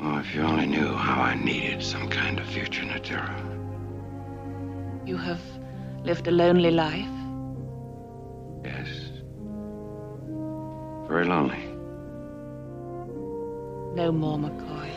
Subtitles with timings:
[0.00, 3.34] Oh, if you only knew how I needed some kind of future, Natira.
[5.06, 5.40] You have
[6.04, 7.08] lived a lonely life.
[8.64, 8.88] Yes.
[11.08, 11.64] Very lonely.
[13.96, 14.88] No more, McCoy.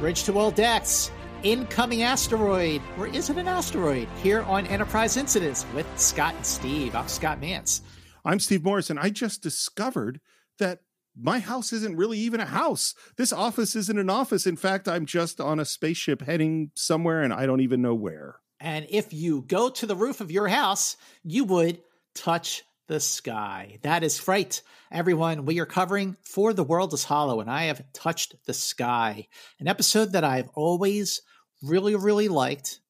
[0.00, 1.12] Bridge to All Decks.
[1.44, 4.08] Incoming asteroid, or is it an asteroid?
[4.24, 6.96] Here on Enterprise Incidents with Scott and Steve.
[6.96, 7.82] I'm Scott Mantz.
[8.24, 8.98] I'm Steve Morrison.
[8.98, 10.20] I just discovered
[10.58, 10.80] that
[11.20, 12.94] my house isn't really even a house.
[13.16, 14.46] This office isn't an office.
[14.46, 18.36] In fact, I'm just on a spaceship heading somewhere and I don't even know where.
[18.60, 21.80] And if you go to the roof of your house, you would
[22.14, 23.78] touch the sky.
[23.82, 25.44] That is right, everyone.
[25.44, 29.28] We are covering For the World is Hollow, and I have touched the sky,
[29.60, 31.22] an episode that I've always
[31.62, 32.80] really, really liked.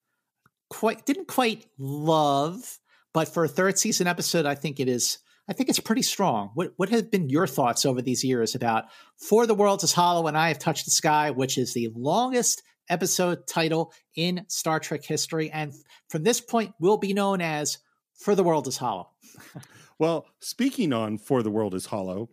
[0.71, 2.79] Quite didn't quite love,
[3.13, 6.51] but for a third season episode, I think it is I think it's pretty strong.
[6.55, 8.85] What what have been your thoughts over these years about
[9.17, 12.63] For the World is Hollow and I Have Touched the Sky, which is the longest
[12.91, 15.73] episode title in Star Trek history, and
[16.09, 17.79] from this point will be known as
[18.15, 19.11] For the World is Hollow.
[19.99, 22.29] well, speaking on For the World is Hollow,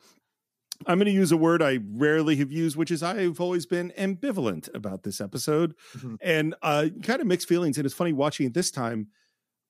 [0.86, 3.94] I'm going to use a word I rarely have used, which is I've always been
[3.98, 6.16] ambivalent about this episode mm-hmm.
[6.22, 7.78] and uh, kind of mixed feelings.
[7.78, 9.08] And it's funny watching it this time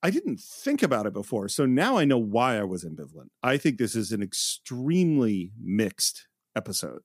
[0.06, 1.50] I didn't think about it before.
[1.50, 3.30] So now I know why I was ambivalent.
[3.42, 7.02] I think this is an extremely mixed episode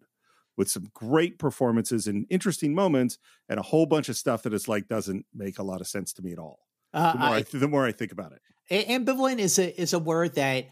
[0.58, 3.16] with some great performances and interesting moments
[3.48, 6.12] and a whole bunch of stuff that is like doesn't make a lot of sense
[6.12, 6.58] to me at all.
[6.92, 8.90] Uh, the, more I, I, the more I think about it.
[8.90, 10.66] Ambivalent is a is a word that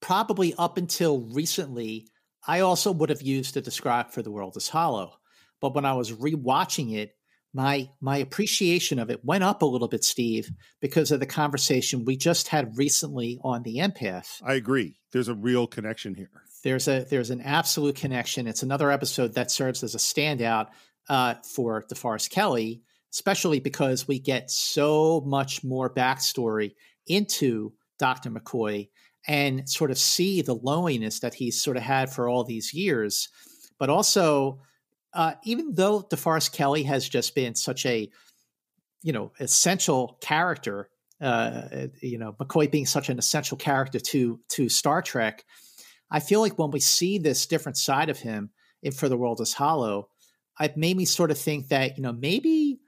[0.00, 2.08] probably up until recently
[2.46, 5.18] I also would have used to describe for the world as hollow.
[5.60, 7.14] But when I was rewatching it,
[7.54, 12.04] my my appreciation of it went up a little bit, Steve, because of the conversation
[12.04, 14.42] we just had recently on the empath.
[14.44, 14.98] I agree.
[15.12, 16.30] There's a real connection here.
[16.64, 18.48] There's a there's an absolute connection.
[18.48, 20.68] It's another episode that serves as a standout
[21.08, 22.82] uh, for DeForest Kelley,
[23.12, 26.74] especially because we get so much more backstory
[27.06, 28.30] into Dr.
[28.30, 28.88] McCoy
[29.28, 33.28] and sort of see the loneliness that he's sort of had for all these years,
[33.78, 34.60] but also
[35.14, 38.10] uh, even though DeForest Kelley has just been such a,
[39.02, 40.88] you know, essential character,
[41.20, 45.44] uh, you know, McCoy being such an essential character to to Star Trek,
[46.10, 48.50] I feel like when we see this different side of him
[48.82, 50.08] in For the World is Hollow,
[50.60, 52.80] it made me sort of think that you know maybe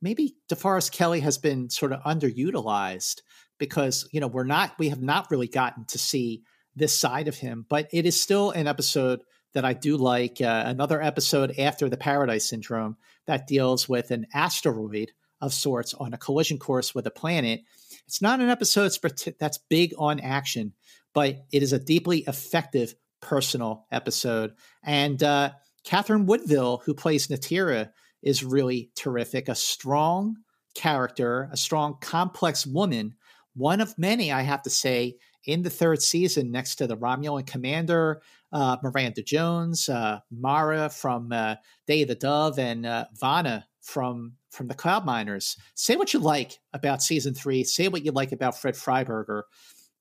[0.00, 3.20] maybe DeForest Kelley has been sort of underutilized
[3.58, 6.42] because you know we're not we have not really gotten to see
[6.74, 9.20] this side of him, but it is still an episode
[9.54, 10.40] that I do like.
[10.40, 12.96] Uh, another episode after the Paradise Syndrome
[13.26, 17.62] that deals with an asteroid of sorts on a collision course with a planet.
[18.06, 18.92] It's not an episode
[19.38, 20.72] that's big on action,
[21.12, 24.54] but it is a deeply effective personal episode.
[24.82, 25.50] And uh,
[25.84, 27.90] Katherine Woodville, who plays Natira,
[28.22, 29.48] is really terrific.
[29.48, 30.36] A strong
[30.74, 33.14] character, a strong, complex woman,
[33.54, 37.46] one of many, I have to say, in the third season next to the Romulan
[37.46, 38.20] commander,
[38.52, 44.34] uh, Miranda Jones, uh, Mara from uh, Day of the Dove, and uh, Vanna from
[44.50, 45.56] from the Cloud Miners.
[45.74, 47.62] Say what you like about season three.
[47.64, 49.42] Say what you like about Fred Freiberger.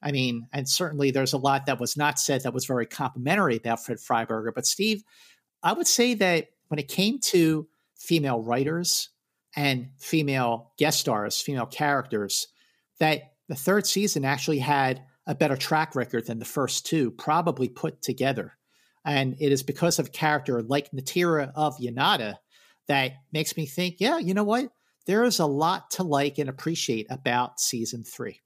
[0.02, 3.58] I mean, and certainly there's a lot that was not said that was very complimentary
[3.58, 4.52] about Fred Freiberger.
[4.54, 5.04] But Steve,
[5.64, 7.68] I would say that when it came to
[7.98, 9.10] female writers
[9.56, 12.48] and female guest stars, female characters,
[13.00, 17.70] that the third season actually had a better track record than the first two, probably
[17.70, 18.58] put together.
[19.04, 22.36] And it is because of character like Natira of Yonada
[22.88, 24.70] that makes me think, yeah, you know what?
[25.06, 28.42] There is a lot to like and appreciate about season three.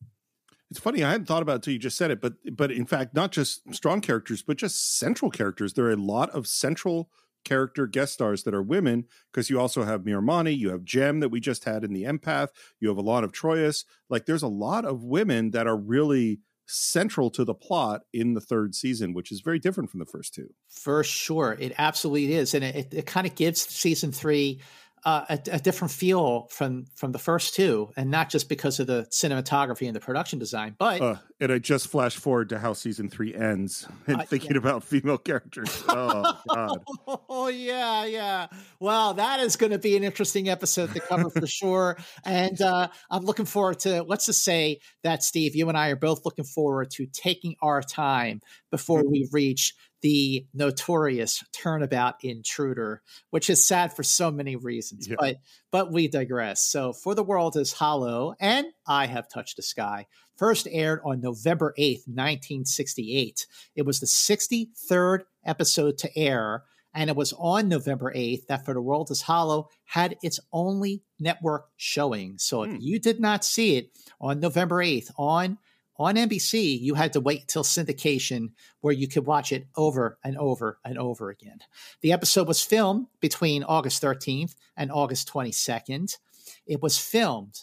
[0.70, 2.86] It's funny, I hadn't thought about it until you just said it, but but in
[2.86, 5.74] fact, not just strong characters, but just central characters.
[5.74, 7.10] There are a lot of central
[7.44, 11.30] character guest stars that are women because you also have Miramanee, you have Jem that
[11.30, 13.86] we just had in the Empath, you have Elaan of Troyius.
[14.10, 18.42] Like there's a lot of women that are really central to the plot in the
[18.42, 20.50] third season, which is very different from the first two.
[20.70, 21.58] For sure.
[21.60, 22.54] It absolutely is.
[22.54, 24.62] And it, it kind of gives season three
[25.06, 28.88] uh, a, a, different feel from from the first two, and not just because of
[28.88, 32.74] the cinematography and the production design, but uh, and I just flash forward to how
[32.74, 34.58] season three ends and uh, thinking yeah.
[34.60, 35.84] about female characters.
[35.88, 36.80] Oh God!
[37.08, 38.48] oh yeah, yeah.
[38.80, 42.90] Well, that is going to be an interesting episode to cover for sure, and uh,
[43.10, 44.04] I'm looking forward to.
[44.04, 47.82] Let's just say that Steve, you and I are both looking forward to taking our
[47.82, 48.42] time
[48.72, 49.12] before mm-hmm.
[49.12, 53.02] we reach the notorious turnabout intruder,
[53.32, 55.08] which is sad for so many reasons.
[55.08, 55.16] Yeah.
[55.20, 55.38] But
[55.72, 56.64] but we digress.
[56.64, 60.08] So for the world is hollow, and I have touched the sky.
[60.38, 63.46] First aired on November 8th, 1968.
[63.76, 66.64] It was the 63rd episode to air,
[66.94, 71.04] and it was on November 8th that For the World is Hollow had its only
[71.20, 72.38] network showing.
[72.38, 72.78] So if Hmm.
[72.80, 73.92] you did not see it
[74.22, 75.58] on November 8th on
[76.00, 80.38] on NBC, you had to wait till syndication where you could watch it over and
[80.38, 81.60] over and over again.
[82.02, 86.18] The episode was filmed between August 13th and August 22nd.
[86.66, 87.60] It was filmed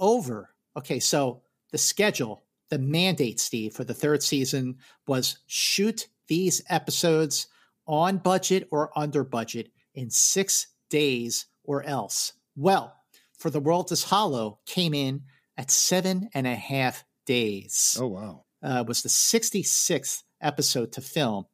[0.00, 0.50] over.
[0.76, 7.46] Okay, so the schedule, the mandate, Steve, for the third season was shoot these episodes
[7.86, 12.32] on budget or under budget in six days or else.
[12.56, 12.94] Well,
[13.38, 15.22] for The World is Hollow came in
[15.56, 18.44] at seven and a half days Oh wow.
[18.62, 21.44] uh, was the 66th episode to film.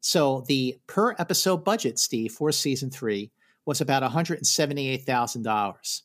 [0.00, 3.30] So the per episode budget, Steve, for season three
[3.64, 6.02] was about $178,000.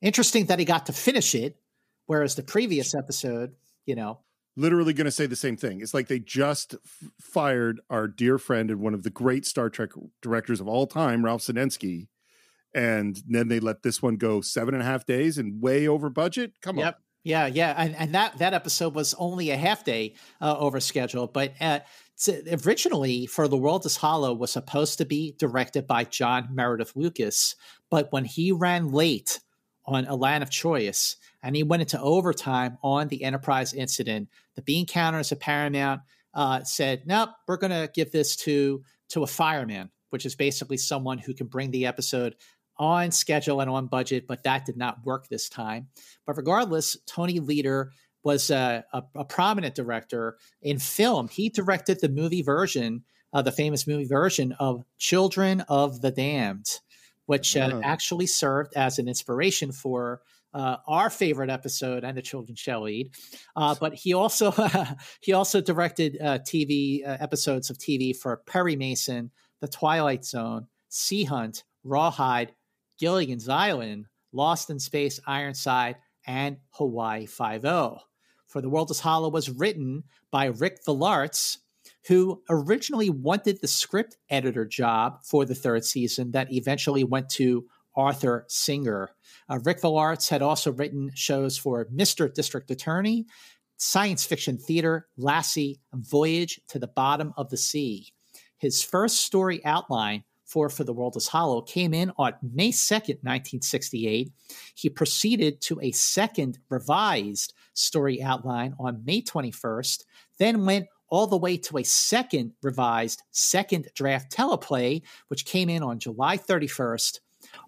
[0.00, 1.58] Interesting that he got to finish it,
[2.06, 3.54] whereas the previous episode,
[3.84, 4.20] you know,
[4.56, 5.80] Literally going to say the same thing.
[5.82, 9.70] It's like they just f- fired our dear friend and one of the great Star
[9.70, 9.90] Trek
[10.20, 12.08] directors of all time, Ralph Senensky,
[12.74, 16.10] and then they let this one go seven and a half days and way over
[16.10, 16.54] budget.
[16.60, 16.94] Come on.
[17.24, 21.26] Yeah, yeah, and, and that that episode was only a half day uh, over schedule,
[21.26, 21.80] but uh,
[22.64, 27.54] originally for the world is hollow was supposed to be directed by John Meredith Lucas,
[27.90, 29.40] but when he ran late
[29.84, 34.86] on Elaan of Troyius and he went into overtime on the Enterprise incident, the bean
[34.86, 36.02] counters at Paramount
[36.34, 40.76] uh, said, "Nope, we're going to give this to to a fireman, which is basically
[40.76, 42.36] someone who can bring the episode."
[42.78, 45.88] On schedule and on budget, but that did not work this time.
[46.26, 47.90] But regardless, Tony Leader
[48.22, 51.28] was a, a, a prominent director in film.
[51.28, 53.02] He directed the movie version,
[53.32, 56.66] uh, the famous movie version of Children of the Damned,
[57.26, 57.80] which uh, Oh.
[57.82, 60.20] actually served as an inspiration for
[60.54, 63.14] uh, our favorite episode and the children shall eat.
[63.54, 64.50] Uh, but he also
[65.20, 70.66] he also directed uh, TV uh, episodes of TV for Perry Mason, The Twilight Zone,
[70.88, 72.52] Sea Hunt, Rawhide,
[72.98, 75.96] Gilligan's Island, Lost in Space, Ironside,
[76.26, 77.98] and Hawaii Five O.
[78.46, 81.58] For the World is Hollow was written by Rik Vollaerts,
[82.06, 87.66] who originally wanted the script editor job for the third season that eventually went to
[87.94, 89.10] Arthur Singer.
[89.50, 92.32] Uh, Rik Vollaerts had also written shows for Mr.
[92.32, 93.26] District Attorney,
[93.76, 98.12] science fiction theater, Lassie, Voyage to the Bottom of the Sea.
[98.56, 103.20] His first story outline for For the World is Hollow came in on May 2nd,
[103.22, 104.32] 1968.
[104.74, 110.04] He proceeded to a second revised story outline on May 21st,
[110.38, 115.82] then went all the way to a second revised second draft teleplay, which came in
[115.82, 117.20] on July 31st.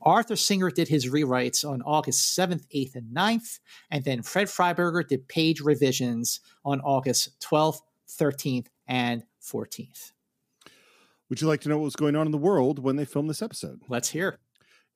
[0.02, 3.60] Arthur Singer did his rewrites on August 7th, 8th, and 9th,
[3.90, 10.12] and then Fred Freiberger did page revisions on August 12th, 13th, and 14th.
[11.30, 13.30] Would you like to know what was going on in the world when they filmed
[13.30, 13.80] this episode?
[13.88, 14.38] Let's hear.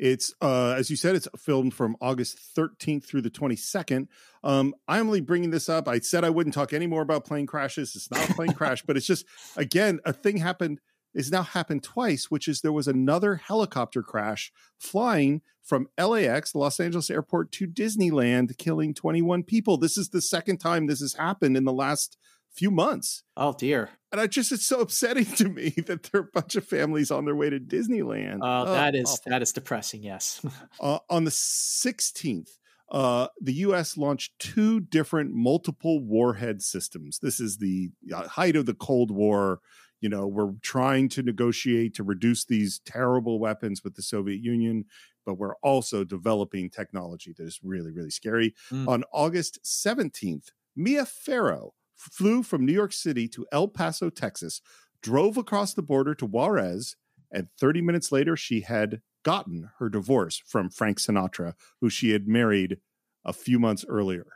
[0.00, 4.08] It's uh, as you said, it's filmed from August 13th through the 22nd.
[4.42, 5.86] Um, I'm only bringing this up.
[5.86, 7.94] I said I wouldn't talk any more about plane crashes.
[7.94, 9.24] It's not a plane crash, but it's just
[9.56, 10.80] again a thing happened.
[11.14, 14.50] Is now happened twice, which is there was another helicopter crash
[14.80, 19.76] flying from LAX, the Los Angeles airport, to Disneyland, killing 21 people.
[19.76, 22.18] This is the second time this has happened in the last
[22.54, 23.24] few months.
[23.36, 23.90] Oh dear.
[24.12, 27.10] And I just it's so upsetting to me that there are a bunch of families
[27.10, 28.38] on their way to Disneyland.
[28.42, 29.30] Oh, Oh, that is awful.
[29.30, 30.02] that is depressing.
[30.02, 30.40] Yes.
[30.80, 32.50] Uh, on the 16th,
[32.90, 33.96] uh, the U.S.
[33.96, 37.18] launched two different multiple warhead systems.
[37.20, 39.60] This is the uh, height of the Cold War.
[40.00, 44.84] You know, we're trying to negotiate to reduce these terrible weapons with the Soviet Union,
[45.24, 48.54] but we're also developing technology that is really, really scary.
[48.70, 48.86] Mm.
[48.88, 54.60] On August 17th, Mia Farrow flew from New York City to El Paso, Texas,
[55.02, 56.96] drove across the border to Juarez,
[57.30, 62.28] and 30 minutes later, she had gotten her divorce from Frank Sinatra, who she had
[62.28, 62.78] married
[63.24, 64.26] a few months earlier.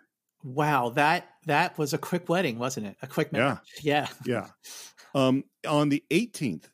[0.44, 2.96] wow that that was a quick wedding, wasn't it?
[3.02, 3.38] A quick Yeah.
[3.38, 3.58] marriage.
[3.82, 4.08] Yeah.
[4.24, 4.46] Yeah.
[5.14, 6.68] Um, on the 18th,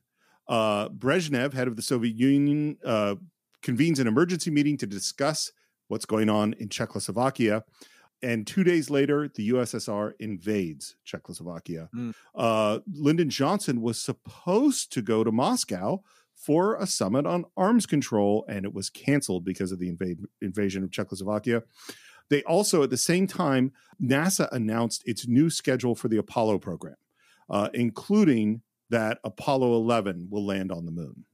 [0.48, 3.14] uh, Brezhnev, head of the Soviet Union, uh,
[3.62, 5.50] convenes an emergency meeting to discuss
[5.88, 7.64] what's going on in Czechoslovakia.
[8.24, 11.90] And two days later, the USSR invades Czechoslovakia.
[11.94, 12.14] Mm.
[12.34, 16.02] Uh, Lyndon Johnson was supposed to go to Moscow
[16.34, 20.82] for a summit on arms control, and it was canceled because of the invade, invasion
[20.82, 21.64] of Czechoslovakia.
[22.30, 26.96] They also, at the same time, NASA announced its new schedule for the Apollo program,
[27.50, 31.26] uh, including that Apollo 11 will land on the moon.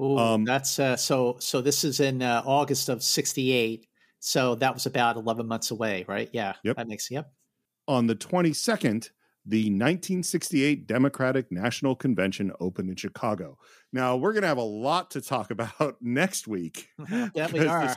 [0.00, 1.36] Ooh, um, that's uh, so.
[1.38, 3.86] So this is in uh, August of '68.
[4.26, 6.30] So that was about 11 months away, right?
[6.32, 6.54] Yeah.
[6.62, 6.76] Yep.
[6.76, 7.30] That makes yep.
[7.86, 9.10] On the 22nd,
[9.44, 13.58] the 1968 Democratic National Convention opened in Chicago.
[13.92, 16.88] Now, we're going to have a lot to talk about next week.
[17.34, 17.94] yeah, we are.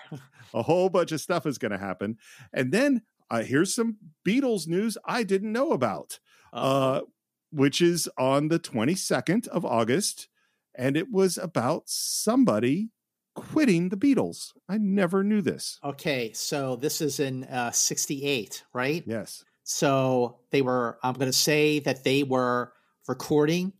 [0.53, 2.17] A whole bunch of stuff is going to happen.
[2.51, 3.95] And then uh, here's some
[4.27, 6.19] Beatles news I didn't know about,
[6.51, 7.03] uh,
[7.51, 10.27] which is on the 22nd of August.
[10.75, 12.89] And it was about somebody
[13.37, 14.53] quitting the Beatles.
[14.67, 15.79] I never knew this.
[15.83, 16.31] Okay.
[16.33, 19.03] So this is in uh, 68, right?
[19.05, 19.45] Yes.
[19.63, 22.73] So they were, I'm going to say that they were
[23.07, 23.73] recording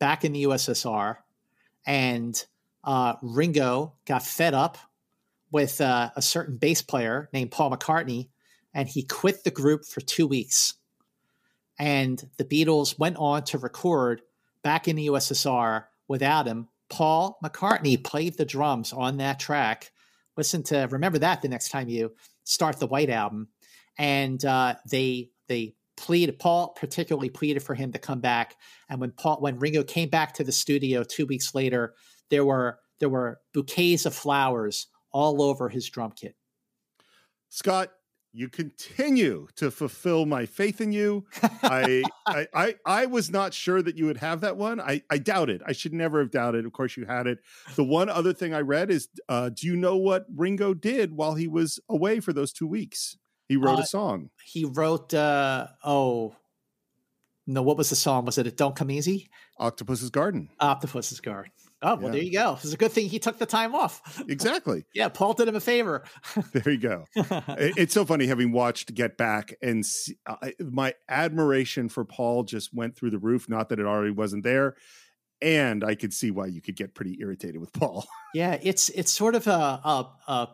[0.00, 1.18] back in the USSR,
[1.86, 2.44] and
[2.82, 4.78] uh, Ringo got fed up
[5.52, 8.30] with uh, a certain bass player named Paul McCartney,
[8.74, 10.74] and he quit the group for two weeks.
[11.78, 14.22] And the Beatles went on to record
[14.62, 16.68] back in the USSR without him.
[16.94, 19.90] Paul McCartney played the drums on that track.
[20.36, 22.12] Listen to remember that the next time you
[22.44, 23.48] start the White Album,
[23.98, 28.54] and uh, they they pleaded Paul particularly pleaded for him to come back.
[28.88, 31.94] And when Paul when Ringo came back to the studio two weeks later,
[32.30, 36.36] there were there were bouquets of flowers all over his drum kit.
[37.48, 37.90] Scott,
[38.34, 41.24] you continue to fulfill my faith in you.
[41.62, 44.80] I, I, I I was not sure that you would have that one.
[44.80, 45.62] I I doubted.
[45.64, 46.66] I should never have doubted.
[46.66, 47.38] Of course, you had it.
[47.76, 51.34] The one other thing I read is, uh, do you know what Ringo did while
[51.34, 53.16] he was away for those two weeks?
[53.46, 54.30] He wrote uh, a song.
[54.44, 56.34] He wrote uh oh
[57.46, 58.24] no, what was the song?
[58.24, 59.28] Was it "It Don't Come Easy"?
[59.58, 60.48] Octopus's Garden.
[60.60, 61.52] Octopus's Garden.
[61.84, 62.10] Oh well, yeah.
[62.12, 62.58] there you go.
[62.62, 64.22] It's a good thing he took the time off.
[64.26, 64.86] Exactly.
[64.94, 66.02] yeah, Paul did him a favor.
[66.52, 67.04] there you go.
[67.14, 70.16] it's so funny having watched Get Back and see,
[70.58, 73.48] my admiration for Paul just went through the roof.
[73.48, 74.76] Not that it already wasn't there,
[75.42, 78.06] and I could see why you could get pretty irritated with Paul.
[78.34, 79.50] yeah, it's it's sort of a,
[79.84, 80.48] a, a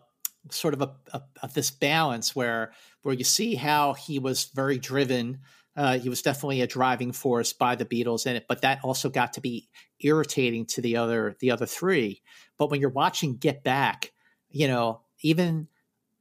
[0.51, 2.73] sort of a, a, a, this balance where
[3.03, 5.39] where you see how he was very driven.
[5.81, 9.09] Uh, he was definitely a driving force by the Beatles in it, but that also
[9.09, 9.67] got to be
[10.01, 12.21] irritating to the other the other three.
[12.59, 14.13] But when you're watching Get Back,
[14.51, 15.69] you know, even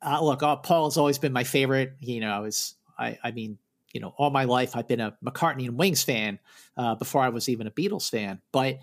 [0.02, 1.98] uh, look, Paul has always been my favorite.
[2.00, 3.58] You know, I was I, I mean,
[3.92, 6.40] you know, all my life I've been a McCartney and Wings fan
[6.78, 8.80] uh, before I was even a Beatles fan, but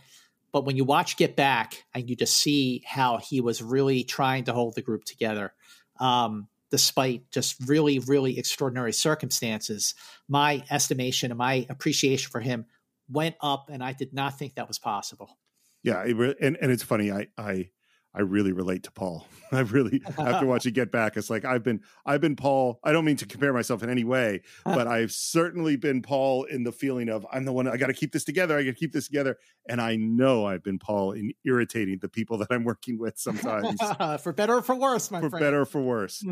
[0.52, 4.44] but when you watch Get Back and you just see how he was really trying
[4.44, 5.54] to hold the group together,
[6.00, 9.94] um, despite just really, really extraordinary circumstances,
[10.28, 12.66] my estimation and my appreciation for him
[13.08, 15.38] went up, and I did not think that was possible.
[15.82, 17.12] Yeah, it, and and it's funny.
[17.12, 17.70] I I
[18.16, 19.26] I really relate to Paul.
[19.52, 22.80] I really after watching Get Back, it's like I've been I've been Paul.
[22.82, 26.64] I don't mean to compare myself in any way, but I've certainly been Paul in
[26.64, 28.56] the feeling of I'm the one I got to keep this together.
[28.56, 29.36] I got to keep this together,
[29.68, 33.80] and I know I've been Paul in irritating the people that I'm working with sometimes,
[34.22, 35.42] for better or for worse, my for friend.
[35.42, 36.24] better or for worse.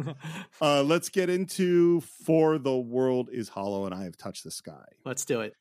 [0.60, 4.86] uh, let's get into for the world is hollow, and I have touched the sky.
[5.04, 5.54] Let's do it.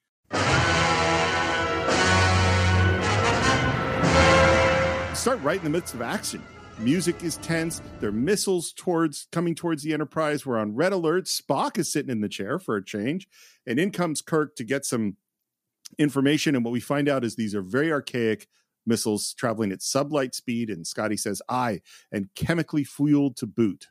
[5.23, 6.43] Start right in the midst of action.
[6.79, 7.81] Music is tense.
[8.01, 10.45] There are missiles towards coming towards the Enterprise.
[10.45, 11.27] We're on red alert.
[11.27, 13.29] Spock is sitting in the chair for a change,
[13.65, 15.15] and in comes Kirk to get some
[15.97, 16.57] information.
[16.57, 18.49] And what we find out is these are very archaic
[18.85, 20.69] missiles traveling at sublight speed.
[20.69, 21.79] And Scotty says, "I
[22.11, 23.87] and chemically fueled to boot."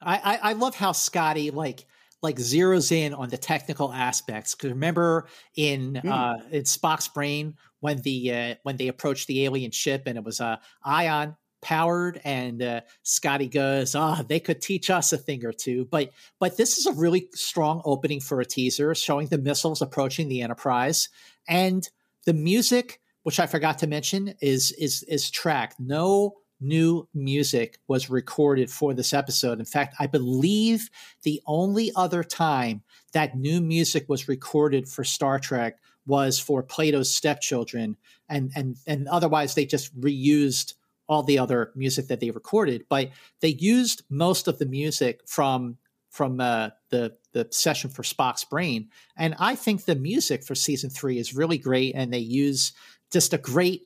[0.00, 1.86] I, I, I love how Scotty like
[2.22, 4.56] like zeroes in on the technical aspects.
[4.56, 6.10] Because remember in mm.
[6.10, 10.24] uh, in Spock's brain when the uh, when they approached the alien ship and it
[10.24, 15.18] was uh, ion powered and uh, Scotty goes, ah, oh, they could teach us a
[15.18, 15.86] thing or two.
[15.90, 20.28] But but this is a really strong opening for a teaser showing the missiles approaching
[20.28, 21.08] the Enterprise
[21.48, 21.88] and
[22.24, 25.80] the music, which I forgot to mention, is is is tracked.
[25.80, 29.58] No new music was recorded for this episode.
[29.58, 30.88] In fact, I believe
[31.24, 37.12] the only other time that new music was recorded for Star Trek was for Plato's
[37.12, 37.96] Stepchildren,
[38.28, 40.74] and and and otherwise they just reused
[41.08, 42.86] all the other music that they recorded.
[42.88, 45.78] But they used most of the music from
[46.10, 50.90] from uh, the the session for Spock's Brain, and I think the music for season
[50.90, 52.72] three is really great, and they use
[53.12, 53.82] just a great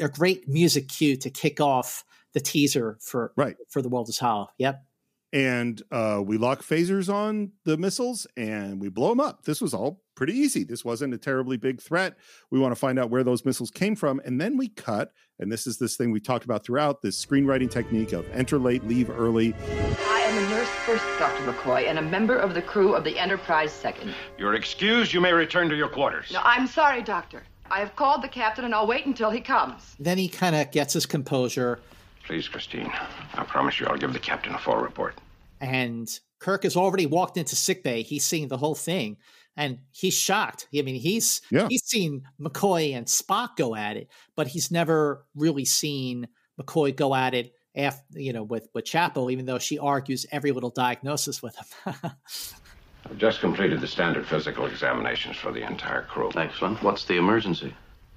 [0.00, 4.18] a great music cue to kick off the teaser for right for the world is
[4.18, 4.50] hollow.
[4.58, 4.84] Yep.
[5.32, 9.44] And uh, we lock phasers on the missiles and we blow them up.
[9.44, 10.64] This was all pretty easy.
[10.64, 12.14] This wasn't a terribly big threat.
[12.50, 14.20] We want to find out where those missiles came from.
[14.22, 17.70] And then we cut, and this is this thing we talked about throughout this screenwriting
[17.70, 19.54] technique of enter late, leave early.
[19.54, 21.50] I am a nurse first, Dr.
[21.50, 24.14] McCoy, and a member of the crew of the Enterprise second.
[24.36, 25.14] You're excused.
[25.14, 26.30] You may return to your quarters.
[26.34, 27.42] No, I'm sorry, Doctor.
[27.70, 29.96] I have called the captain, and I'll wait until he comes.
[29.98, 31.80] Then he kind of gets his composure.
[32.26, 32.92] Please, Christine.
[33.32, 35.14] I promise you I'll give the captain a full report.
[35.62, 36.10] And
[36.40, 38.02] Kirk has already walked into sickbay.
[38.02, 39.16] He's seeing the whole thing
[39.56, 40.68] and he's shocked.
[40.76, 41.66] I mean, he's yeah.
[41.68, 46.28] he's seen McCoy and Spock go at it, but he's never really seen
[46.60, 50.52] McCoy go at it after you know with with Chapel, even though she argues every
[50.52, 51.94] little diagnosis with him.
[53.06, 56.30] I've just completed the standard physical examinations for the entire crew.
[56.36, 56.82] Excellent.
[56.82, 57.74] What's the emergency?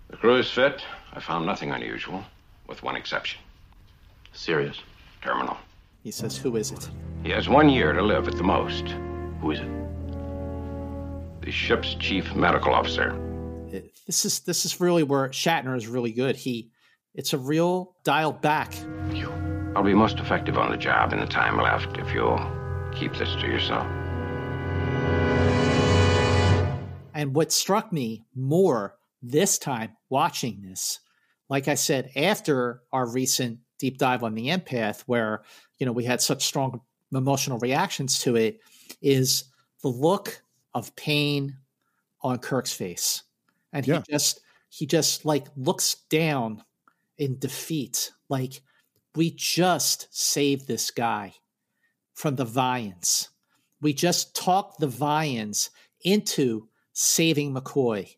[0.10, 0.84] The crew is fit.
[1.14, 2.24] I found nothing unusual,
[2.68, 3.40] with one exception.
[4.34, 4.80] Serious.
[5.22, 5.58] Terminal.
[6.04, 6.90] He says, Who is it?
[7.24, 8.90] He has one year to live at the most.
[9.40, 9.93] Who is it?
[11.44, 13.20] The ship's chief medical officer.
[14.06, 16.36] This is this is really where Shatner is really good.
[16.36, 16.72] He
[17.14, 18.74] it's a real dial back.
[19.12, 19.32] You.
[19.76, 22.40] I'll be most effective on the job in the time left if you'll
[22.96, 23.88] keep this to yourself.
[27.14, 31.00] And what struck me more this time watching this,
[31.50, 35.44] like I said, after our recent deep dive on the empath, where
[35.80, 36.82] you know we had such strong
[37.12, 38.60] emotional reactions to it,
[39.02, 39.46] is
[39.82, 40.43] the look
[40.74, 41.58] of pain
[42.22, 43.24] on Kirk's face.
[43.72, 43.98] And yeah.
[43.98, 44.40] he just
[44.70, 46.64] he just like looks down
[47.18, 48.12] in defeat.
[48.30, 48.62] Like
[49.16, 51.34] we just saved this guy
[52.14, 53.30] from the Vians.
[53.82, 55.70] We just talked the Vians
[56.04, 58.16] into saving McCoy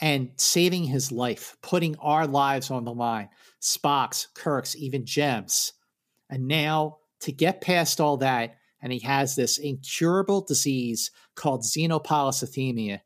[0.00, 3.28] and saving his life, putting our lives on the line.
[3.60, 5.72] Spock's, Kirk's, even Jem's.
[6.28, 13.00] And now to get past all that and he has this incurable disease called xenopolycythemia.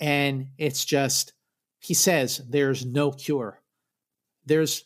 [0.00, 1.34] And it's just,
[1.78, 3.60] he says, there's no cure.
[4.46, 4.84] There's,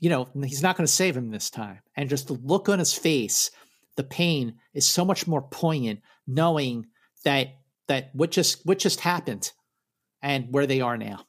[0.00, 1.78] you know, he's not going to save him this time.
[1.96, 3.50] And just the look on his face,
[3.96, 6.86] the pain is so much more poignant knowing
[7.24, 7.56] that
[7.88, 9.52] that what just what just happened
[10.20, 11.25] and where they are now.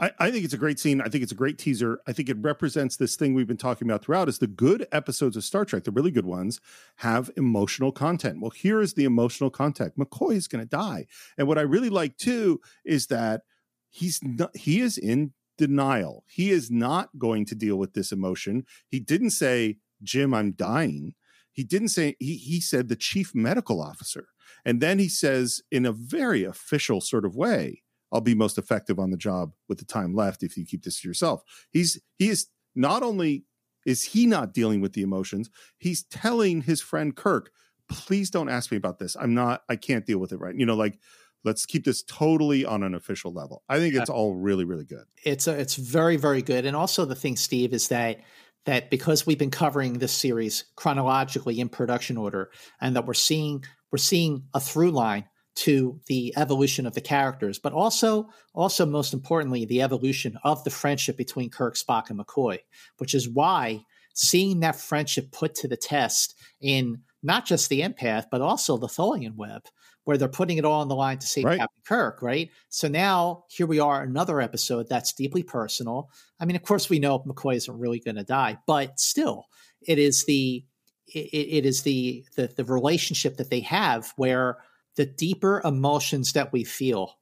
[0.00, 1.02] I, I, think it's a great scene.
[1.02, 2.00] I think it's a great teaser.
[2.08, 5.36] I think it represents this thing we've been talking about throughout is the good episodes
[5.36, 6.60] of Star Trek, the really good ones,
[6.96, 8.40] have emotional content.
[8.40, 9.98] Well, here is the emotional content.
[9.98, 11.06] McCoy is going to die.
[11.36, 13.42] And what I really like too is that
[13.90, 16.24] he's not, he is in denial.
[16.26, 18.64] He is not going to deal with this emotion.
[18.88, 21.14] He didn't say, Jim, I'm dying.
[21.52, 24.28] He didn't say, he, he said the chief medical officer.
[24.64, 28.98] And then he says, in a very official sort of way, I'll be most effective
[28.98, 31.42] on the job with the time left if you keep this to yourself.
[31.70, 33.44] He's he is not only
[33.86, 37.50] is he not dealing with the emotions, he's telling his friend Kirk,
[37.88, 39.16] please don't ask me about this.
[39.18, 40.54] I'm not I can't deal with it right.
[40.54, 40.98] You know, like
[41.44, 43.62] let's keep this totally on an official level.
[43.68, 45.04] I think it's all really really good.
[45.24, 46.66] It's a, it's very very good.
[46.66, 48.20] And also the thing Steve is that
[48.66, 53.64] that because we've been covering this series chronologically in production order and that we're seeing
[53.90, 55.24] we're seeing a through line
[55.60, 60.70] to the evolution of the characters, but also, also most importantly, the evolution of the
[60.70, 62.60] friendship between Kirk, Spock, and McCoy,
[62.96, 68.24] which is why seeing that friendship put to the test in not just the empath,
[68.30, 69.66] but also the Tholian web,
[70.04, 71.58] where they're putting it all on the line to save right.
[71.58, 72.48] Captain Kirk, right?
[72.70, 76.08] So now here we are, another episode that's deeply personal.
[76.40, 79.44] I mean, of course, we know McCoy isn't really going to die, but still,
[79.86, 80.64] it is the
[81.06, 84.58] it, it is the, the the relationship that they have where
[84.96, 87.18] the deeper emotions that we feel,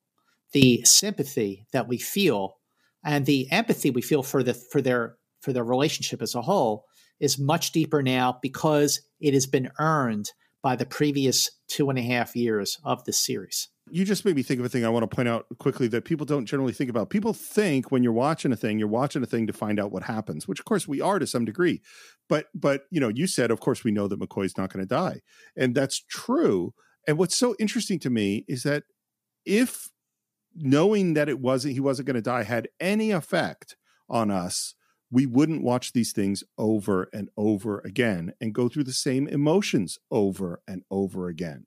[0.52, 2.58] the sympathy that we feel,
[3.04, 6.86] and the empathy we feel for the for their for their relationship as a whole
[7.20, 10.30] is much deeper now because it has been earned
[10.62, 13.68] by the previous two and a half years of the series.
[13.90, 16.04] You just made me think of a thing I want to point out quickly that
[16.04, 17.08] people don't generally think about.
[17.08, 20.02] People think when you're watching a thing, you're watching a thing to find out what
[20.02, 21.80] happens, which of course we are to some degree.
[22.28, 24.94] But but you know, you said of course we know that McCoy's not going to
[24.94, 25.22] die.
[25.56, 26.74] And that's true.
[27.08, 28.84] And what's so interesting to me is that
[29.46, 29.88] if
[30.54, 33.76] knowing that it wasn't he wasn't going to die had any effect
[34.10, 34.74] on us,
[35.10, 39.98] we wouldn't watch these things over and over again and go through the same emotions
[40.10, 41.64] over and over again.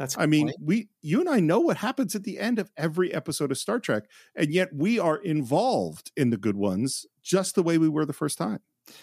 [0.00, 0.56] That's I mean, point.
[0.60, 3.78] we you and I know what happens at the end of every episode of Star
[3.78, 8.04] Trek, and yet we are involved in the good ones just the way we were
[8.04, 8.58] the first time.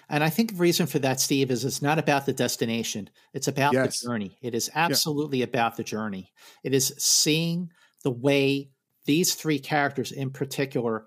[0.10, 3.10] And I think the reason for that, Steve, is it's not about the destination.
[3.34, 4.00] It's about yes.
[4.00, 4.38] the journey.
[4.42, 5.46] It is absolutely yeah.
[5.46, 6.32] about the journey.
[6.64, 7.72] It is seeing
[8.04, 8.72] the way
[9.06, 11.06] these three characters in particular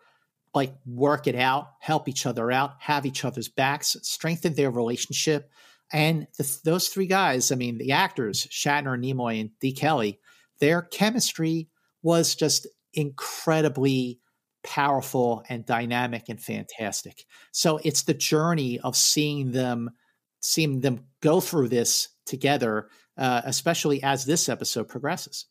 [0.54, 5.50] like work it out, help each other out, have each other's backs, strengthen their relationship.
[5.92, 10.20] And the, those three guys, I mean, the actors, Shatner, Nimoy, and De Kelley,
[10.58, 11.68] their chemistry
[12.02, 14.20] was just incredibly
[14.64, 17.24] powerful and dynamic and fantastic.
[17.52, 19.90] So it's the journey of seeing them
[20.40, 25.46] seeing them go through this together, uh, especially as this episode progresses.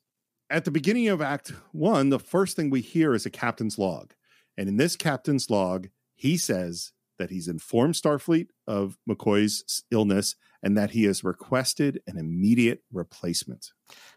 [0.50, 4.14] At the beginning of Act One, the first thing we hear is a captain's log.
[4.58, 10.78] And in this captain's log, he says that he's informed Starfleet of McCoy's illness and
[10.78, 13.72] that he has requested an immediate replacement.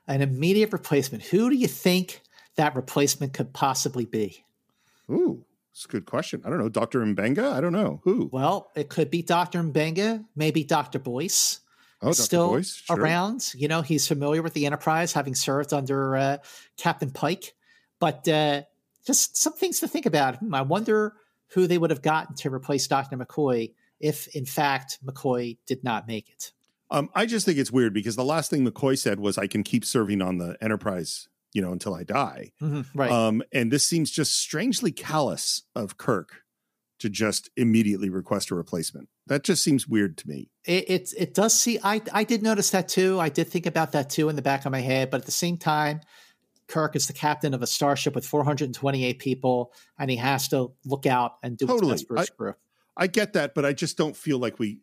[0.09, 1.22] An immediate replacement.
[1.24, 2.20] Who do you think
[2.57, 4.44] that replacement could possibly be?
[5.10, 6.42] Ooh, it's a good question.
[6.44, 6.68] I don't know.
[6.68, 7.04] Dr.
[7.04, 7.52] Mbenga?
[7.52, 8.00] I don't know.
[8.04, 8.28] Who?
[8.32, 9.62] Well, it could be Dr.
[9.62, 10.98] Mbenga, maybe Dr.
[10.98, 11.60] Boyce.
[12.00, 12.22] Oh, Dr.
[12.22, 12.96] Still Boyce, sure.
[12.96, 13.52] around.
[13.56, 16.38] You know, he's familiar with the Enterprise, having served under uh,
[16.76, 17.54] Captain Pike.
[17.98, 18.62] But uh,
[19.06, 20.38] just some things to think about.
[20.52, 21.14] I wonder
[21.48, 23.16] who they would have gotten to replace Dr.
[23.16, 26.52] McCoy if, in fact, McCoy did not make it.
[26.90, 29.62] Um, I just think it's weird because the last thing McCoy said was, "I can
[29.62, 33.10] keep serving on the Enterprise, you know, until I die." Mm-hmm, right.
[33.10, 36.42] Um, and this seems just strangely callous of Kirk
[37.00, 39.08] to just immediately request a replacement.
[39.26, 40.50] That just seems weird to me.
[40.66, 41.78] It, it it does see.
[41.82, 43.18] I I did notice that too.
[43.18, 45.10] I did think about that too in the back of my head.
[45.10, 46.00] But at the same time,
[46.68, 51.06] Kirk is the captain of a starship with 428 people, and he has to look
[51.06, 51.92] out and do Totally.
[51.92, 52.54] what's best for his I- crew.
[52.96, 54.78] I get that, but I just don't feel like we.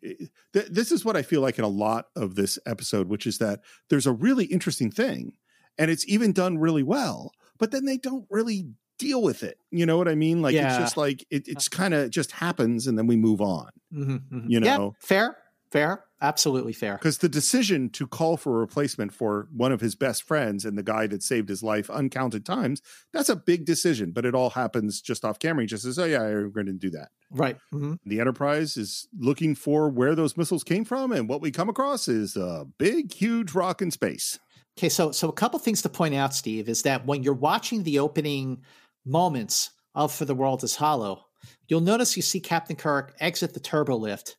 [0.52, 3.38] Th- this is what I feel like in a lot of this episode, which is
[3.38, 5.32] that there's a really interesting thing,
[5.78, 8.66] and it's even done really well, but then they don't really
[8.98, 9.58] deal with it.
[9.70, 10.42] You know what I mean?
[10.42, 10.66] Like Yeah.
[10.66, 13.70] it's just like it, it's kind of just happens, and then we move on.
[13.92, 14.50] Mhm, mhm.
[14.50, 14.96] You Yeah, know.
[15.00, 15.36] fair,
[15.70, 16.96] fair, absolutely fair.
[16.98, 20.78] Because the decision to call for a replacement for one of his best friends and
[20.78, 22.80] the guy that saved his life uncounted times,
[23.12, 25.64] that's a big decision, but it all happens just off camera.
[25.64, 27.10] He just says, Oh, yeah, i'm going to do that.
[27.30, 27.58] Right.
[27.72, 27.98] mhm.
[28.04, 32.06] The Enterprise is looking for where those missiles came from, and what we come across
[32.06, 34.38] is a big, huge rock in space.
[34.78, 37.82] Okay, so so a couple things to point out, Steve, is that when you're watching
[37.82, 38.62] the opening
[39.04, 41.26] moments of For the World is Hollow,
[41.68, 44.36] you'll notice you see Captain Kirk exit the turbo lift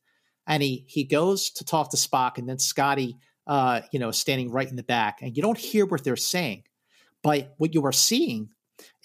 [0.47, 3.17] and he he goes to talk to Spock, and then Scotty
[3.47, 6.63] uh, you know, standing right in the back, and you don't hear what they're saying.
[7.21, 8.49] But what you are seeing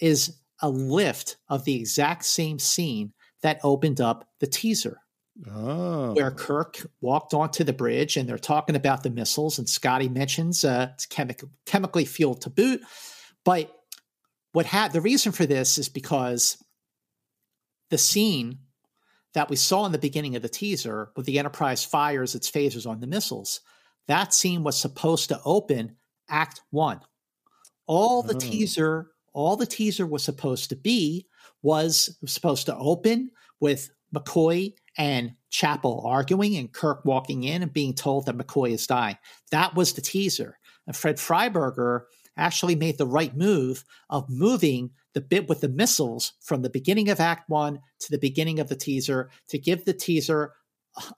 [0.00, 3.12] is a lift of the exact same scene
[3.42, 5.00] that opened up the teaser
[5.46, 6.14] Oh.
[6.14, 10.64] where Kirk walked onto the bridge and they're talking about the missiles, and Scotty mentions
[10.64, 12.80] uh, it's chemic- chemically fueled to boot.
[13.44, 13.72] But
[14.52, 16.56] what had the reason for this is because
[17.90, 18.58] the scene
[19.34, 22.88] that we saw in the beginning of the teaser, where the Enterprise fires its phasers
[22.88, 23.60] on the missiles,
[24.08, 25.96] that scene was supposed to open
[26.28, 27.00] Act One.
[27.86, 28.38] All the Oh.
[28.40, 31.26] teaser, all the teaser was supposed to be
[31.62, 37.94] was supposed to open with McCoy and Chapel arguing and Kirk walking in and being
[37.94, 39.16] told that McCoy is dying.
[39.52, 40.58] That was the teaser.
[40.86, 42.02] And Fred Freiberger
[42.36, 47.08] actually made the right move of moving the bit with the missiles from the beginning
[47.08, 50.52] of Act One to the beginning of the teaser to give the teaser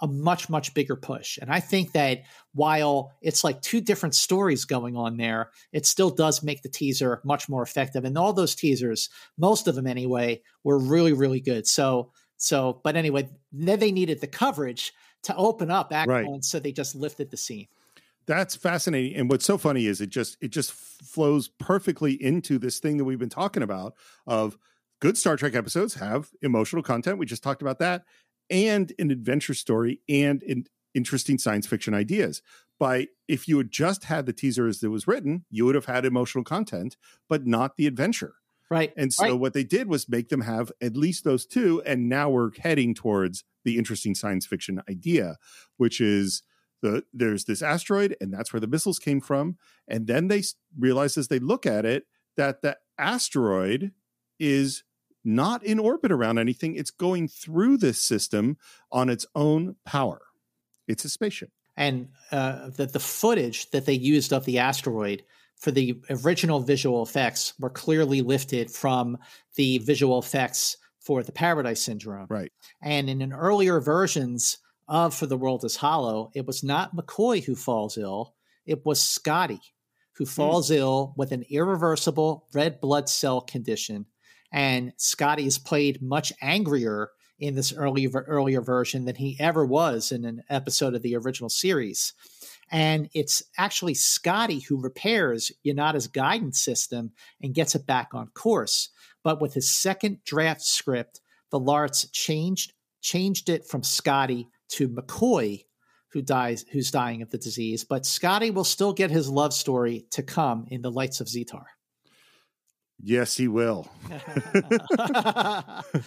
[0.01, 1.39] a much, much bigger push.
[1.41, 6.11] And I think that while it's like two different stories going on there, it still
[6.11, 8.05] does make the teaser much more effective.
[8.05, 11.67] And all those teasers, most of them anyway, were really, really good.
[11.67, 16.27] So, so, but anyway, then they needed the coverage to open up Act Right.
[16.27, 17.69] One, so they just lifted the scene.
[18.27, 19.15] That's fascinating.
[19.17, 23.05] And what's so funny is it just it just flows perfectly into this thing that
[23.05, 23.95] we've been talking about
[24.27, 24.57] of
[25.01, 27.19] good Star Trek episodes have emotional content.
[27.19, 28.05] We just talked about that
[28.49, 32.41] and an adventure story and in interesting science fiction ideas.
[32.79, 35.85] By if you had just had the teaser as it was written, you would have
[35.85, 36.97] had emotional content,
[37.29, 38.37] but not the adventure.
[38.71, 38.93] Right.
[38.97, 39.33] And so Right.
[39.33, 41.83] what they did was make them have at least those two.
[41.85, 45.37] And now we're heading towards the interesting science fiction idea,
[45.77, 46.43] which is
[46.83, 49.57] the there's this asteroid, and that's where the missiles came from.
[49.89, 50.45] And then they
[50.79, 52.05] realize as they look at it
[52.37, 53.93] that the asteroid
[54.39, 54.85] is
[55.25, 56.75] not in orbit around anything.
[56.77, 58.57] It's going through this system
[58.91, 60.21] on its own power.
[60.89, 61.51] It's a spaceship.
[61.77, 65.23] and uh, the, the footage that they used of the asteroid
[65.61, 69.17] for the original visual effects were clearly lifted from
[69.57, 72.27] the visual effects for the Paradise Syndrome.
[72.29, 72.51] Right.
[72.83, 77.45] And in an earlier versions of For the World is Hollow, it was not McCoy
[77.45, 78.35] who falls ill,
[78.67, 79.61] it was Scotty
[80.17, 80.31] who hmm.
[80.31, 84.07] falls ill with an irreversible red blood cell condition.
[84.53, 90.13] And Scotty is played much angrier in this earlier earlier version than he ever was
[90.13, 92.13] in an episode of the original series.
[92.71, 98.91] And it's actually Scotty who repairs Yonada's guidance system and gets it back on course.
[99.25, 101.21] But with his second draft script,
[101.53, 105.65] Vollaerts changed changed it from Scotty to McCoy,
[106.13, 110.07] who dies who's dying of the disease, but Scotty will still get his love story
[110.11, 111.65] to come in the lights of Zetar.
[113.03, 113.89] Yes, he will.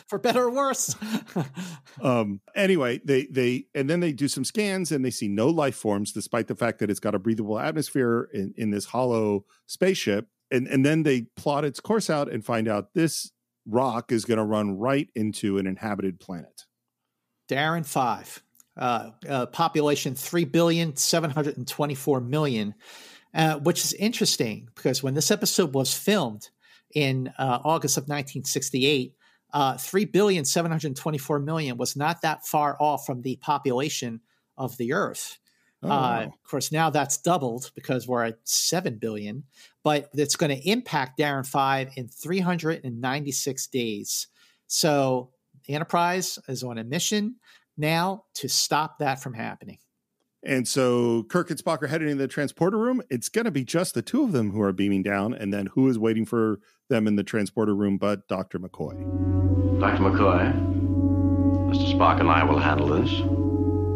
[0.07, 0.95] For better or worse.
[2.01, 5.75] um anyway, they they and then they do some scans and they see no life
[5.75, 10.27] forms despite the fact that it's got a breathable atmosphere in, in this hollow spaceship.
[10.51, 13.31] And and then they plot its course out and find out this
[13.65, 16.65] rock is going to run right into an inhabited planet.
[17.49, 18.43] Daran 5.
[18.75, 22.73] Uh, uh, population 3 billion 724 million
[23.35, 26.49] uh, which is interesting because when this episode was filmed
[26.93, 29.13] in uh, August of 1968,
[29.53, 34.21] uh, 3 billion 724 million was not that far off from the population
[34.57, 35.39] of the Earth.
[35.83, 39.43] Oh, uh, of course, now that's doubled because we're at 7 billion,
[39.83, 44.27] but it's going to impact Daran 5 in 396 days.
[44.67, 45.31] So
[45.67, 47.35] the Enterprise is on a mission
[47.77, 49.77] now to stop that from happening.
[50.45, 53.01] And so Kirk and Spock are heading into the transporter room.
[53.09, 55.33] It's going to be just the two of them who are beaming down.
[55.33, 58.59] And then who is waiting for them in the transporter room but Dr.
[58.59, 58.99] McCoy?
[59.79, 60.03] Dr.
[60.03, 60.53] McCoy,
[61.71, 61.93] Mr.
[61.93, 63.21] Spock and I will handle this.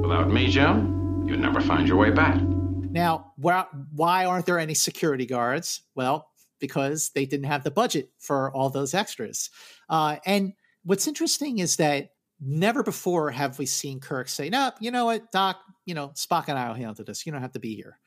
[0.01, 2.41] Without me, Jim, you'd never find your way back.
[2.41, 5.81] Now, why aren't there any security guards?
[5.95, 6.29] Well,
[6.59, 9.49] because they didn't have the budget for all those extras.
[9.89, 14.91] Uh, and what's interesting is that never before have we seen Kirk say, "No, you
[14.91, 17.25] know what, Doc, you know, Spock and I will handle this.
[17.25, 17.97] You don't have to be here.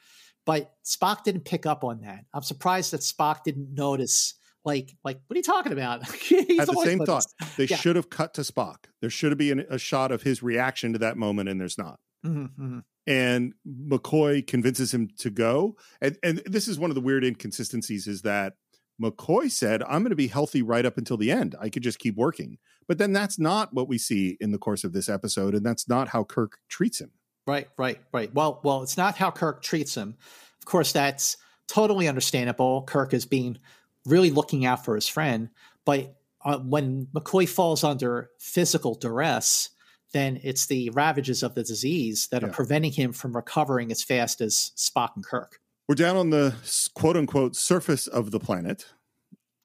[0.44, 2.26] But Spock didn't pick up on that.
[2.32, 4.34] I'm surprised that Spock didn't notice.
[4.64, 6.02] Like, like, what are you talking about?
[6.02, 7.24] At the same thought.
[7.56, 7.76] They yeah.
[7.76, 8.84] should have cut to Spock.
[9.00, 11.98] There should have been a shot of his reaction to that moment, and there's not.
[12.24, 12.78] Mm-hmm, mm-hmm.
[13.06, 15.76] And McCoy convinces him to go.
[16.02, 18.54] And, and this is one of the weird inconsistencies: is that
[19.02, 21.56] McCoy said, "I'm going to be healthy right up until the end.
[21.58, 24.84] I could just keep working." But then that's not what we see in the course
[24.84, 27.12] of this episode, and that's not how Kirk treats him.
[27.46, 28.32] Right, right, right.
[28.34, 30.16] Well, well, it's not how Kirk treats him.
[30.58, 31.36] Of course, that's
[31.68, 32.82] totally understandable.
[32.82, 33.58] Kirk is being
[34.06, 35.50] really looking out for his friend,
[35.84, 39.70] but uh, when McCoy falls under physical duress,
[40.12, 42.48] then it's the ravages of the disease that yeah.
[42.48, 45.60] are preventing him from recovering as fast as Spock and Kirk.
[45.88, 46.54] We're down on the
[46.94, 48.86] quote unquote surface of the planet.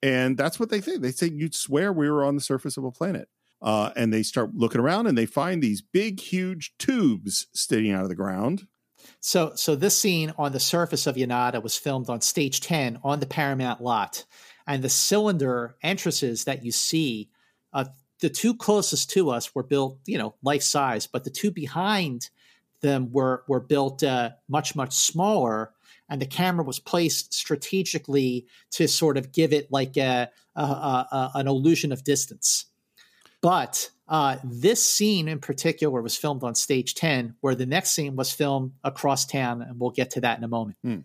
[0.02, 1.00] And that's what they think.
[1.00, 3.28] They say you'd swear we were on the surface of a planet
[3.62, 8.02] uh, and they start looking around and they find these big, huge tubes sticking out
[8.02, 8.66] of the ground.
[9.20, 13.20] So, so this scene on the surface of Yonada was filmed on stage ten on
[13.20, 14.24] the Paramount lot,
[14.66, 17.30] and the cylinder entrances that you see,
[17.72, 17.86] uh,
[18.20, 22.30] the two closest to us were built, you know, life size, but the two behind
[22.80, 25.72] them were were built uh, much much smaller,
[26.08, 31.30] and the camera was placed strategically to sort of give it like a, a, a
[31.34, 32.66] an illusion of distance.
[33.46, 38.16] But uh, this scene in particular was filmed on stage 10, where the next scene
[38.16, 40.78] was filmed across town, and we'll get to that in a moment.
[40.82, 41.02] Hmm.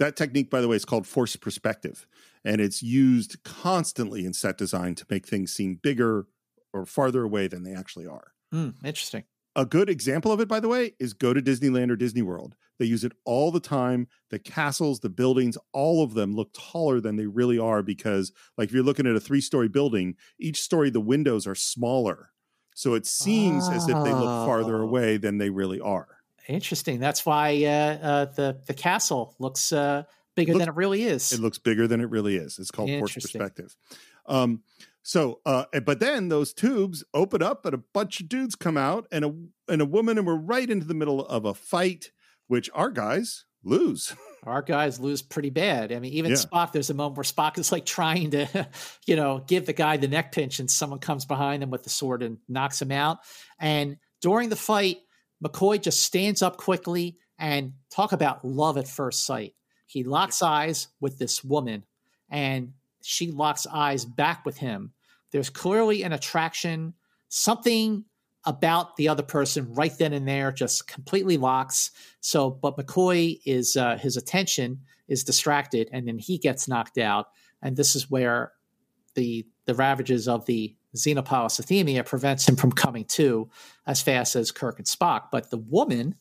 [0.00, 2.04] That technique, by the way, is called forced perspective,
[2.44, 6.26] and it's used constantly in set design to make things seem bigger
[6.72, 8.32] or farther away than they actually are.
[8.50, 9.22] Hmm, interesting.
[9.54, 12.56] A good example of it, by the way, is go to Disneyland or Disney World.
[12.78, 14.08] They use it all the time.
[14.30, 18.68] The castles, the buildings, all of them look taller than they really are because, like,
[18.68, 22.30] if you're looking at a three story building, each story, the windows are smaller.
[22.74, 23.72] So it seems oh.
[23.72, 24.86] as if they look farther oh.
[24.86, 26.08] away than they really are.
[26.46, 26.98] Interesting.
[27.00, 31.32] That's why uh, uh, the, the castle looks uh, bigger than it really is.
[31.32, 32.58] It looks bigger than it really is.
[32.58, 33.76] It's called forced perspective.
[34.26, 34.62] Um,
[35.02, 39.06] so, uh, but then those tubes open up and a bunch of dudes come out
[39.10, 39.34] and a
[39.68, 42.10] and a woman, and we're right into the middle of a fight,
[42.48, 44.14] which our guys lose.
[44.44, 45.92] Our guys lose pretty bad.
[45.92, 46.36] I mean, even yeah.
[46.36, 46.72] Spock.
[46.72, 48.68] There's a moment where Spock is like trying to,
[49.06, 51.90] you know, give the guy the neck pinch, and someone comes behind him with the
[51.90, 53.18] sword and knocks him out.
[53.58, 54.98] And during the fight,
[55.44, 59.54] McCoy just stands up quickly and talk about love at first sight.
[59.86, 61.84] He locks eyes with this woman,
[62.30, 64.92] and she locks eyes back with him.
[65.32, 66.94] There's clearly an attraction,
[67.28, 68.04] something
[68.44, 71.90] about the other person right then and there just completely locks.
[72.20, 77.28] So, but McCoy is uh, his attention is distracted, and then he gets knocked out.
[77.62, 78.52] And this is where
[79.14, 83.50] the the ravages of the xenopolycythemia prevents him from coming to
[83.86, 85.24] as fast as Kirk and Spock.
[85.30, 86.14] But the woman,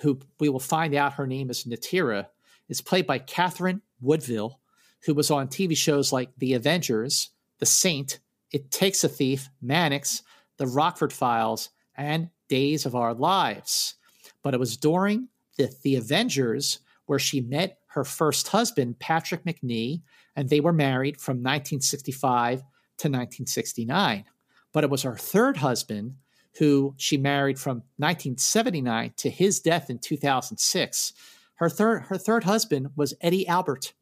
[0.00, 2.26] who we will find out her name is Natira,
[2.68, 4.60] is played by Katherine Woodville,
[5.04, 8.18] who was on TV shows like The Avengers, The Saint,
[8.50, 10.22] It Takes a Thief, Mannix,
[10.62, 13.96] The Rockford Files, and Days of Our Lives.
[14.44, 15.26] But it was during
[15.58, 20.02] the, the Avengers where she met her first husband, Patrick Macnee,
[20.36, 24.24] and they were married from 1965 to 1969.
[24.72, 26.14] But it was her third husband
[26.60, 31.12] who she married from 1979 to his death in 2006.
[31.56, 33.94] Her third her third husband was Eddie Albert.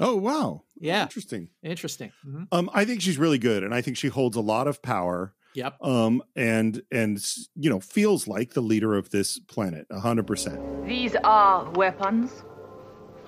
[0.00, 0.64] Oh wow.
[0.80, 1.02] Yeah.
[1.02, 1.48] Interesting.
[1.62, 2.10] Interesting.
[2.26, 2.48] Mhm.
[2.50, 5.32] Um, I think she's really good, and I think she holds a lot of power.
[5.54, 5.82] Yep.
[5.82, 7.24] Um, and and
[7.56, 10.86] you know feels like the leader of this planet, hundred percent.
[10.86, 12.44] These are weapons.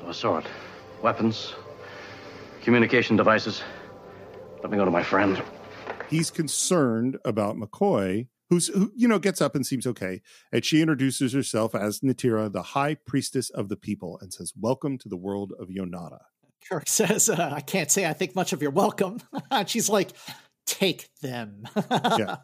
[0.01, 0.47] Of a sort.
[1.03, 1.55] Weapons,
[2.63, 3.63] communication devices.
[4.63, 5.43] Let me go to my friend.
[6.09, 10.21] He's concerned about McCoy, who's who you know gets up and seems okay,
[10.53, 14.99] and she introduces herself as Natira, the High Priestess of the People, and says, "Welcome
[14.99, 16.21] to the world of Yonada."
[16.69, 20.11] Kirk says, uh, "I can't say I think much of your welcome." and she's like,
[20.71, 21.65] "Take them."
[22.19, 22.37] Yeah.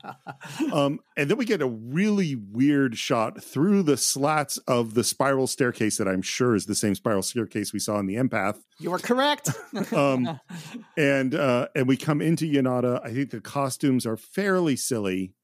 [0.73, 5.47] Um, and then we get a really weird shot through the slats of the spiral
[5.47, 8.59] staircase that I'm sure is the same spiral staircase we saw in the empath.
[8.79, 9.51] You were correct.
[9.93, 10.41] Um,
[10.97, 13.01] and uh, and we come into Yonada.
[13.05, 15.35] I think the costumes are fairly silly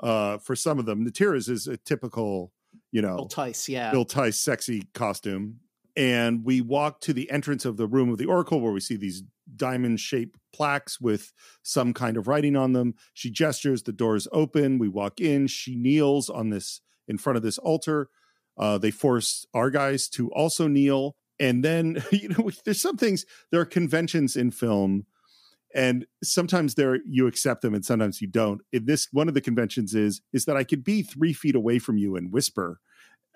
[0.00, 1.04] uh, for some of them.
[1.04, 2.52] Natira's is a typical,
[2.92, 3.90] you know, Bill Theiss, yeah.
[3.90, 5.60] Bill Theiss sexy costume.
[5.96, 8.96] And we walk to the entrance of the room of the Oracle where we see
[8.96, 9.22] these
[9.56, 12.94] diamond shaped plaques with some kind of writing on them.
[13.12, 14.78] She gestures, the doors open.
[14.78, 15.46] We walk in.
[15.46, 18.08] She kneels on this in front of this altar.
[18.56, 21.16] Uh, they force our guys to also kneel.
[21.40, 25.06] And then, you know, there's some things, there are conventions in film
[25.74, 29.40] and sometimes there you accept them and sometimes you don't in this one of the
[29.40, 32.78] conventions is is that i could be three feet away from you and whisper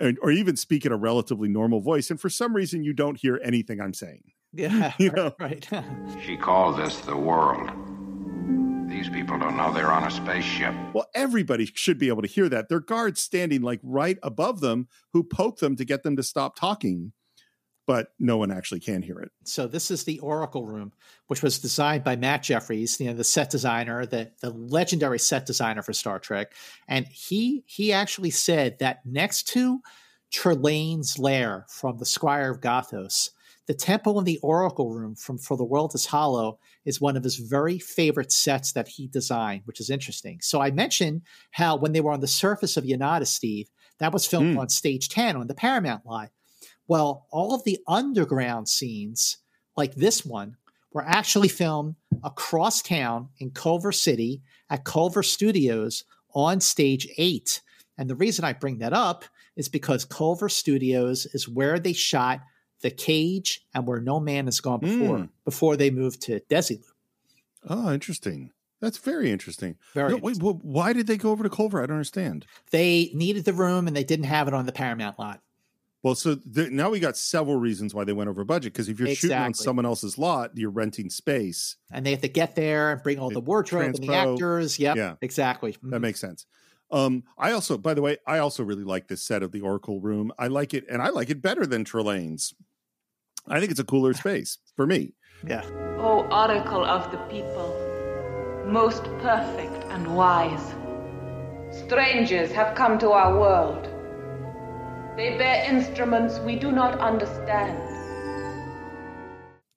[0.00, 3.20] and, or even speak in a relatively normal voice and for some reason you don't
[3.20, 4.92] hear anything i'm saying yeah.
[4.98, 5.34] You right, know.
[5.38, 5.68] right.
[6.24, 7.70] She called this the world.
[8.88, 10.74] These people don't know they're on a spaceship.
[10.94, 14.60] well everybody should be able to hear that there are guards standing like right above
[14.60, 17.12] them who poke them to get them to stop talking
[17.86, 20.92] but no one actually can hear it so this is the Oracle Room,
[21.28, 25.46] which was designed by Matt Jefferies, you know, the set designer, the the legendary set
[25.46, 26.52] designer for Star Trek,
[26.88, 29.80] and he he actually said that next to
[30.32, 33.30] Trelane's lair from the Squire of Gothos,
[33.68, 37.22] the temple in the Oracle Room from For the World is Hollow is one of
[37.22, 40.38] his very favorite sets that he designed, which is interesting.
[40.40, 44.26] So I mentioned how when they were on the surface of Yonada, Steve, that was
[44.26, 44.58] filmed Hmm.
[44.60, 46.30] on stage 10 on the Paramount lot.
[46.86, 49.36] Well, all of the underground scenes,
[49.76, 50.56] like this one,
[50.94, 56.04] were actually filmed across town in Culver City at Culver Studios
[56.34, 57.60] on stage eight.
[57.98, 59.26] And the reason I bring that up
[59.56, 62.40] is because Culver Studios is where they shot
[62.80, 65.28] The Cage and Where No Man Has Gone Before, Mm.
[65.44, 66.84] before they moved to Desilu.
[67.68, 71.50] oh interesting that's very interesting Very No, wait, wh- why did they go over to
[71.50, 74.72] culver i don't understand They needed the room and they didn't have it on the
[74.72, 75.40] Paramount lot.
[76.04, 78.72] Well, so th- now we got several reasons why they went over budget.
[78.72, 81.74] Because if you're shooting on someone else's lot, you're renting space.
[81.90, 84.78] And they have to get there and bring all the wardrobe and the actors.
[84.78, 85.14] Yep, Yeah.
[85.22, 85.72] exactly.
[85.82, 86.00] That Mhm.
[86.00, 86.46] makes sense.
[86.92, 90.00] Um, I also, by the way, I also really like this set of the Oracle
[90.00, 90.30] Room.
[90.38, 92.54] I like it, and I like it better than Trelane's.
[93.50, 95.14] I think it's a cooler space for me.
[95.46, 95.64] yeah.
[95.98, 97.74] O Oracle of the people,
[98.66, 100.74] most perfect and wise.
[101.70, 103.84] Strangers have come to our world.
[105.16, 107.78] They bear instruments we do not understand.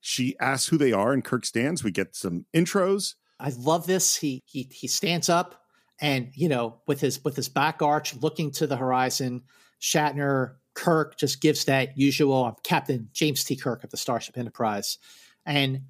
[0.02, 1.84] She asks who they are, and Kirk stands.
[1.84, 3.16] We get some intros.
[3.40, 4.18] I love this.
[4.18, 5.62] He he he stands up
[6.00, 9.44] and you know with his with his back arch looking to the horizon.
[9.82, 13.56] Shatner Kirk just gives that usual I'm Captain James T.
[13.56, 14.98] Kirk of the Starship Enterprise,
[15.46, 15.82] and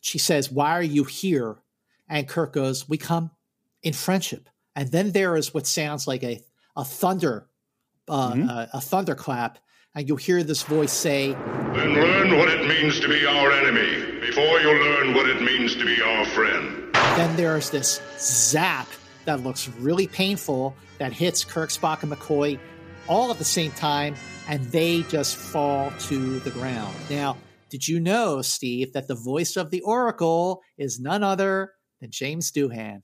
[0.00, 1.56] she says, "Why are you here?"
[2.08, 3.30] And Kirk goes, "We come
[3.82, 6.42] in friendship." And then there is what sounds like a
[6.76, 7.46] a thunder
[8.08, 8.48] uh, Mhm.
[8.50, 9.58] uh, a thunderclap,
[9.94, 14.20] and you hear this voice say, Then learn what it means to be our enemy
[14.20, 16.76] before you learn what it means to be our friend.
[17.16, 18.88] then there's this zap
[19.26, 22.58] that looks really painful that hits Kirk, Spock, and McCoy
[23.10, 24.14] all at the same time,
[24.48, 26.94] and they just fall to the ground.
[27.10, 27.36] Now,
[27.68, 32.50] did you know, Steve, that the voice of the Oracle is none other than James
[32.50, 33.02] Doohan?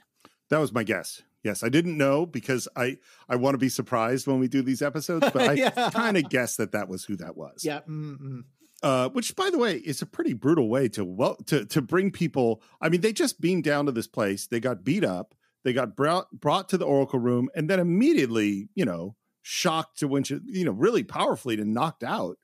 [0.49, 1.23] That was my guess.
[1.43, 2.97] Yes, I didn't know because I
[3.29, 5.91] I want to be surprised when we do these episodes, but I Yeah.
[5.91, 7.65] kind of guessed that that was who that was.
[7.65, 7.81] Yeah.
[7.89, 8.45] mm-mm.
[8.83, 12.11] uh, which by the way is a pretty brutal way to well to to bring
[12.11, 15.35] people i mean they just beamed down to this place they got beat up
[15.65, 19.17] they got brought brought to the oracle room and then immediately you know
[19.49, 22.37] shocked to winch you know really powerfully to knocked out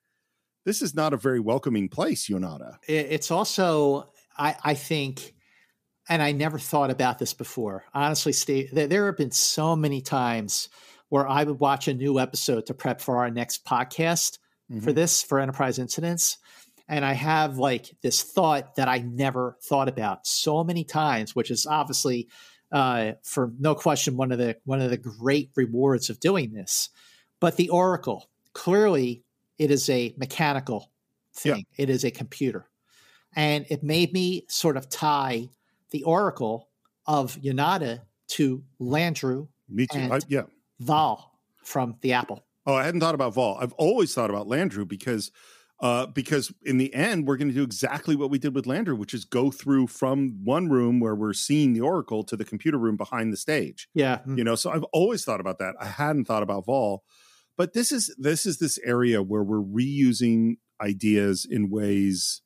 [0.64, 5.34] this is not a very welcoming place yonada It's also, I, I think,
[6.08, 7.84] and I never thought about this before.
[7.92, 10.68] Honestly, Steve, there, have been so many times
[11.08, 14.38] where I would watch a new episode to prep for our next podcast
[14.80, 14.94] for Mhm.
[14.94, 16.38] this, for Enterprise Incidents.
[16.88, 21.50] And I have like this thought that I never thought about so many times, which
[21.50, 22.28] is obviously
[22.72, 26.88] uh, for no question one of the one of the great rewards of doing this.
[27.38, 29.22] But the Oracle clearly
[29.58, 30.90] it is a mechanical
[31.34, 31.64] thing.
[31.76, 31.84] Yeah.
[31.84, 32.66] It is a computer,
[33.36, 35.48] and it made me sort of tie
[35.90, 36.68] the Oracle
[37.06, 39.48] of Yonada to Landru.
[39.68, 40.08] Me too.
[40.10, 40.42] I, yeah,
[40.82, 41.24] Vaal
[41.62, 42.44] from the Apple.
[42.66, 43.60] Oh, I hadn't thought about Vaal.
[43.60, 45.30] I've always thought about Landru because
[45.82, 48.96] uh, because in the end, we're going to do exactly what we did with Landru,
[48.96, 52.78] which is go through from one room where we're seeing the Oracle to the computer
[52.78, 53.88] room behind the stage.
[53.92, 54.38] Yeah, mm-hmm.
[54.38, 54.54] you know.
[54.54, 55.74] So I've always thought about that.
[55.80, 57.00] I hadn't thought about Vaal,
[57.58, 62.42] but this is this is this area where we're reusing ideas in ways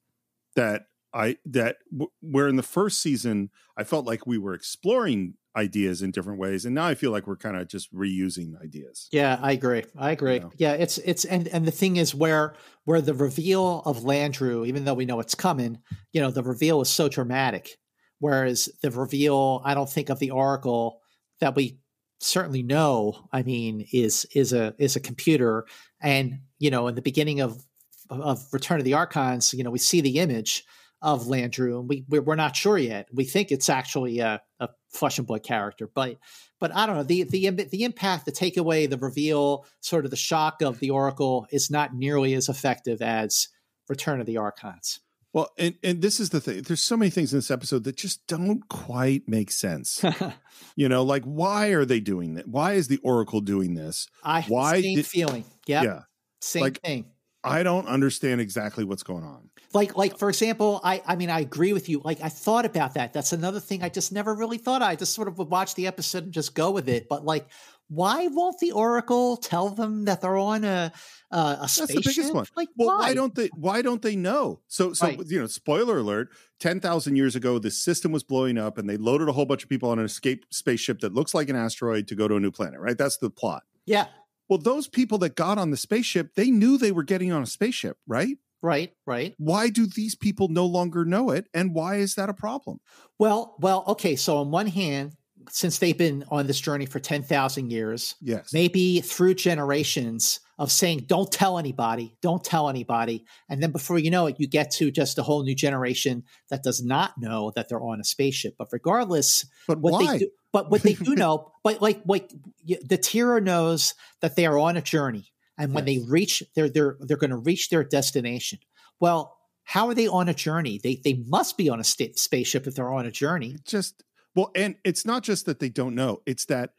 [0.55, 0.85] that
[1.17, 6.03] I that w- where in the first season I felt like we were exploring ideas
[6.03, 9.09] in different ways and now i feel like we're kind of just reusing ideas.
[9.11, 10.35] Yeah i agree i agree.
[10.35, 10.53] You know?
[10.59, 12.55] yeah it's it's and and the thing is where
[12.85, 15.79] where the reveal of landru even though we know it's coming
[16.13, 17.79] you know the reveal is so dramatic
[18.19, 21.01] whereas the reveal i don't think of the oracle
[21.41, 21.79] that we
[22.21, 25.65] certainly know i mean is is a is a computer.
[26.03, 27.65] And you know in the beginning of
[28.11, 30.65] of return of the archons you know we see the image
[31.03, 33.09] of Landru, and we we're not sure yet.
[33.13, 36.17] We think it's actually a, a flesh and blood character, but
[36.59, 40.17] but I don't know the the the impact, the takeaway, the reveal, sort of the
[40.17, 43.49] shock of the Oracle is not nearly as effective as
[43.89, 45.01] Return of the Archons.
[45.33, 46.63] Well, and and this is the thing.
[46.63, 50.03] There's so many things in this episode that just don't quite make sense.
[50.77, 52.49] you know, like why are they doing that?
[52.49, 54.09] Why is the Oracle doing this?
[54.25, 55.45] I why same did, feeling.
[55.67, 55.85] Yep.
[55.85, 56.01] Yeah,
[56.41, 57.05] same like, thing.
[57.47, 59.49] I don't understand exactly what's going on.
[59.73, 62.01] Like, like for example, I, I mean, I agree with you.
[62.05, 63.13] Like, I thought about that.
[63.13, 64.83] That's another thing I just never really thought.
[64.83, 64.89] Of.
[64.89, 67.09] I just sort of would watch the episode and just go with it.
[67.09, 67.49] But like,
[67.89, 70.93] why won't the Oracle tell them that they're on a
[71.31, 71.95] uh, a spaceship?
[71.95, 72.47] That's the biggest one.
[72.57, 72.99] Like, well, why?
[72.99, 73.49] why don't they?
[73.55, 74.61] Why don't they know?
[74.67, 75.21] So, so right.
[75.27, 78.97] you know, spoiler alert: ten thousand years ago, the system was blowing up, and they
[78.97, 82.09] loaded a whole bunch of people on an escape spaceship that looks like an asteroid
[82.09, 82.81] to go to a new planet.
[82.81, 82.99] Right?
[82.99, 83.63] That's the plot.
[83.85, 84.07] Yeah.
[84.49, 87.47] Well, those people that got on the spaceship, they knew they were getting on a
[87.47, 88.37] spaceship, right?
[88.63, 89.35] Right, right.
[89.39, 91.47] Why do these people no longer know it?
[91.53, 92.81] And why is that a problem?
[93.19, 94.17] Well, well, okay.
[94.17, 95.13] So on one hand,
[95.51, 98.53] since they've been on this journey for 10,000 years, yes.
[98.53, 103.25] maybe through generations of saying, don't tell anybody, don't tell anybody.
[103.49, 106.63] And then before you know it, you get to just a whole new generation that
[106.63, 108.55] does not know that they're on a spaceship.
[108.59, 110.13] But regardless, but what why?
[110.13, 112.33] they do, but what they do know, but like, like
[112.69, 115.33] Natira knows that they are on a journey.
[115.59, 116.01] And when yes.
[116.01, 118.59] they reach, they're, they're, they're going to reach their destination.
[119.01, 120.81] Well, how are they on a journey?
[120.83, 123.57] They, they must be on a st- spaceship if they're on a journey.
[123.65, 124.05] Just
[124.37, 126.71] well, and it's not just that they don't know, it's that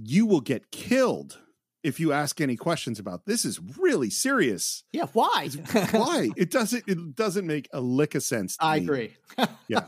[0.00, 1.38] you will get killed
[1.82, 4.84] if you ask any questions about this is really serious.
[4.92, 5.48] Yeah, why?
[5.90, 6.30] why?
[6.36, 8.56] It doesn't it doesn't make a lick of sense.
[8.60, 8.84] I me.
[8.84, 9.16] agree.
[9.68, 9.84] yeah.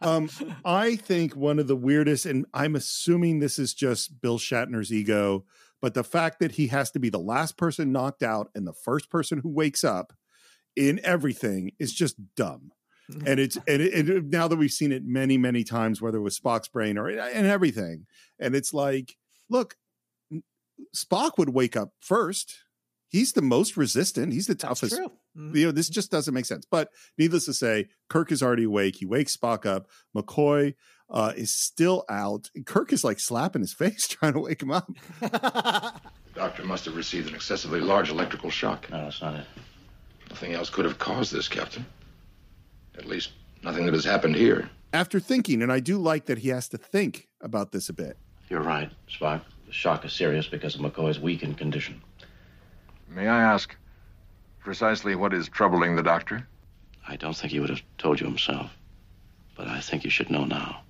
[0.00, 0.30] Um
[0.64, 5.44] I think one of the weirdest and I'm assuming this is just Bill Shatner's ego,
[5.82, 8.72] but the fact that he has to be the last person knocked out and the
[8.72, 10.14] first person who wakes up
[10.76, 12.72] in everything is just dumb
[13.26, 16.22] and it's and, it, and now that we've seen it many many times whether it
[16.22, 18.06] was spock's brain or and everything
[18.38, 19.16] and it's like
[19.48, 19.76] look
[20.94, 22.64] spock would wake up first.
[23.08, 24.32] He's the most resistant.
[24.32, 24.94] He's the toughest.
[24.94, 25.56] mm-hmm.
[25.56, 26.66] you know this just doesn't make sense.
[26.70, 28.96] But needless to say kirk is already awake.
[28.96, 29.88] He wakes spock up.
[30.14, 30.74] Mccoy
[31.10, 32.50] uh, is still out.
[32.66, 34.90] Kirk is like slapping his face trying to wake him up.
[35.20, 35.92] The
[36.34, 38.90] doctor must have received an excessively large electrical shock.
[38.90, 39.46] No that's not it.
[40.28, 41.86] Nothing else could have caused this captain
[42.98, 43.32] at least,
[43.62, 44.68] nothing that has happened here.
[44.92, 48.16] After thinking, and I do like that he has to think about this a bit.
[48.48, 49.42] You're right, Spock.
[49.66, 52.00] The shock is serious because of McCoy's weakened condition.
[53.08, 53.76] May I ask
[54.60, 56.46] precisely what is troubling the doctor?
[57.06, 58.70] I don't think he would have told you himself,
[59.56, 60.82] but I think you should know now.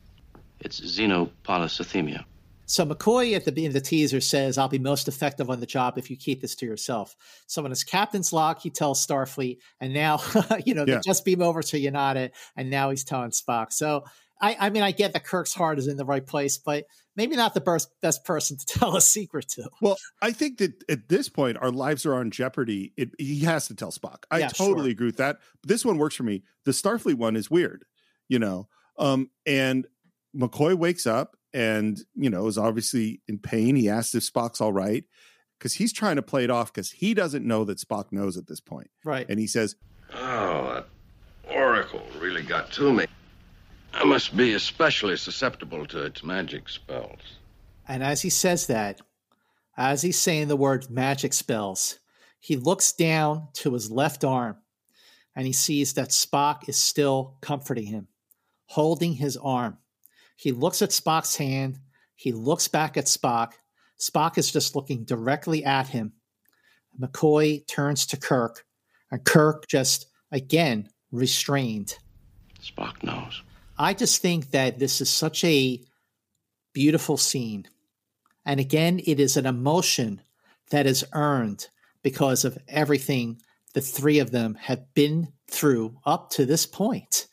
[0.60, 2.24] It's xenopolycythemia.
[2.68, 5.96] So McCoy at the in the teaser says, "I'll be most effective on the job
[5.96, 7.16] if you keep this to yourself."
[7.46, 10.20] So when his captain's log, he tells Starfleet, and now
[10.66, 10.96] you know yeah.
[10.96, 13.72] they just beam over to Yonada, and now he's telling Spock.
[13.72, 14.04] So
[14.40, 16.84] I, I mean, I get that Kirk's heart is in the right place, but
[17.16, 19.70] maybe not the best best person to tell a secret to.
[19.80, 22.92] Well, I think that at this point, our lives are on jeopardy.
[22.98, 24.24] It, he has to tell Spock.
[24.30, 24.92] I yeah, totally sure.
[24.92, 25.38] agree with that.
[25.64, 26.42] This one works for me.
[26.66, 27.86] The Starfleet one is weird,
[28.28, 28.68] you know.
[28.98, 29.86] Um, and
[30.36, 33.76] McCoy wakes up and you know is obviously in pain.
[33.76, 35.04] He asks if Spock's all right
[35.58, 38.46] because he's trying to play it off because he doesn't know that Spock knows at
[38.46, 38.90] this point.
[39.04, 39.26] Right.
[39.28, 39.76] And he says,
[40.14, 40.86] "Oh, that
[41.54, 43.06] Oracle really got to me.
[43.92, 47.38] I must be especially susceptible to its magic spells."
[47.86, 49.00] And as he says that,
[49.76, 51.98] as he's saying the word magic spells,
[52.40, 54.56] he looks down to his left arm
[55.34, 58.08] and he sees that Spock is still comforting him,
[58.66, 59.78] holding his arm.
[60.38, 61.80] He looks at Spock's hand.
[62.14, 63.54] He looks back at Spock.
[63.98, 66.12] Spock is just looking directly at him.
[66.98, 68.64] McCoy turns to Kirk,
[69.10, 71.98] and Kirk just, again, restrained.
[72.62, 73.42] Spock knows.
[73.76, 75.82] I just think that this is such a
[76.72, 77.66] beautiful scene.
[78.46, 80.22] And again, it is an emotion
[80.70, 81.66] that is earned
[82.02, 83.42] because of everything
[83.74, 87.26] the three of them have been through up to this point.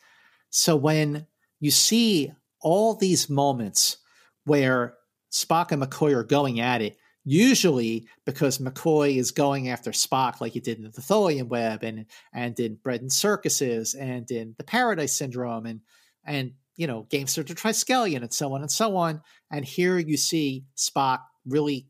[0.50, 1.28] So when
[1.60, 2.32] you see
[2.66, 3.98] all these moments
[4.44, 4.96] where
[5.30, 10.52] Spock and McCoy are going at it, usually because McCoy is going after Spock like
[10.52, 14.64] he did in the Tholian Web and and in Bread and Circuses and in the
[14.64, 15.80] Paradise Syndrome and
[16.24, 19.22] and you know Gamester to Triskelion and so on and so on.
[19.48, 21.86] And here you see Spock really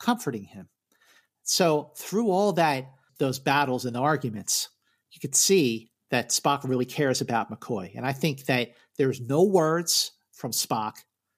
[0.00, 0.68] comforting him.
[1.44, 4.68] So through all that, those battles and arguments,
[5.12, 7.96] you could see that Spock really cares about McCoy.
[7.96, 10.96] And I think that there's no words from Spock.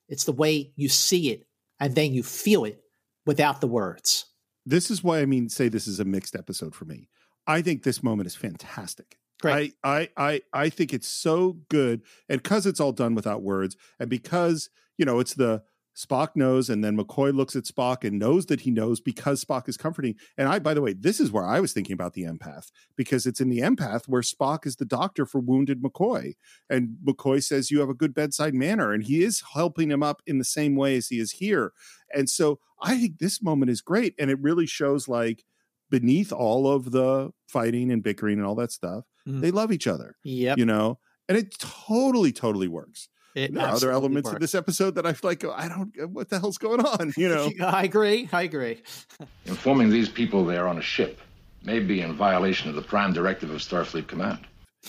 [0.08, 1.46] It's the way you see it
[1.78, 2.82] and then you feel it
[3.26, 4.26] without the words.
[4.66, 7.08] This is why I mean say this is a mixed episode for me.
[7.46, 9.16] I think this moment is fantastic.
[9.40, 9.74] Great.
[9.82, 13.76] I, I I I think it's so good, and because it's all done without words,
[13.98, 15.62] and because you know it's the
[16.00, 19.68] Spock knows, and then McCoy looks at Spock and knows that he knows because Spock
[19.68, 20.14] is comforting.
[20.38, 23.26] And I, by the way, this is where I was thinking about the empath because
[23.26, 26.34] it's in the empath where Spock is the doctor for wounded McCoy,
[26.68, 30.22] and McCoy says you have a good bedside manner, and he is helping him up
[30.26, 31.72] in the same way as he is here.
[32.14, 35.44] And so I think this moment is great, and it really shows like
[35.90, 39.40] beneath all of the fighting and bickering and all that stuff, mm.
[39.40, 40.16] they love each other.
[40.24, 40.54] Yeah.
[40.56, 40.98] You know,
[41.28, 43.08] and it totally, totally works.
[43.34, 44.34] It there are other elements works.
[44.34, 45.44] of this episode that I like.
[45.44, 45.92] I don't.
[46.00, 47.12] Uh, what the hell's going on?
[47.16, 47.50] You know.
[47.64, 48.28] I agree.
[48.32, 48.82] I agree.
[49.46, 51.20] Informing these people they are on a ship
[51.62, 54.38] may be in violation of the prime directive of Starfleet Command.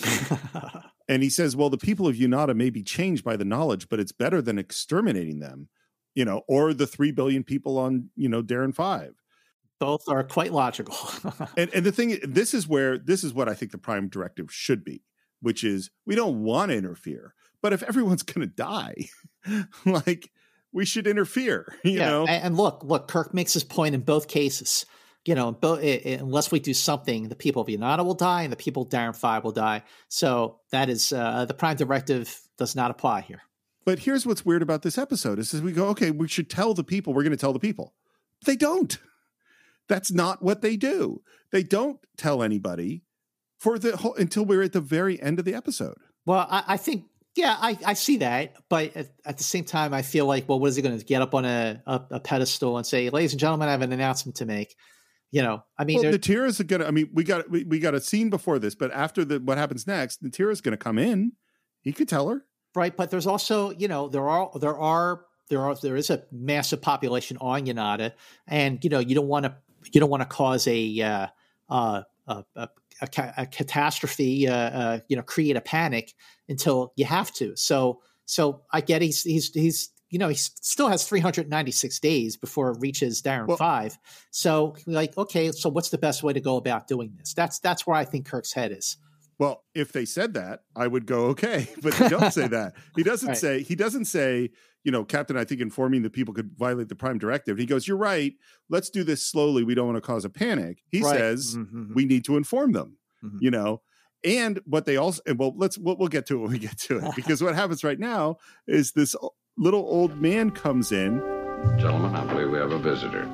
[1.08, 4.00] and he says, "Well, the people of Yonada may be changed by the knowledge, but
[4.00, 5.70] it's better than exterminating them,
[6.16, 9.14] you know, or the three billion people on, you know, Daran Five.
[9.80, 10.96] Both are quite logical.
[11.58, 14.52] and and the thing, this is where this is what I think the prime directive
[14.52, 15.04] should be,
[15.42, 19.10] which is we don't want to interfere." But if everyone's going to die,
[19.86, 20.32] like
[20.72, 22.26] we should interfere, you yeah, know?
[22.26, 24.86] And look, look, Kirk makes his point in both cases.
[25.24, 28.58] You know, both, unless we do something, the people of Yonada will die and the
[28.58, 29.84] people of Daran 5 will die.
[30.08, 33.42] So that is uh, the prime directive does not apply here.
[33.86, 36.74] But here's what's weird about this episode is, is we go, okay, we should tell
[36.74, 37.94] the people, we're going to tell the people.
[38.46, 38.98] They don't.
[39.88, 41.22] That's not what they do.
[41.52, 43.04] They don't tell anybody
[43.58, 45.98] for the whole until we're at the very end of the episode.
[46.26, 47.06] Well, I, I think
[47.36, 50.60] yeah, I, I see that, but at, at, the same time, I feel like, well,
[50.60, 53.32] what is he going to get up on a, a, a, pedestal and say, "Ladies
[53.32, 54.76] and gentlemen, I have an announcement to make"?
[55.32, 56.88] You know, I mean, well, Natira's going to.
[56.88, 59.58] I mean, we got we, we got a scene before this, but after the what
[59.58, 61.32] happens next, Natira's going to come in.
[61.82, 62.96] He could tell her, right?
[62.96, 66.82] But there's also, you know, there are there are there are there is a massive
[66.82, 68.12] population on Yonada,
[68.46, 69.56] and you know, you don't want to
[69.94, 71.28] you don't want to cause a uh,
[71.70, 72.70] uh, a, a,
[73.02, 76.14] a, a catastrophe, uh, uh, you know, create a panic
[76.48, 77.56] until you have to.
[77.56, 82.72] So, so I get he's he's he's you know he still has 396 days before
[82.72, 83.98] it reaches Daran well, five.
[84.32, 87.34] So, like, okay, so what's the best way to go about doing this?
[87.34, 88.98] That's that's where I think Kirk's head is.
[89.40, 92.76] Well, if they said that, I would go okay, but they don't say that.
[92.96, 93.38] He doesn't right.
[93.38, 94.52] say he doesn't say
[94.84, 97.58] you know, Captain, I think informing that people could violate the prime directive.
[97.58, 98.34] He goes, You're right.
[98.70, 99.64] Let's do this slowly.
[99.64, 100.82] We don't want to cause a panic.
[100.92, 101.18] He right.
[101.18, 101.94] says, mm-hmm.
[101.94, 103.38] We need to inform them, mm-hmm.
[103.40, 103.82] you know.
[104.24, 106.78] And what they also, and well, let's, we'll, we'll get to it when we get
[106.80, 107.12] to it.
[107.16, 109.16] Because what happens right now is this
[109.58, 111.20] little old man comes in.
[111.78, 113.30] Gentlemen, I believe we have a visitor.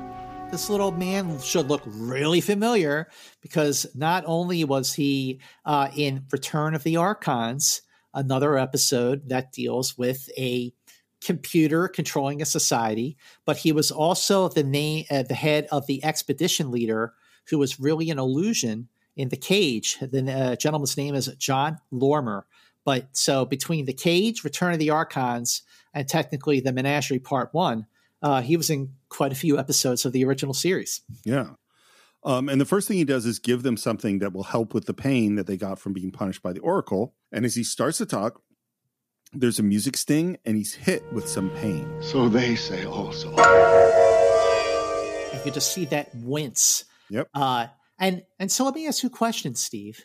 [0.50, 3.08] This little man should look really familiar
[3.42, 7.82] because not only was he uh, in Return of the Archons,
[8.14, 10.72] another episode that deals with a
[11.20, 16.04] computer controlling a society, but he was also the name, uh, the head of the
[16.04, 17.14] expedition leader,
[17.48, 19.98] who was really an illusion in the cage.
[20.00, 22.46] The uh, gentleman's name is John Lormer.
[22.84, 25.62] But so between the cage, Return of the Archons,
[25.92, 27.86] and technically the Menagerie Part One,
[28.22, 31.02] uh, he was in quite a few episodes of the original series.
[31.24, 31.50] Yeah.
[32.24, 34.86] Um, and the first thing he does is give them something that will help with
[34.86, 37.14] the pain that they got from being punished by the Oracle.
[37.30, 38.40] And as he starts to talk,
[39.32, 41.88] there's a music sting and he's hit with some pain.
[42.00, 43.30] So they say also.
[45.32, 46.84] You could just see that wince.
[47.10, 47.28] Yep.
[47.34, 47.66] Uh,
[47.98, 50.04] and and so let me ask you a question, Steve.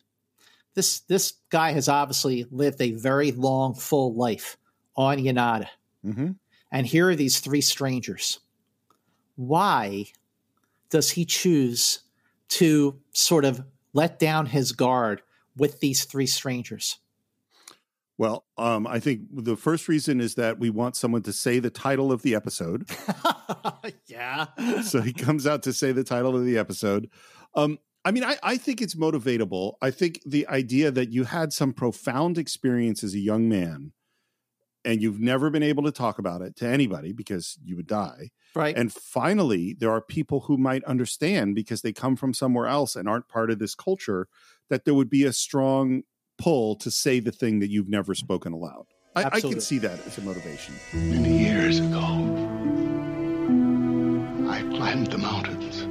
[0.73, 4.57] This this guy has obviously lived a very long, full life
[4.95, 5.67] on Yonada.
[6.05, 6.31] Mm-hmm.
[6.71, 8.39] And here are these three strangers.
[9.35, 10.05] Why
[10.89, 11.99] does he choose
[12.49, 13.63] to sort of
[13.93, 15.21] let down his guard
[15.55, 16.97] with these three strangers?
[18.17, 21.71] Well, um, I think the first reason is that we want someone to say the
[21.71, 22.87] title of the episode.
[24.07, 24.47] yeah.
[24.83, 27.09] so he comes out to say the title of the episode.
[27.55, 29.73] Um, I mean, I, I think it's motivatable.
[29.81, 33.93] I think the idea that you had some profound experience as a young man
[34.85, 38.29] and you've never been able to talk about it to anybody because you would die.
[38.53, 38.75] Right.
[38.75, 43.07] And finally, there are people who might understand because they come from somewhere else and
[43.07, 44.27] aren't part of this culture
[44.69, 46.03] that there would be a strong
[46.37, 48.85] pull to say the thing that you've never spoken aloud.
[49.15, 50.73] I, I can see that as a motivation.
[50.93, 51.99] Many years ago,
[54.49, 55.83] I climbed the mountains,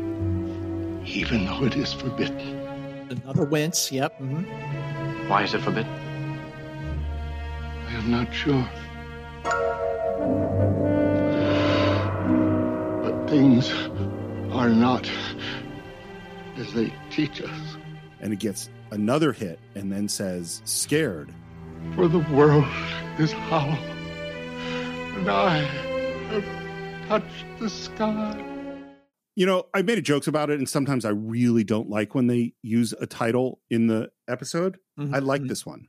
[1.09, 2.39] even though it is forbidden.
[3.11, 3.93] Another wince.
[3.93, 4.19] Yep.
[4.21, 5.29] mhm.
[5.29, 5.93] Why is it forbidden?
[7.89, 8.69] I am not sure.
[13.03, 13.71] But things
[14.53, 15.09] are not
[16.57, 17.77] as they teach us.
[18.21, 21.33] And it gets another hit and then says, scared.
[21.97, 22.65] For the world
[23.19, 23.77] is hollow,
[25.17, 28.49] and I have touched the sky.
[29.35, 32.53] You know, I made jokes about it, and sometimes I really don't like when they
[32.63, 34.79] use a title in the episode.
[34.99, 35.49] Mhm, I like mhm.
[35.49, 35.89] this one.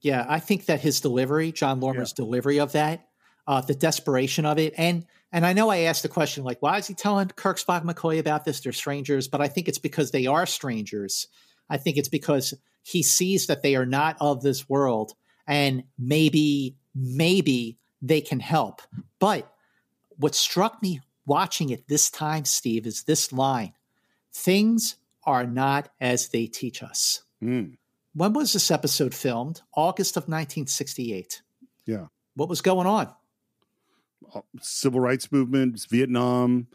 [0.00, 3.06] Yeah, I think that his delivery, John Lormer's delivery of that,
[3.46, 6.76] uh, the desperation of it, and and I know I asked the question like, why
[6.76, 8.60] is he telling Kirk Spock McCoy about this?
[8.60, 11.28] They're strangers, but I think it's because they are strangers.
[11.72, 12.52] I think it's because
[12.82, 15.14] he sees that they are not of this world,
[15.46, 18.82] and maybe maybe they can help.
[19.18, 19.50] But
[20.16, 23.72] what struck me watching it this time, Steve, is this line:
[24.32, 27.78] "Things are not as they teach us." Mm,
[28.14, 29.62] When was this episode filmed?
[29.74, 31.40] August of 1968.
[31.86, 32.06] yeah.
[32.34, 33.08] What was going on?
[34.34, 36.66] Uh, Civil rights movements, Vietnam,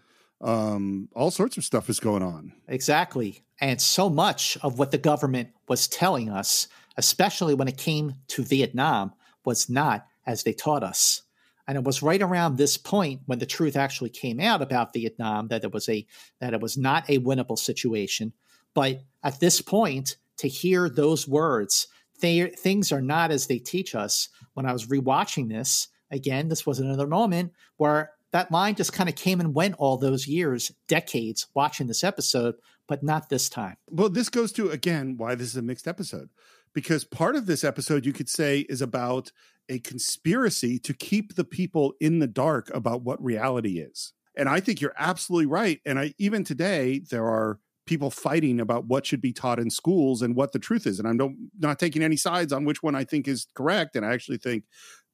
[0.42, 2.54] um, all sorts of stuff is going on.
[2.68, 3.44] Exactly.
[3.60, 6.68] And so much of what the government was telling us,
[6.98, 9.14] especially when it came to Vietnam,
[9.46, 11.24] was not as they taught us.
[11.68, 15.50] And it was right around this point when the truth actually came out about Vietnam
[15.50, 16.06] that it was a
[16.40, 18.32] that it was not a winnable situation.
[18.74, 21.88] But at this point, to hear those words,
[22.22, 24.30] they, things are not as they teach us.
[24.54, 29.10] When I was rewatching this again, this was another moment where that line just kind
[29.10, 32.56] of came and went all those years, decades watching this episode,
[32.88, 33.78] but not this time.
[33.90, 36.30] Well, this goes to again why this is a mixed episode.
[36.74, 39.32] Because part of this episode, you could say, is about
[39.70, 44.14] a conspiracy to keep the people in the dark about what reality is.
[44.36, 45.82] And I think you're absolutely right.
[45.86, 50.22] And I even today there are people fighting about what should be taught in schools
[50.22, 51.00] and what the truth is.
[51.00, 53.96] And I'm no, not taking any sides on which one I think is correct.
[53.96, 54.66] And I actually think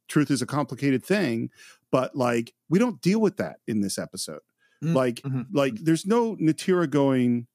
[0.09, 1.49] truth is a complicated thing.
[1.93, 4.41] But like we don't deal with that in this episode.
[4.83, 7.47] Mm, Like mhm, like there's no Natira going,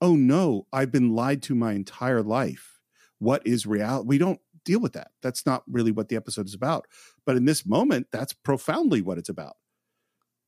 [0.00, 2.78] oh no, I've been lied to my entire life.
[3.18, 4.06] What is reality?
[4.08, 5.10] We don't deal with that.
[5.20, 6.86] That's not really what the episode is about.
[7.26, 9.56] But in this moment, that's profoundly what it's about.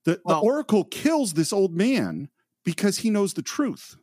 [0.05, 2.29] The, Well- the Oracle kills this old man
[2.65, 3.97] because he knows the truth.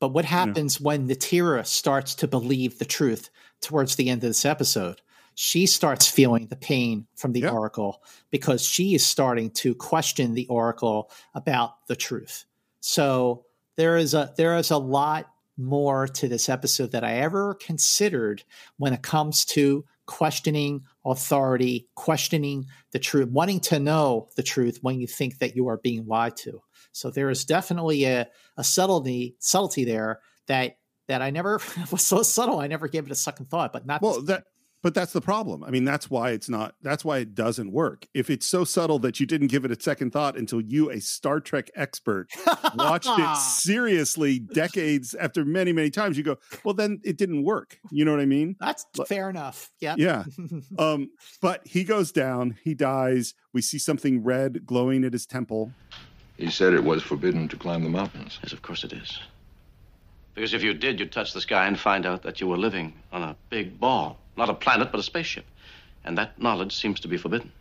[0.00, 3.30] But what happens when Natira starts to believe the truth
[3.60, 5.00] towards the end of this episode?
[5.42, 7.52] She starts feeling the pain from the Yeah.
[7.52, 12.44] Oracle because she is starting to question the Oracle about the truth.
[12.80, 17.54] So there is a there is a lot more to this episode that I ever
[17.54, 18.42] considered
[18.76, 25.00] when it comes to questioning authority, questioning the truth, wanting to know the truth when
[25.00, 26.60] you think that you are being lied to.
[26.92, 28.28] So there is definitely a,
[28.58, 30.76] a subtlety subtlety there that
[31.08, 32.60] that I never was so subtle.
[32.60, 34.44] I never gave it a second thought, but not Well, that
[34.82, 35.62] but that's the problem.
[35.62, 38.06] I mean, that's why it's not that's why it doesn't work.
[38.14, 41.00] If it's so subtle that you didn't give it a second thought until you, a
[41.00, 42.28] Star Trek expert,
[42.74, 47.78] watched it seriously decades after many, many times, you go, well, then it didn't work.
[47.90, 48.56] You know what I mean?
[48.60, 49.70] That's But- fair enough.
[49.80, 49.94] Yeah.
[49.98, 50.24] Yeah.
[50.78, 51.10] Um,
[51.42, 53.34] but he goes down, he dies.
[53.52, 55.72] We see something red glowing at his temple.
[56.36, 58.38] He said it was forbidden to climb the mountains.
[58.42, 59.18] Yes, of course it is.
[60.34, 62.94] Because if you did, you'd touch the sky and find out that you were living
[63.12, 64.18] on a big ball.
[64.40, 65.44] Not a planet, but a spaceship.
[66.02, 67.52] And that knowledge seems to be forbidden.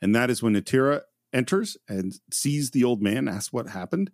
[0.00, 1.02] And that is when Natira
[1.32, 4.10] enters and sees the old man, asks what happened.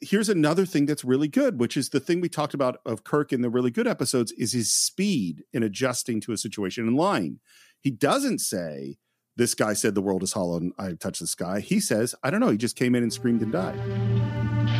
[0.00, 3.32] Here's another thing that's really good, which is the thing we talked about of Kirk
[3.32, 7.38] in the really good episodes is his speed in adjusting to a situation and lying.
[7.80, 8.98] He doesn't say,
[9.36, 11.60] This guy said the world is hollow and I touched the sky.
[11.60, 12.50] He says, I don't know.
[12.50, 13.78] He just came in and screamed and died.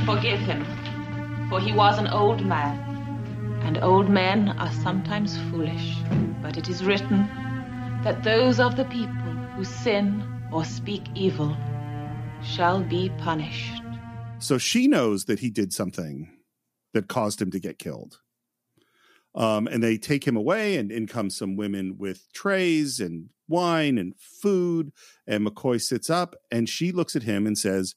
[0.04, 0.66] Forgive him,
[1.48, 2.88] for he was an old man,
[3.62, 5.96] and old men are sometimes foolish.
[6.42, 7.28] But it is written
[8.04, 11.56] that those of the people who sin or speak evil
[12.42, 13.82] shall be punished.
[14.38, 16.30] So she knows that he did something
[16.94, 18.20] that caused him to get killed.
[19.34, 23.98] Um, and they take him away, and in come some women with trays and wine
[23.98, 24.92] and food.
[25.26, 27.94] And McCoy sits up and she looks at him and says,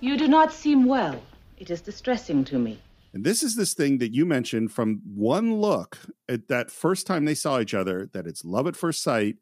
[0.00, 1.20] You do not seem well.
[1.56, 2.78] It is distressing to me.
[3.16, 5.96] And this is this thing that you mentioned from one look
[6.28, 9.36] at that first time they saw each other, that it's love at first sight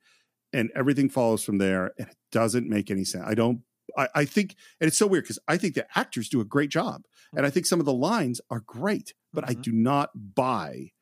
[0.52, 1.90] and everything follows from there.
[1.98, 3.24] And it doesn't make any sense.
[3.26, 3.62] I don't,
[3.98, 6.70] I, I think, and it's so weird because I think the actors do a great
[6.70, 7.02] job.
[7.36, 9.58] And I think some of the lines are great, but Mm-hmm.
[9.58, 10.92] I do not buy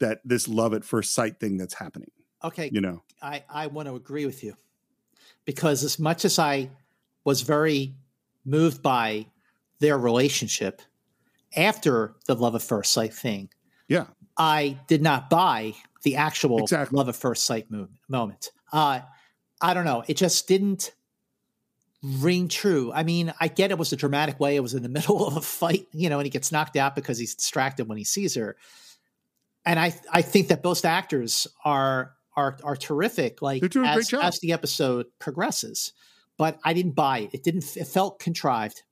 [0.00, 2.12] that this love at first sight thing that's happening.
[2.42, 2.70] Okay.
[2.72, 4.56] You know, I, I want to agree with you
[5.44, 6.70] because as much as I
[7.24, 7.94] was very
[8.42, 9.26] moved by
[9.80, 10.80] their relationship
[11.56, 13.48] after the love at first sight thing,
[13.88, 14.06] yeah.
[14.36, 16.96] I did not buy the actual Exactly.
[16.96, 18.50] love at first sight mo- moment.
[18.72, 19.00] Uh,
[19.60, 20.02] I don't know.
[20.08, 20.92] It just didn't
[22.02, 22.92] ring true.
[22.92, 24.56] I mean, I get it was a dramatic way.
[24.56, 26.94] It was in the middle of a fight, you know, and he gets knocked out
[26.94, 28.56] because he's distracted when he sees her.
[29.64, 33.42] And I, I think that both actors are are are terrific.
[33.42, 35.92] Like They're doing a as, as the episode progresses,
[36.36, 37.30] but I didn't buy it.
[37.34, 37.76] It didn't.
[37.76, 38.82] It felt contrived.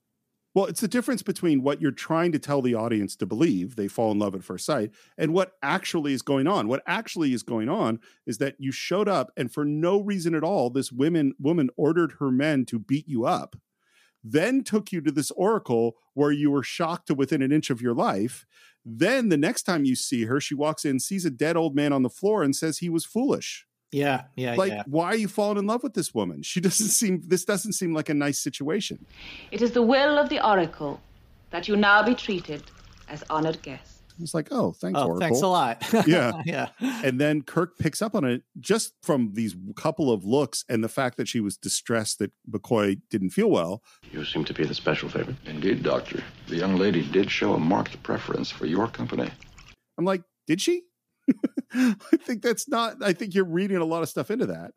[0.53, 3.87] Well, it's the difference between what you're trying to tell the audience to believe they
[3.87, 6.67] fall in love at first sight and what actually is going on.
[6.67, 10.43] What actually is going on is that you showed up and for no reason at
[10.43, 13.55] all, this women woman ordered her men to beat you up,
[14.23, 17.81] then took you to this oracle where you were shocked to within an inch of
[17.81, 18.45] your life.
[18.83, 21.93] Then the next time you see her, she walks in, sees a dead old man
[21.93, 23.65] on the floor, and says he was foolish.
[23.91, 24.83] Yeah, yeah, like, yeah.
[24.87, 26.43] why are you falling in love with this woman?
[26.43, 29.05] She doesn't seem this doesn't seem like a nice situation.
[29.51, 31.01] It is the will of the Oracle
[31.49, 32.63] that you now be treated
[33.09, 33.99] as honored guests.
[34.21, 35.19] It's like, oh, thanks, Oh, Oracle.
[35.19, 35.83] thanks a lot.
[36.07, 36.41] yeah.
[36.45, 36.69] yeah.
[37.03, 40.89] And then Kirk picks up on it just from these couple of looks and the
[40.89, 43.81] fact that she was distressed that McCoy didn't feel well.
[44.11, 45.37] You seem to be the special favorite.
[45.45, 46.23] Indeed, Doctor.
[46.47, 49.29] The young lady did show a marked preference for your company.
[49.97, 50.83] I'm like, did she?
[51.73, 54.73] I think that's not, I think you're reading a lot of stuff into that.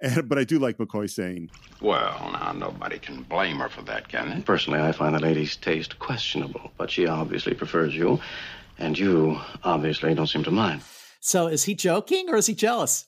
[0.00, 1.50] And, but I do like McCoy saying,
[1.80, 4.40] Well, now, nobody can blame her for that, can they?
[4.42, 8.20] Personally, I find the lady's taste questionable, but she obviously prefers you,
[8.78, 10.82] and you obviously don't seem to mind.
[11.20, 13.06] So is he joking or is he jealous?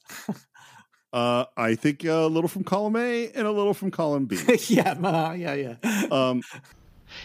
[1.12, 4.38] uh, I think a little from column A and a little from column B.
[4.68, 6.06] yeah, uh, yeah, yeah.
[6.10, 6.42] Um,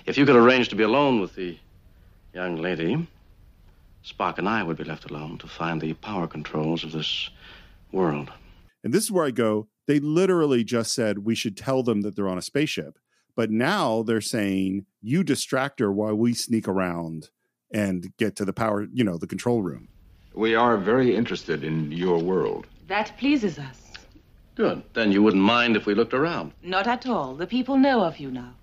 [0.05, 1.57] If you could arrange to be alone with the
[2.33, 3.07] young lady,
[4.05, 7.29] Spock and I would be left alone to find the power controls of this
[7.91, 8.31] world.
[8.83, 12.15] And this is where I go, they literally just said we should tell them that
[12.15, 12.99] they're on a spaceship.
[13.35, 17.29] But now they're saying you distract her while we sneak around
[17.73, 19.87] and get to the power, you know, the control room.
[20.35, 22.67] We are very interested in your world.
[22.87, 23.79] That pleases us.
[24.55, 24.83] Good.
[24.93, 26.53] Then you wouldn't mind if we looked around.
[26.61, 27.33] Not at all.
[27.35, 28.53] The people know of you now.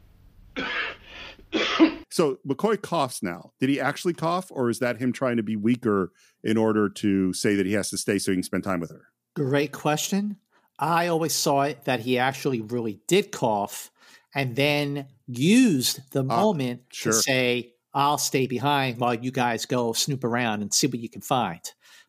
[2.10, 3.52] So McCoy coughs now.
[3.60, 7.32] Did he actually cough, or is that him trying to be weaker in order to
[7.32, 9.06] say that he has to stay so he can spend time with her?
[9.34, 10.36] Great question.
[10.78, 13.90] I always saw it that he actually really did cough
[14.34, 17.12] and then used the ah, moment sure.
[17.12, 21.08] to say, I'll stay behind while you guys go snoop around and see what you
[21.08, 21.60] can find.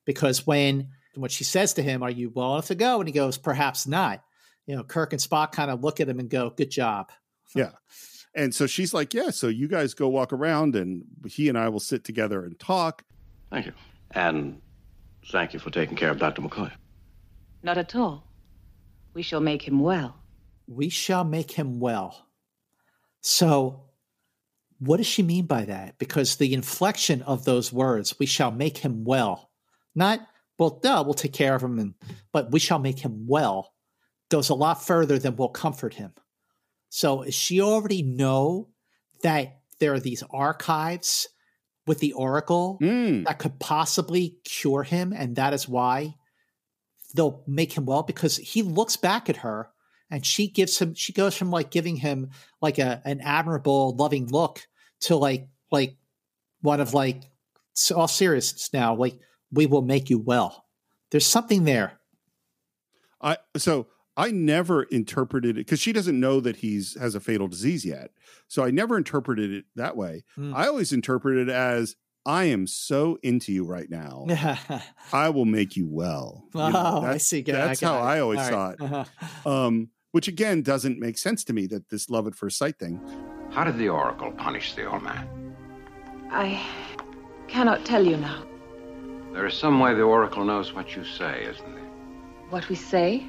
[0.05, 2.99] Because when when she says to him, Are you well enough to go?
[2.99, 4.23] And he goes, Perhaps not.
[4.65, 7.11] You know, Kirk and Spock kind of look at him and go, Good job.
[7.55, 7.71] Yeah.
[8.33, 11.69] And so she's like, Yeah, so you guys go walk around and he and I
[11.69, 13.03] will sit together and talk.
[13.49, 13.73] Thank you.
[14.11, 14.61] And
[15.31, 16.41] thank you for taking care of Dr.
[16.41, 16.71] McCoy.
[17.63, 18.27] Not at all.
[19.13, 20.15] We shall make him well.
[20.67, 22.27] We shall make him well.
[23.21, 23.83] So,
[24.79, 25.99] what does she mean by that?
[25.99, 29.51] Because the inflection of those words, we shall make him well,
[29.93, 30.21] not,
[30.57, 31.93] well, duh, we'll take care of him, and,
[32.31, 33.73] but we shall make him well,
[34.29, 36.13] goes a lot further than we'll comfort him.
[36.93, 38.67] So, does she already know
[39.23, 41.29] that there are these archives
[41.87, 43.25] with the Oracle Mm.
[43.25, 46.15] that could possibly cure him, and that is why
[47.15, 48.03] they'll make him well?
[48.03, 49.71] Because he looks back at her
[50.09, 52.29] and she gives him she goes from like giving him
[52.61, 54.67] like a an admirable loving look
[54.99, 55.95] to like like
[56.61, 57.23] one of like
[57.95, 59.17] all seriousness now like
[59.53, 60.65] we will make you well
[61.09, 61.93] there's something there
[63.21, 63.87] I so
[64.17, 68.11] I never interpreted it because she doesn't know that he's has a fatal disease yet.
[68.47, 70.23] So I never interpreted it that way.
[70.37, 70.53] Mm.
[70.53, 71.95] I always interpreted it as
[72.25, 74.27] I am so into you right now.
[75.13, 76.43] I will make you well.
[76.53, 78.11] You know, oh i that's- see Got- That's got how it.
[78.11, 78.75] I always All saw right.
[78.79, 78.81] it.
[78.81, 79.49] Uh-huh.
[79.49, 82.99] Um, which again doesn't make sense to me that this love at first sight thing.
[83.51, 85.27] How did the Oracle punish the old man?
[86.29, 86.61] I
[87.47, 88.43] cannot tell you now.
[89.33, 91.83] There is some way the Oracle knows what you say, isn't there?
[92.49, 93.25] What we say,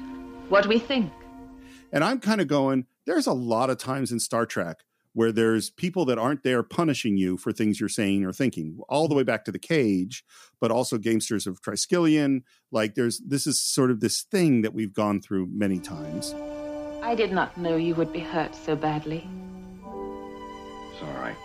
[0.49, 1.11] what we think.
[1.91, 4.83] And I'm kind of going, there's a lot of times in Star Trek
[5.13, 9.07] where there's people that aren't there punishing you for things you're saying or thinking, all
[9.07, 10.23] the way back to the cage,
[10.59, 12.41] but also gamesters of Triskelion.
[12.71, 16.33] Like there's this is sort of this thing that we've gone through many times.
[17.03, 19.27] I did not know you would be hurt so badly.
[19.83, 21.35] It's all right.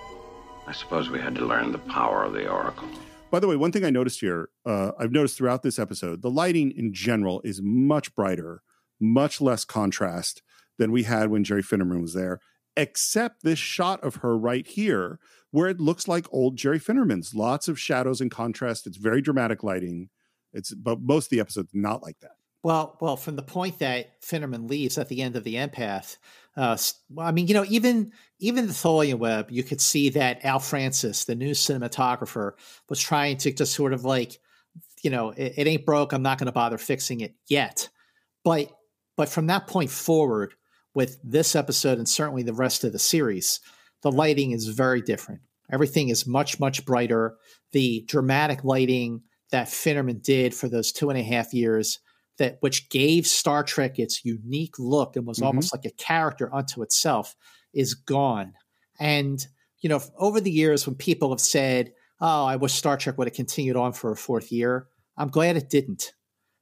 [0.67, 2.89] I suppose we had to learn the power of the Oracle.
[3.31, 6.31] By the way, one thing I noticed here, uh, I've noticed throughout this episode, the
[6.31, 8.63] lighting in general is much brighter,
[9.01, 10.43] much less contrast
[10.79, 12.41] than we had when Jerry Finnerman was there,
[12.77, 15.19] except this shot of her right here,
[15.51, 17.35] where it looks like old Jerry Finnerman's.
[17.35, 18.87] Lots of shadows and contrast.
[18.87, 20.11] It's very dramatic lighting.
[20.53, 22.33] It's but most of the episodes not like that.
[22.63, 26.17] Well, well, from the point that Finnerman leaves at the end of the empath,
[26.57, 26.77] uh,
[27.17, 31.25] I mean, you know, even even the Tholian web, you could see that Al Francis,
[31.25, 32.53] the new cinematographer,
[32.89, 34.39] was trying to just sort of like,
[35.03, 36.13] you know, it, it ain't broke.
[36.13, 37.89] I'm not going to bother fixing it yet.
[38.45, 38.73] But
[39.19, 40.55] but from that point forward,
[40.95, 43.61] with this episode and certainly the rest of the series,
[44.03, 45.41] the lighting is very different.
[45.71, 47.37] Everything is much much brighter.
[47.73, 51.99] The dramatic lighting that Finnerman did for those two and a half years
[52.39, 55.49] that which gave Star Trek its unique look and was mm-hmm.
[55.49, 57.35] almost like a character unto itself
[57.75, 58.55] is gone.
[59.01, 59.45] And
[59.81, 63.27] you know, over the years when people have said, "Oh, I wish Star Trek would
[63.27, 66.13] have continued on for a fourth year," I'm glad it didn't,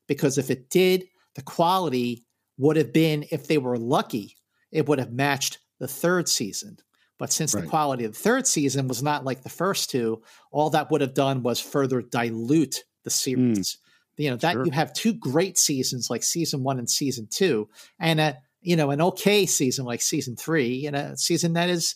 [0.09, 1.05] because if it did,
[1.35, 2.26] the quality
[2.59, 4.37] would have been, if they were lucky,
[4.73, 6.79] it would have matched the third season.
[7.19, 7.63] But since right.
[7.63, 11.01] the quality of the third season was not like the first two, all that would
[11.01, 13.77] have done was further dilute the series.
[13.77, 13.77] Mm
[14.17, 14.65] you know that sure.
[14.65, 18.91] you have two great seasons like season one and season two and a you know
[18.91, 21.95] an okay season like season three and a season that is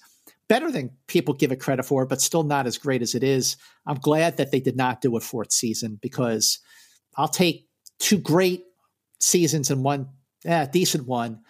[0.48, 3.56] better than people give it credit for but still not as great as it is
[3.86, 6.58] i'm glad that they did not do a fourth season because
[7.16, 7.66] i'll take
[7.98, 8.64] two great
[9.18, 10.08] seasons and one
[10.44, 11.40] eh, decent one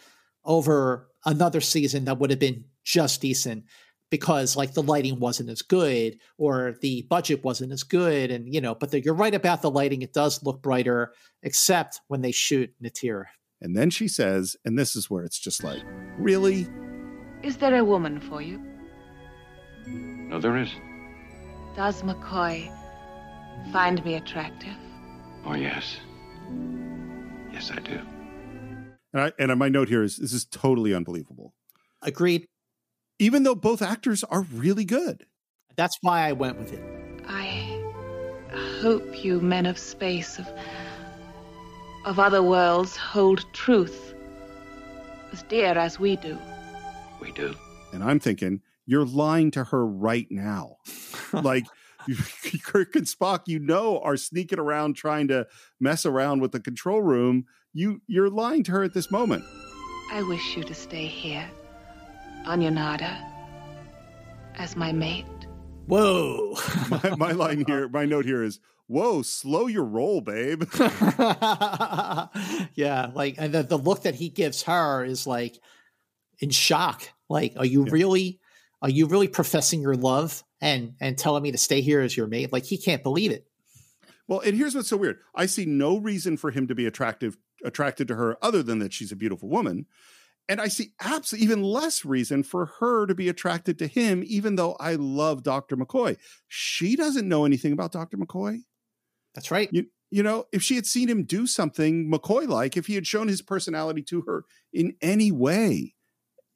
[0.44, 3.64] over another season that would have been just decent
[4.10, 8.60] because like the lighting wasn't as good or the budget wasn't as good and you
[8.60, 10.02] know but the, you're right about the lighting.
[10.02, 11.12] It does look brighter
[11.42, 13.26] except when they shoot Natira
[13.60, 15.82] and then she says and this is where it's just like
[16.18, 16.66] really?
[17.42, 18.60] Is there a woman for you?
[19.86, 20.70] No there is.
[21.76, 22.70] Does mccoy
[23.72, 24.76] find me attractive?
[25.44, 25.98] Oh yes.
[27.52, 28.00] Yes i do
[29.12, 31.54] and I, and my note here is this is totally unbelievable
[32.02, 32.46] agreed
[33.20, 35.26] even though both actors are really good.
[35.76, 36.82] That's why I went with it.
[37.28, 37.80] I
[38.80, 40.48] hope you men of space, of,
[42.06, 44.14] of other worlds, hold truth
[45.32, 46.36] as dear as we do.
[47.20, 47.54] We do.
[47.92, 50.78] And I'm thinking, you're lying to her right now.
[51.32, 51.66] like,
[52.64, 55.46] Kirk and Spock, you know, are sneaking around trying to
[55.78, 57.44] mess around with the control room.
[57.72, 59.44] You, you're lying to her at this moment.
[60.12, 61.48] I wish you to stay here.
[62.44, 63.16] on Yonada
[64.56, 65.24] as my mate.
[65.86, 66.56] Whoa.
[66.90, 68.58] my, my line here, my note here is
[68.88, 70.64] whoa, slow your roll, babe.
[72.74, 75.56] yeah, like and the, the look that he gives her is like
[76.40, 77.08] in shock.
[77.28, 77.92] Like, are you yeah.
[77.92, 78.40] really
[78.82, 82.26] are you really professing your love and and telling me to stay here as your
[82.26, 82.52] mate?
[82.52, 83.46] Like he can't believe it.
[84.26, 85.18] Well, and here's what's so weird.
[85.34, 88.92] I see no reason for him to be attractive attracted to her other than that
[88.92, 89.86] she's a beautiful woman.
[90.48, 94.56] And I see absolutely even less reason for her to be attracted to him, even
[94.56, 95.76] though I love Dr.
[95.76, 96.16] McCoy.
[96.48, 98.16] She doesn't know anything about Dr.
[98.16, 98.62] McCoy.
[99.34, 99.68] That's right.
[99.70, 103.06] You, you know, if she had seen him do something McCoy like, if he had
[103.06, 105.94] shown his personality to her in any way,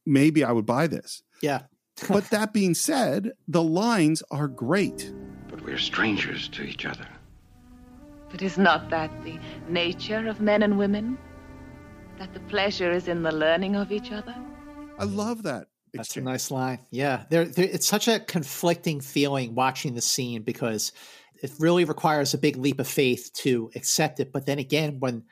[0.05, 1.23] maybe I would buy this.
[1.41, 1.63] Yeah.
[2.09, 5.13] but that being said, the lines are great.
[5.49, 7.07] But we're strangers to each other.
[8.35, 11.17] But is not that the nature of men and women?
[12.19, 14.35] That the pleasure is in the learning of each other?
[14.99, 15.69] I love that.
[15.93, 15.95] Exchange.
[15.95, 16.81] That's a nice line.
[16.91, 20.91] Yeah, there, it's such a conflicting feeling watching the scene because
[21.45, 24.33] it really requires a big leap of faith to accept it.
[24.33, 25.23] But then again, when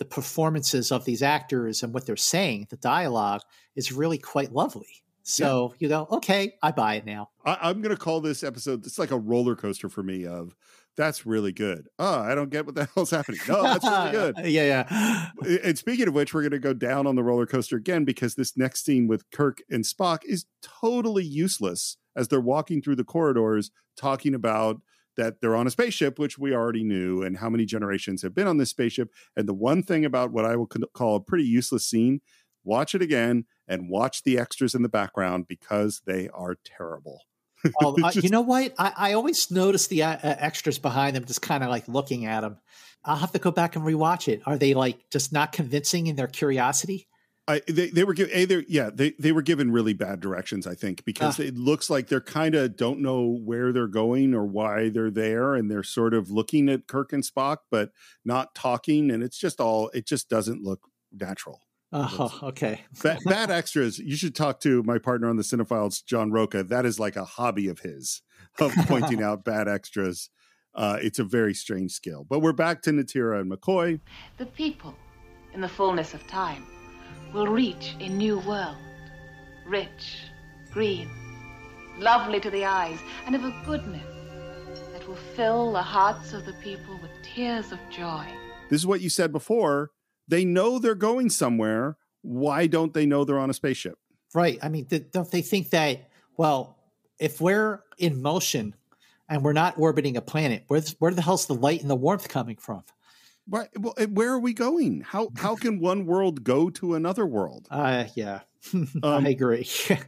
[0.00, 3.42] the performances of these actors and what they're saying, the dialogue
[3.76, 5.04] is really quite lovely.
[5.22, 5.76] So yeah.
[5.78, 7.30] you go, okay, I buy it now.
[7.46, 8.84] I, am going to call this episode.
[8.84, 10.26] It's like a roller coaster for me.
[10.26, 10.56] Of
[10.96, 11.88] that's really good.
[11.98, 13.40] Oh, I don't get what the hell's happening.
[13.48, 14.36] No, that's really good.
[14.46, 15.30] yeah, yeah.
[15.64, 18.34] And speaking of which, we're going to go down on the roller coaster again because
[18.34, 23.04] this next scene with Kirk and Spock is totally useless as they're walking through the
[23.04, 24.80] corridors talking about
[25.16, 28.48] that they're on a spaceship, which we already knew, and how many generations have been
[28.48, 29.10] on this spaceship.
[29.36, 32.20] And the one thing about what I will call a pretty useless scene,
[32.64, 37.20] watch it again and watch the extras in the background because they are terrible
[37.80, 38.74] uh, just, you know what?
[38.78, 42.26] I, I always notice the uh, uh extras behind them, just kind of like looking
[42.26, 42.58] at them.
[43.04, 44.42] I'll have to go back and rewatch it.
[44.46, 47.08] Are they like just not convincing in their curiosity?
[47.46, 50.74] I they, they were given either yeah they they were given really bad directions I
[50.74, 51.42] think because Ah.
[51.42, 55.54] it looks like they're kind of don't know where they're going or why they're there
[55.54, 57.90] and they're sort of looking at Kirk and Spock but
[58.24, 61.60] not talking and it's just all it just doesn't look natural.
[61.96, 62.80] Oh, okay.
[63.04, 64.00] Bad, bad extras.
[64.00, 66.64] You should talk to my partner on the Cinephiles, John Roca.
[66.64, 68.20] That is like a hobby of his
[68.58, 70.28] of pointing out bad extras.
[70.74, 72.26] Uh, it's a very strange skill.
[72.28, 74.00] But we're back to Natira and McCoy.
[74.38, 74.96] The people,
[75.52, 76.66] in the fullness of time,
[77.32, 78.76] will reach a new world.
[79.64, 80.18] Rich,
[80.72, 81.08] green,
[81.98, 84.02] lovely to the eyes, and of a goodness
[84.92, 88.26] that will fill the hearts of the people with tears of joy.
[88.68, 89.92] This is what you said before.
[90.28, 91.96] They know they're going somewhere.
[92.22, 93.98] Why don't they know they're on a spaceship?
[94.34, 94.58] Right.
[94.62, 96.78] I mean, th- don't they think that, well,
[97.18, 98.74] if we're in motion
[99.28, 102.28] and we're not orbiting a planet, where's, where the hell's the light and the warmth
[102.28, 102.82] coming from?
[103.46, 105.02] Why, well, eh, where are we going?
[105.02, 107.68] How how can one world go to another world?
[107.70, 108.40] Uh, yeah,
[108.74, 109.68] Um, I agree.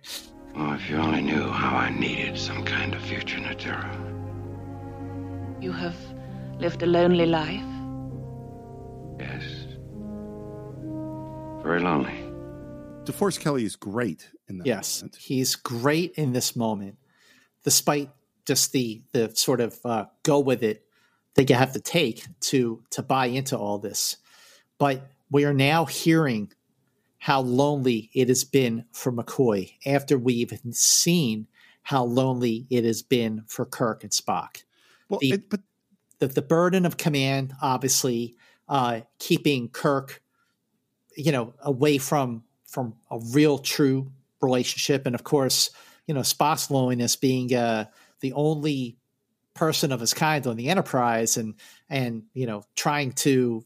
[0.58, 3.84] Oh, if you only knew how I needed some kind of future, Natira.
[5.62, 5.94] You have
[6.58, 7.60] lived a lonely life.
[9.20, 9.55] Yes.
[11.66, 12.12] Very lonely.
[13.06, 14.66] DeForest Kelley is great in that.
[14.68, 15.16] yes, moment.
[15.16, 16.96] he's great in this moment,
[17.64, 18.10] despite
[18.46, 20.84] just the the sort of uh, go with it
[21.34, 24.16] that you have to take to to buy into all this.
[24.78, 26.52] But we are now hearing
[27.18, 31.48] how lonely it has been for McCoy after we've seen
[31.82, 34.62] how lonely it has been for Kirk and Spock.
[35.08, 35.60] Well, The- it, but
[36.20, 38.36] the, the burden of command, obviously,
[38.68, 40.22] uh, keeping Kirk,
[41.16, 44.10] you know, away from from a real true
[44.40, 45.70] relationship, and of course,
[46.06, 47.86] you know, Spock's loneliness being uh,
[48.20, 48.96] the only
[49.54, 51.54] person of his kind on the Enterprise, and
[51.88, 53.64] and you know, trying to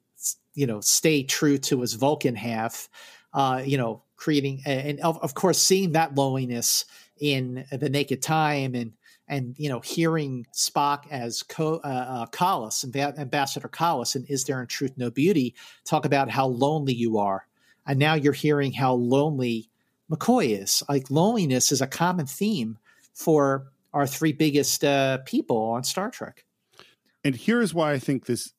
[0.54, 2.88] you know stay true to his Vulcan half,
[3.34, 6.84] uh, you know, creating and of, of course seeing that loneliness
[7.18, 8.92] in the Naked Time and
[9.30, 14.44] and you know hearing Spock as Co- uh, uh, Kollos, Amb- Ambassador Kollos, and Is
[14.44, 15.54] There in Truth No Beauty
[15.84, 17.46] talk about how lonely you are,
[17.86, 19.70] and now you're hearing how lonely
[20.10, 20.82] McCoy is.
[20.88, 22.76] Like loneliness is a common theme
[23.14, 26.44] for our three biggest uh, people on Star Trek.
[27.24, 28.52] and here's why I think this,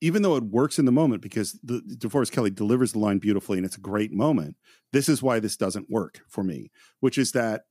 [0.00, 3.58] even though it works in the moment, because the DeForest Kelley delivers the line beautifully
[3.58, 4.56] and it's a great moment.
[4.92, 6.70] This is why this doesn't work for me,
[7.00, 7.62] which is that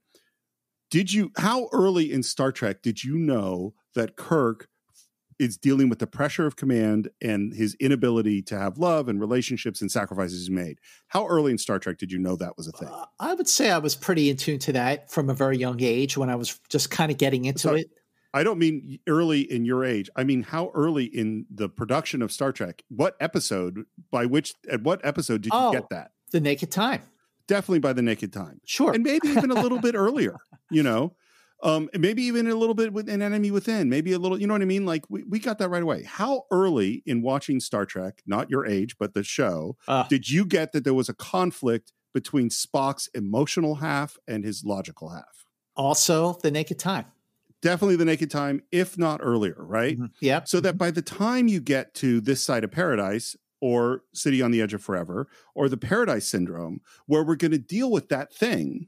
[0.90, 4.68] did you how early in Star Trek did you know that Kirk
[5.38, 9.82] is dealing with the pressure of command and his inability to have love and relationships
[9.82, 10.80] and sacrifices he's made?
[11.10, 12.88] How early in Star Trek did you know that was a thing?
[12.88, 15.82] Uh, I would say I was pretty in tune to that from a very young
[15.82, 17.88] age when I was just kind of getting into it.
[18.34, 20.10] I don't mean early in your age.
[20.16, 22.84] I mean how early in the production of Star Trek?
[22.90, 23.86] What episode?
[24.12, 24.54] By which?
[24.70, 25.72] At what episode did you Oh.
[25.72, 26.12] get that?
[26.32, 27.02] The Naked Time,
[27.48, 28.92] Definitely by the Naked Time, sure.
[28.94, 30.36] and maybe even a little bit earlier.
[30.72, 31.16] You know,
[31.64, 33.90] um, maybe even a little bit with an enemy within.
[33.90, 34.40] Maybe a little.
[34.40, 34.86] You know what I mean?
[34.86, 36.04] Like we, we got that right away.
[36.04, 38.22] How early in watching Star Trek?
[38.26, 39.78] Not your age, but the show.
[39.88, 44.64] Uh, did you get that there was a conflict between Spock's emotional half and his
[44.64, 45.46] logical half?
[45.76, 47.06] also, The Naked Time.
[47.62, 49.56] Definitely the Naked Time, if not earlier.
[49.58, 49.98] Right.
[50.00, 50.12] Mhm.
[50.22, 50.48] Yep.
[50.48, 54.52] so that by the time you get to this side of paradise or city on
[54.52, 58.34] the edge of forever or the paradise syndrome where we're going to deal with that
[58.34, 58.88] thing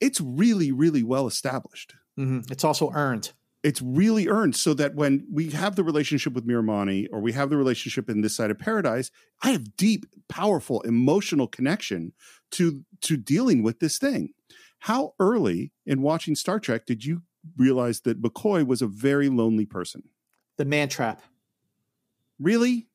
[0.00, 2.50] it's really really well established Mhm.
[2.50, 3.32] It's also earned.
[3.62, 7.50] it's really earned so that when we have the relationship with Miramanee or we have
[7.50, 9.10] the relationship in this side of paradise
[9.42, 12.12] i have deep powerful emotional connection
[12.52, 14.32] to to dealing with this thing
[14.80, 17.22] how early in watching star trek did you
[17.56, 20.02] realize that mccoy was a very lonely person
[20.56, 21.22] The Man Trap.
[22.38, 22.88] really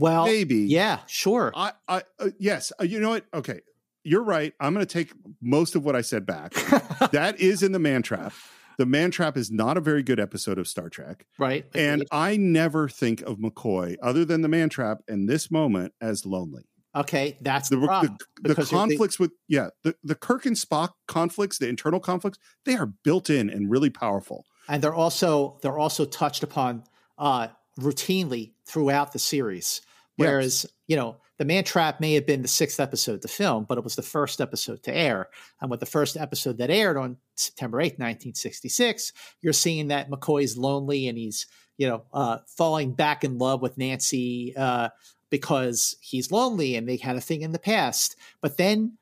[0.00, 1.52] Well, maybe yeah, sure.
[1.54, 3.26] I, I, uh, yes, uh, you know what?
[3.34, 3.60] Okay,
[4.02, 4.54] you're right.
[4.58, 6.52] I'm going to take most of what I said back.
[7.12, 8.32] that is in the Man Trap.
[8.78, 11.66] The Man Trap is not a very good episode of Star Trek, right.
[11.74, 12.06] and.
[12.10, 16.64] I never think of McCoy other than the Man Trap in this moment as lonely.
[16.94, 18.18] okay, that's The the, the, problem.
[18.42, 22.86] the conflicts with yeah the the Kirk and Spock conflicts, the internal conflicts, they are
[22.86, 24.46] built in and really powerful.
[24.66, 26.84] and they're also they're also touched upon
[27.18, 27.48] uh,
[27.78, 29.82] routinely throughout the series.
[30.20, 33.78] Whereas you know the Man Trap may have been the sixth episode to film, but
[33.78, 35.28] it was the first episode to air.
[35.60, 39.88] And with the first episode that aired on September eighth, nineteen sixty six, you're seeing
[39.88, 41.46] that McCoy's lonely and he's
[41.78, 44.90] you know uh, falling back in love with Nancy uh,
[45.30, 48.16] because he's lonely and they had a thing in the past.
[48.40, 48.98] But then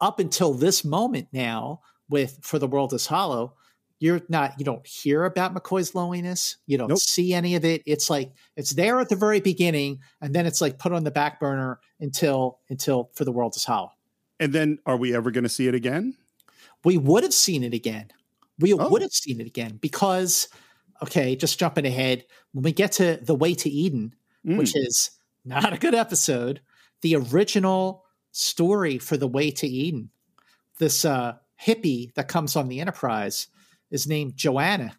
[0.00, 3.54] up until this moment now, with For the World is Hollow,
[4.00, 6.56] you're not you don't hear about McCoy's loneliness.
[6.66, 6.98] You don't Nope.
[6.98, 7.82] see any of it.
[7.86, 11.10] It's like it's there at the very beginning, and then it's like put on the
[11.10, 13.92] back burner until until For the World is Hollow.
[14.40, 16.14] And then are we ever going to see it again?
[16.84, 18.10] We would have seen it again.
[18.58, 18.88] We oh.
[18.88, 20.48] would have seen it again because,
[21.02, 24.14] okay, just jumping ahead, when we get to The Way to Eden,
[24.46, 24.56] mm.
[24.56, 25.10] which is
[25.44, 26.60] not a good episode,
[27.02, 30.10] the original story for The Way to Eden,
[30.78, 33.48] this uh, hippie that comes on the Enterprise
[33.90, 34.92] is named Joanna.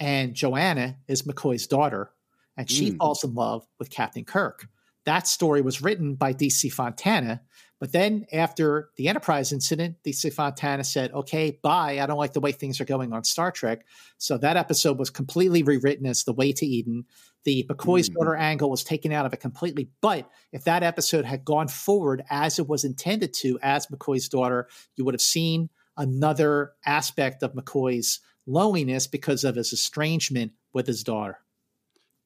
[0.00, 2.10] And Joanna is McCoy's daughter,
[2.56, 2.98] and she mm.
[2.98, 4.68] falls in love with Captain Kirk.
[5.04, 7.40] That story was written by DC Fontana,
[7.80, 12.00] but then after the Enterprise incident, DC Fontana said, okay, bye.
[12.00, 13.86] I don't like the way things are going on Star Trek.
[14.18, 17.04] So that episode was completely rewritten as The Way to Eden.
[17.44, 18.18] The McCoy's mm-hmm.
[18.18, 19.90] daughter angle was taken out of it completely.
[20.00, 24.68] But if that episode had gone forward as it was intended to, as McCoy's daughter,
[24.96, 31.04] you would have seen another aspect of McCoy's loneliness because of his estrangement with his
[31.04, 31.38] daughter.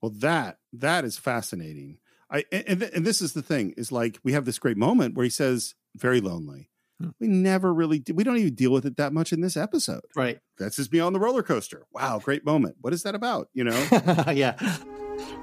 [0.01, 1.99] Well, that that is fascinating.
[2.31, 5.25] I and, and this is the thing is like we have this great moment where
[5.25, 6.71] he says very lonely.
[7.01, 7.11] Hmm.
[7.21, 10.03] We never really we don't even deal with it that much in this episode.
[10.17, 10.39] Right.
[10.59, 11.87] That's just me on the roller coaster.
[11.93, 12.77] Wow, great moment.
[12.81, 13.49] What is that about?
[13.55, 13.87] You know?
[14.33, 14.55] yeah.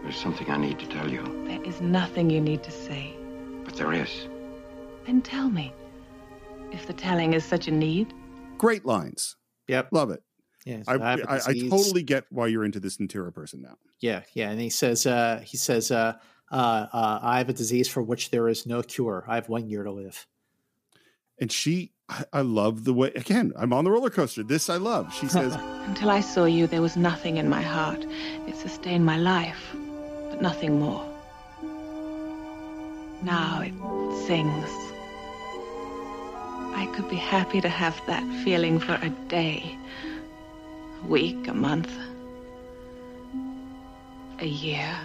[0.01, 1.23] There's something I need to tell you.
[1.47, 3.15] There is nothing you need to say.
[3.63, 4.27] But there is.
[5.05, 5.73] Then tell me.
[6.71, 8.13] If the telling is such a need.
[8.59, 9.35] Great lines.
[9.67, 9.89] Yep.
[9.91, 10.21] Love it.
[10.65, 13.77] Yeah, I, I, I, totally get why you're into this Natira person now.
[14.01, 16.17] Yeah, yeah, and he says, uh, he says, uh,
[16.51, 19.23] uh, uh, I have a disease for which there is no cure.
[19.27, 20.27] I have one year to live.
[21.39, 24.43] And she, I, I love the way, again, I'm on the roller coaster.
[24.43, 25.13] This I love.
[25.13, 28.05] She says, Until I saw you, there was nothing in my heart.
[28.47, 29.73] It sustained my life,
[30.29, 31.05] but nothing more.
[33.23, 33.73] Now it
[34.27, 34.88] sings.
[36.79, 39.77] I could be happy to have that feeling for a day,
[41.03, 41.91] a week, a month,
[44.39, 44.97] a year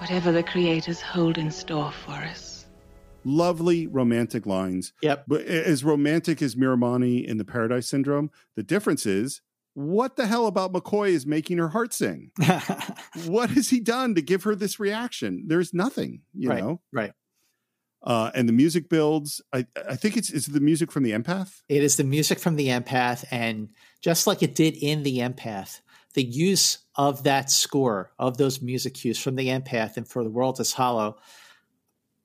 [0.00, 2.64] whatever the creators hold in store for us.
[3.24, 4.94] Lovely romantic lines.
[5.02, 5.24] Yep.
[5.28, 9.42] But as romantic as Miramanee in the Paradise Syndrome, the difference is
[9.74, 12.30] what the hell about McCoy is making her heart sing?
[13.26, 15.44] what has he done to give her this reaction?
[15.46, 16.80] There's nothing, you right, know?
[16.92, 17.12] Right.
[18.02, 19.42] Uh, and the music builds.
[19.52, 21.60] I, I think it's is the music from the empath.
[21.68, 23.68] It is the music from the empath, and
[24.00, 25.80] just like it did in the empath,
[26.14, 30.30] the use of that score, of those music cues from the empath and for the
[30.30, 31.18] world is hollow,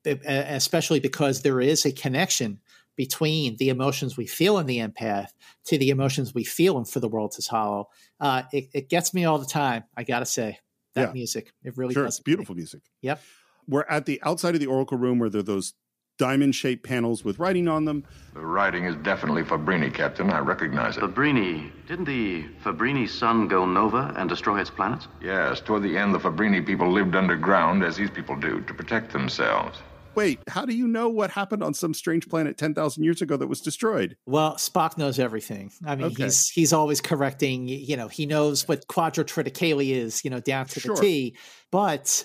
[0.04, 2.60] especially because there is a connection
[2.96, 5.28] between the emotions we feel in the empath
[5.64, 7.88] to the emotions we feel in for the world is hollow.
[8.18, 9.84] Uh, it, it, gets me all the time.
[9.96, 10.58] I got to say
[10.94, 11.12] that yeah.
[11.12, 12.20] music, it really sure, does.
[12.20, 12.80] beautiful music.
[13.02, 13.20] Yep.
[13.68, 15.74] We're at the outside of the Oracle room where there are those
[16.18, 18.04] diamond shaped panels with writing on them.
[18.34, 20.30] The writing is definitely Fabrini, Captain.
[20.30, 21.02] I recognize it.
[21.02, 21.70] Fabrini.
[21.86, 25.08] Didn't the Fabrini sun go nova and destroy its planets?
[25.20, 25.60] Yes.
[25.60, 29.78] Toward the end, the Fabrini people lived underground, as these people do, to protect themselves.
[30.14, 33.48] Wait, how do you know what happened on some strange planet 10,000 years ago that
[33.48, 34.16] was destroyed?
[34.24, 35.70] Well, Spock knows everything.
[35.84, 36.24] I mean, okay.
[36.24, 40.80] he's he's always correcting, you know, he knows what quadrotriticale is, you know, down to
[40.80, 40.96] sure.
[40.96, 41.36] the T.
[41.70, 42.24] But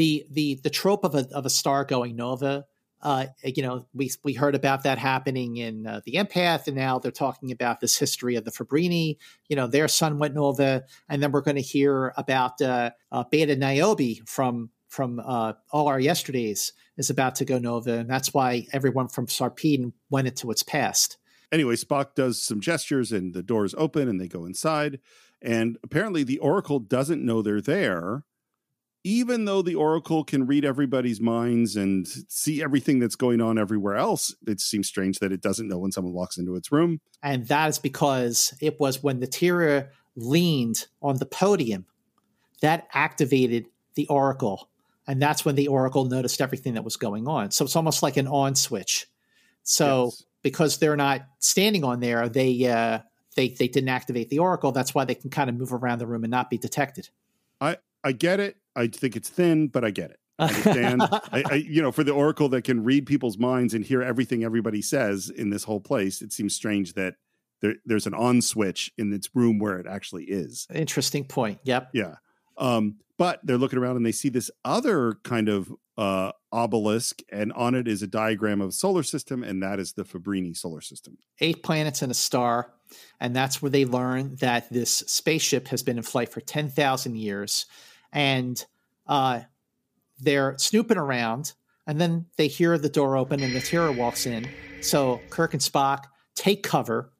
[0.00, 2.64] the the the trope of a of a star going nova
[3.02, 6.98] uh, you know, we we heard about that happening in uh, the Empath, and now
[6.98, 9.16] they're talking about this history of the Fabrini.
[9.48, 13.24] You know, their sun went nova, and then we're going to hear about uh, uh,
[13.30, 18.34] Beta Niobe from from uh, all our yesterdays is about to go nova, and that's
[18.34, 21.16] why everyone from Sarpedon went into its past.
[21.50, 25.00] Anyway, Spock does some gestures, and the doors open, and they go inside.
[25.40, 28.24] And apparently, the Oracle doesn't know they're there
[29.02, 33.96] even though the oracle can read everybody's minds and see everything that's going on everywhere
[33.96, 37.00] else, it seems strange that it doesn't know when someone walks into its room.
[37.22, 41.86] And that is because it was when the Natira leaned on the podium
[42.60, 44.68] that activated the oracle.
[45.06, 47.50] And that's when the oracle noticed everything that was going on.
[47.50, 49.06] So it's almost like an on switch.
[49.62, 50.24] So yes.
[50.42, 53.00] because they're not standing on there, they uh,
[53.34, 54.72] they they didn't activate the oracle.
[54.72, 57.08] That's why they can kind of move around the room and not be detected.
[57.60, 58.56] I I get it.
[58.76, 60.18] I think it's thin, but I get it.
[60.38, 61.02] I understand.
[61.32, 64.44] I, I, you know, for the oracle that can read people's minds and hear everything
[64.44, 67.14] everybody says in this whole place, it seems strange that
[67.60, 70.66] there, there's an on switch in its room where it actually is.
[70.74, 71.58] Interesting point.
[71.64, 71.90] Yep.
[71.92, 72.14] Yeah.
[72.56, 77.52] Um, but they're looking around and they see this other kind of uh, obelisk, and
[77.52, 80.80] on it is a diagram of a solar system, and that is the Fabrini solar
[80.80, 81.18] system.
[81.40, 82.72] Eight planets and a star,
[83.20, 87.18] and that's where they learn that this spaceship has been in flight for ten thousand
[87.18, 87.66] years
[88.12, 88.64] and
[89.06, 89.40] uh,
[90.18, 91.52] they're snooping around,
[91.86, 94.48] and then they hear the door open and Natira walks in.
[94.80, 96.04] So Kirk and Spock
[96.34, 97.12] take cover,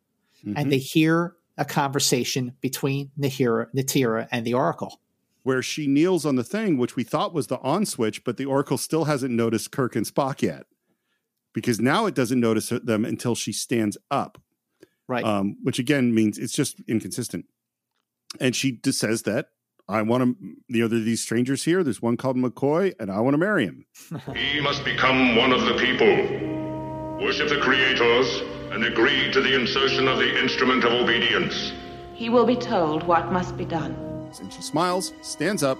[0.45, 0.57] mm-hmm.
[0.57, 5.01] and they hear a conversation between Nahira, Natira and the Oracle.
[5.43, 8.45] Where she kneels on the thing, which we thought was the on switch, but the
[8.45, 10.67] Oracle still hasn't noticed Kirk and Spock yet.
[11.53, 14.41] because now it doesn't notice them until she stands up.
[15.09, 15.25] Right.
[15.25, 17.47] Um, which again means it's just inconsistent.
[18.39, 19.49] And she just says that
[19.91, 21.83] I want to, you know, there are these strangers here.
[21.83, 23.85] There's one called McCoy, and I want to marry him.
[24.37, 26.07] He must become one of the people.
[27.21, 28.41] Worship the creators
[28.71, 31.73] and agree to the insertion of the instrument of obedience.
[32.15, 33.93] He will be told what must be done.
[34.41, 35.79] And she smiles, stands up,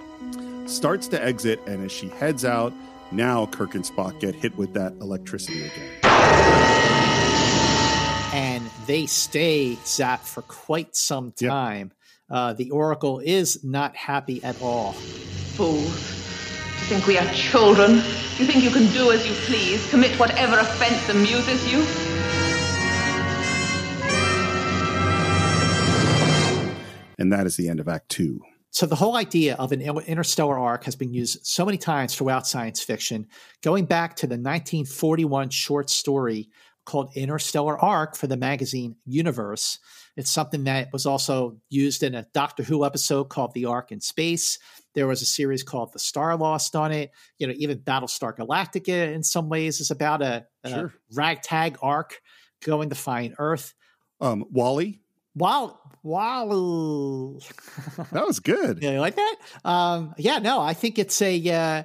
[0.65, 2.73] starts to exit, and as she heads out,
[3.13, 5.99] now Kirk and Spock get hit with that electricity again.
[8.33, 11.93] And they stay zapped for quite some time.
[12.31, 14.93] Uh, the Oracle is not happy at all.
[14.93, 15.83] Fools.
[15.83, 17.95] You think we are children?
[18.37, 21.79] You think you can do as you please, commit whatever offense amuses you?
[27.19, 28.39] And that is the end of Act Two.
[28.71, 32.47] So the whole idea of an interstellar ark has been used so many times throughout
[32.47, 33.27] science fiction,
[33.61, 36.49] going back to the 1941 short story
[36.85, 39.79] called Interstellar Ark for the magazine Universe.
[40.17, 44.01] It's something that was also used in a Doctor Who episode called The Ark in
[44.01, 44.59] Space.
[44.93, 47.11] There was a series called The Starlost on it.
[47.37, 50.93] You know, even Battlestar Galactica in some ways is about a, a Sure.
[51.13, 52.21] ragtag ark
[52.63, 53.73] going to find Earth.
[54.19, 54.99] Um, WALL-E,
[55.33, 57.37] Wow, wow.
[58.11, 58.83] that was good.
[58.83, 59.35] Yeah, you like that?
[59.63, 61.83] Um, yeah, no, I think it's a uh,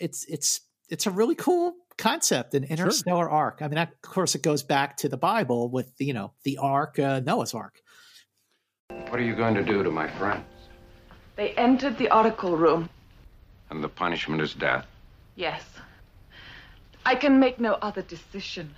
[0.00, 3.58] it's it's it's a really cool concept, an interstellar ark.
[3.60, 6.98] I mean, of course, it goes back to the Bible with you know the ark,
[6.98, 7.80] uh, Noah's ark.
[8.88, 10.44] What are you going to do to my friends?
[11.36, 12.88] They entered the oracle room.
[13.70, 14.86] And the punishment is death.
[15.34, 15.62] Yes.
[17.04, 18.74] I can make no other decision.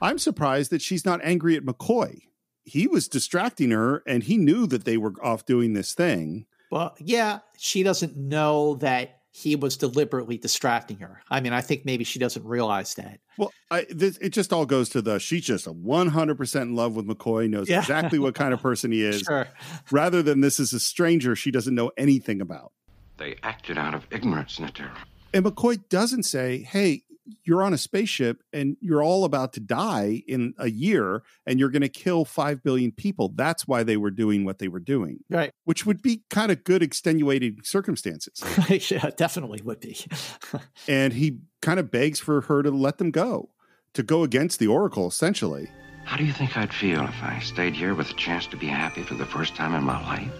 [0.00, 2.22] I'm surprised that she's not angry at McCoy.
[2.64, 6.46] He was distracting her, and he knew that they were off doing this thing.
[6.70, 11.20] Well, yeah, she doesn't know that he was deliberately distracting her.
[11.28, 13.20] I mean, I think maybe she doesn't realize that.
[13.36, 16.96] Well, I, this, it just all goes to the she's just a 100% in love
[16.96, 17.80] with McCoy, knows Yeah.
[17.80, 19.46] exactly what kind of person he is, Sure.
[19.90, 22.72] rather than this is a stranger she doesn't know anything about.
[23.18, 24.96] They acted out of ignorance, Natira.
[25.34, 27.02] And McCoy doesn't say, hey,
[27.44, 31.70] you're on a spaceship and you're all about to die in a year and you're
[31.70, 33.32] going to kill 5 billion people.
[33.34, 35.52] That's why they were doing what they were doing, Right.
[35.64, 38.42] which would be kind of good extenuating circumstances.
[38.90, 39.98] yeah, definitely would be.
[40.88, 43.50] and he kind of begs for her to let them go,
[43.94, 45.68] to go against the Oracle, essentially.
[46.04, 48.66] How do you think I'd feel if I stayed here with a chance to be
[48.68, 50.32] happy for the first time in my life,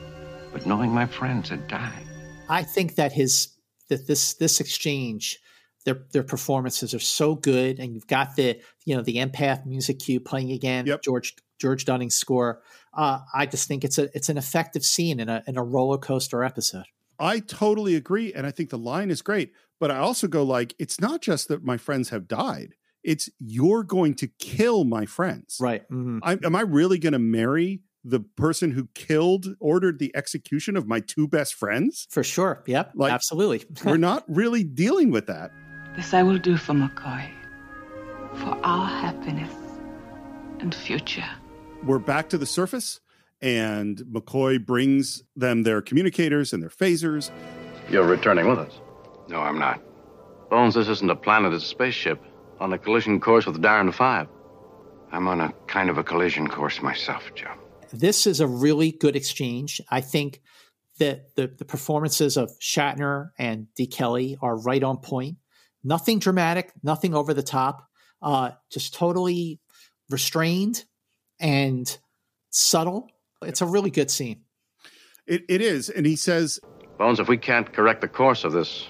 [0.52, 2.06] but knowing my friends had died?
[2.48, 3.48] I think that his
[3.88, 5.38] that this this exchange,
[5.86, 10.00] their their performances are so good, and you've got the you know the empath music
[10.00, 12.60] cue playing again, George George Duning's score.
[12.92, 15.96] Uh, I just think it's a it's an effective scene in a in a roller
[15.96, 16.84] coaster episode.
[17.18, 18.32] I totally agree.
[18.32, 19.52] And I think the line is great.
[19.80, 22.74] But I also go like, it's not just that my friends have died.
[23.04, 25.58] It's you're going to kill my friends.
[25.60, 25.88] Right.
[25.90, 26.20] Mhm.
[26.22, 30.86] I, am I really going to marry the person who killed, ordered the execution of
[30.86, 32.06] my two best friends?
[32.10, 32.62] For sure.
[32.66, 32.92] Yep.
[32.94, 33.64] Like, absolutely.
[33.84, 35.52] we're not really dealing with that.
[35.96, 37.26] This I will do for McCoy.
[38.34, 39.52] For our happiness
[40.60, 41.24] and future.
[41.82, 43.00] We're back to the surface,
[43.40, 47.30] and McCoy brings them their communicators and their phasers.
[47.88, 48.78] You're returning with us.
[49.28, 49.80] No, I'm not.
[50.50, 52.22] Bones, this isn't a planet, it's a spaceship.
[52.60, 54.28] On a collision course with Daran 5.
[55.12, 57.52] I'm on a kind of a collision course myself, Joe.
[57.92, 59.80] this is a really good exchange.
[59.90, 60.42] I think
[60.98, 65.36] that the, the performances of Shatner and De Kelley are right on point.
[65.86, 67.86] Nothing dramatic, nothing over the top,
[68.20, 69.60] uh, just totally
[70.10, 70.84] restrained
[71.38, 71.96] and
[72.50, 73.08] subtle.
[73.42, 74.40] It's a really good scene.
[75.28, 75.88] It, it is.
[75.88, 76.58] And he says,
[76.98, 78.88] Bones, if we can't correct the course of this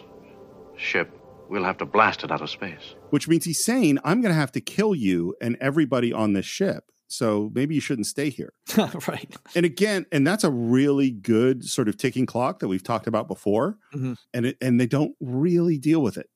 [0.76, 1.10] ship,
[1.50, 2.94] we'll have to blast it out of space.
[3.10, 6.46] which means he's saying, I'm going to have to kill you and everybody on this
[6.46, 6.84] ship.
[7.08, 8.52] So maybe you shouldn't stay here.
[9.06, 9.36] right.
[9.54, 13.28] And again, and that's a really good sort of ticking clock that we've talked about
[13.28, 13.76] before.
[13.94, 14.16] Mhm.
[14.32, 16.28] And it, and they don't really deal with it.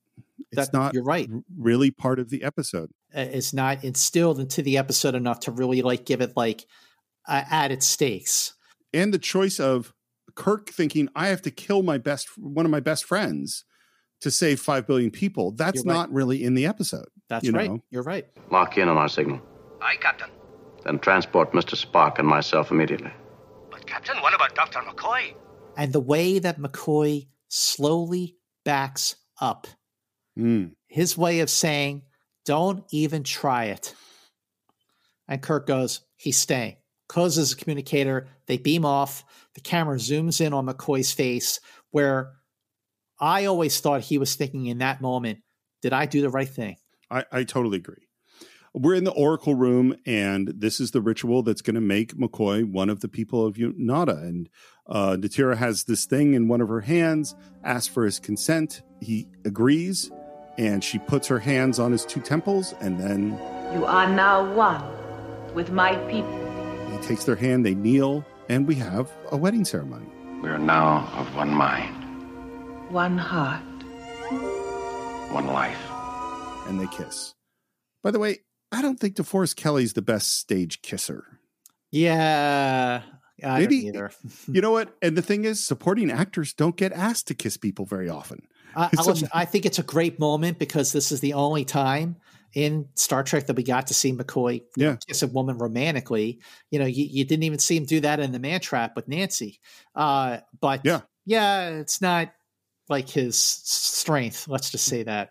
[0.52, 1.28] It's That- not you're right.
[1.56, 2.90] really part of the episode.
[3.14, 6.66] Uh, It's not instilled into the episode enough to really like give it like
[7.28, 8.54] uh, added stakes.
[8.92, 9.92] And the choice of
[10.34, 13.64] Kirk thinking, I have to kill my best, one of my best friends
[14.22, 15.52] to save 5 billion people.
[15.52, 15.94] That's You're right.
[16.00, 17.06] not really in the episode.
[17.28, 17.70] That's you right.
[17.70, 17.82] know?
[17.90, 18.26] You're right.
[18.50, 19.40] Lock in on our signal.
[19.80, 20.28] Aye, Captain.
[20.84, 21.74] Then transport Mr.
[21.76, 23.12] Spock and myself immediately.
[23.70, 24.80] But, Captain, what about Dr.
[24.80, 25.34] McCoy?
[25.76, 29.66] And the way that McCoy slowly backs up,
[30.38, 30.72] Mm.
[30.86, 32.02] his way of saying,
[32.46, 33.94] don't even try it.
[35.28, 36.76] And Kirk goes, he's staying.
[37.08, 38.28] Coz is a communicator.
[38.46, 39.24] They beam off.
[39.54, 42.32] The camera zooms in on McCoy's face, where
[43.20, 45.40] I always thought he was thinking in that moment,
[45.82, 46.76] did I do the right thing?
[47.10, 48.06] I, I totally agree.
[48.72, 52.64] we're in the Oracle room, and this is the ritual that's going to make McCoy
[52.64, 54.22] one of the people of Yonada.
[54.22, 54.48] And
[54.86, 57.34] uh, Natira has this thing in one of her hands,
[57.64, 58.82] asks for his consent.
[59.00, 60.10] He agrees,
[60.60, 63.30] and she puts her hands on his two temples, and then
[63.72, 64.84] You are now one
[65.54, 66.36] with my people.
[66.92, 70.06] he takes their hand, they kneel, and we have a wedding ceremony.
[70.42, 71.96] We are now of one mind,
[72.90, 73.62] One heart.
[75.32, 75.78] one life.
[76.68, 77.34] and they kiss.
[78.02, 81.24] By the way, I don't think DeForest Kelley's the best stage kisser.
[81.90, 83.02] Yeah.
[83.42, 84.10] I Maybe- don't either.
[84.52, 84.94] You know what?
[85.02, 88.42] And the thing is, supporting actors don't get asked to kiss people very often.
[88.76, 91.64] I, I, So- listen, I think it's a great moment because this is the only
[91.64, 92.16] time
[92.54, 94.96] in Star Trek that we got to see McCoy Yeah.
[95.06, 96.40] kiss a woman romantically.
[96.70, 99.06] You know, you, you didn't even see him do that in the Man Trap with
[99.06, 99.60] Nancy.
[99.94, 101.02] Uh, but Yeah.
[101.26, 102.32] yeah, it's not
[102.88, 104.48] like his strength.
[104.48, 105.30] Let's just say that.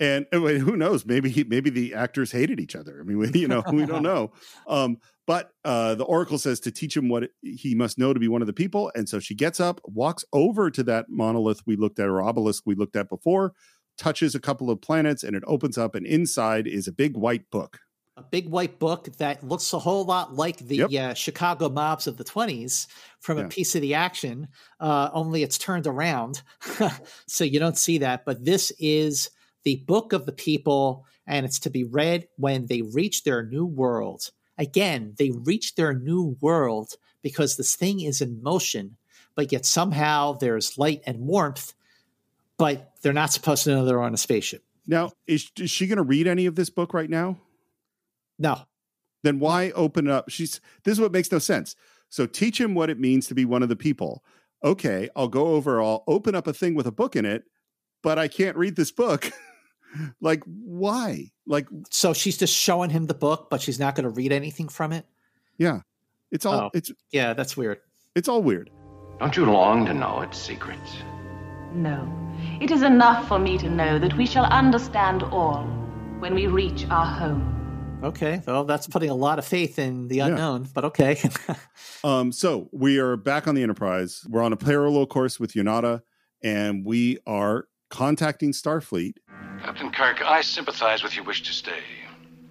[0.00, 1.04] And, and who knows?
[1.04, 3.00] Maybe he, maybe the actors hated each other.
[3.00, 4.32] I mean, we, you know, we don't know.
[4.66, 8.28] Um, but uh, the Oracle says to teach him what he must know to be
[8.28, 8.90] one of the people.
[8.94, 12.62] And so she gets up, walks over to that monolith we looked at, or obelisk
[12.64, 13.52] we looked at before,
[13.98, 15.94] touches a couple of planets, and it opens up.
[15.94, 17.78] And inside is a big white book.
[18.18, 22.16] a big white book that looks a whole lot like the uh, Chicago mobs of
[22.16, 22.86] the 20s
[23.20, 23.44] from Yeah.
[23.44, 24.48] a piece of the action,
[24.80, 26.40] uh, only it's turned around.
[27.26, 28.24] so you don't see that.
[28.24, 29.28] But this is
[29.64, 33.66] the book of the people, and it's to be read when they reach their new
[33.66, 34.30] world.
[34.58, 38.96] Again, they reach their new world because this thing is in motion,
[39.34, 41.74] but yet somehow there's light and warmth,
[42.56, 44.62] but they're not supposed to know they're on a spaceship.
[44.86, 47.38] Now, is, is she going to read any of this book right now?
[48.38, 48.60] No.
[49.22, 50.30] Then why open up?
[50.30, 51.74] She's this is what makes no sense.
[52.08, 54.22] So teach him what it means to be one of the people.
[54.62, 55.82] Okay, I'll go over.
[55.82, 57.44] I'll open up a thing with a book in it,
[58.02, 59.32] but I can't read this book.
[60.20, 61.30] like why?
[61.46, 64.68] Like So she's just showing him the book, but she's not going to read anything
[64.68, 65.06] from it.
[65.58, 65.80] yeah,
[66.30, 66.70] it's all Oh.
[66.74, 67.78] it's Yeah, that's weird.
[68.14, 68.70] it's all weird.
[69.20, 70.96] Don't you long to know its secrets?
[71.72, 72.12] No.
[72.60, 75.64] It is enough for me to know that we shall understand all
[76.18, 77.52] when we reach our home.
[78.04, 81.18] Okay, well, that's putting a lot of faith in the unknown, but okay.
[82.04, 84.22] Um, so we are back on the Enterprise.
[84.28, 86.02] We're on a parallel course with Yonada,
[86.42, 89.14] and we are contacting Starfleet.
[89.62, 91.80] Captain Kirk, I sympathize with your wish to stay.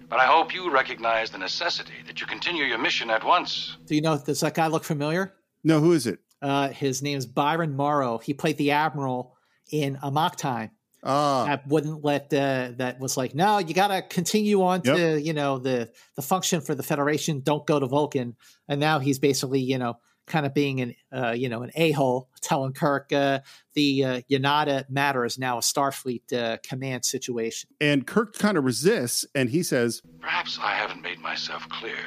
[0.10, 3.78] But I hope you recognize the necessity that you continue your mission at once.
[3.88, 5.34] Do you know, does that guy look familiar?
[5.64, 6.20] No, who is it?
[6.42, 8.20] Uh, his name is Byron Morrow.
[8.20, 9.36] He played the Admiral
[9.72, 10.72] in Amok Time.
[11.04, 15.20] Ah, That wouldn't let, uh, that was like, no, you got to continue on to,
[15.22, 17.42] you know, the, the function for the Federation.
[17.42, 18.36] Don't go to Vulcan.
[18.68, 22.30] And now he's basically, you know, kind of being an, uh, you know, an a-hole
[22.42, 23.40] telling Kirk, uh,
[23.74, 27.70] the, uh, Yonada matter is now a Starfleet, uh, command situation.
[27.80, 31.98] and Kirk kind of resists, and he says, Perhaps I haven't made myself clear.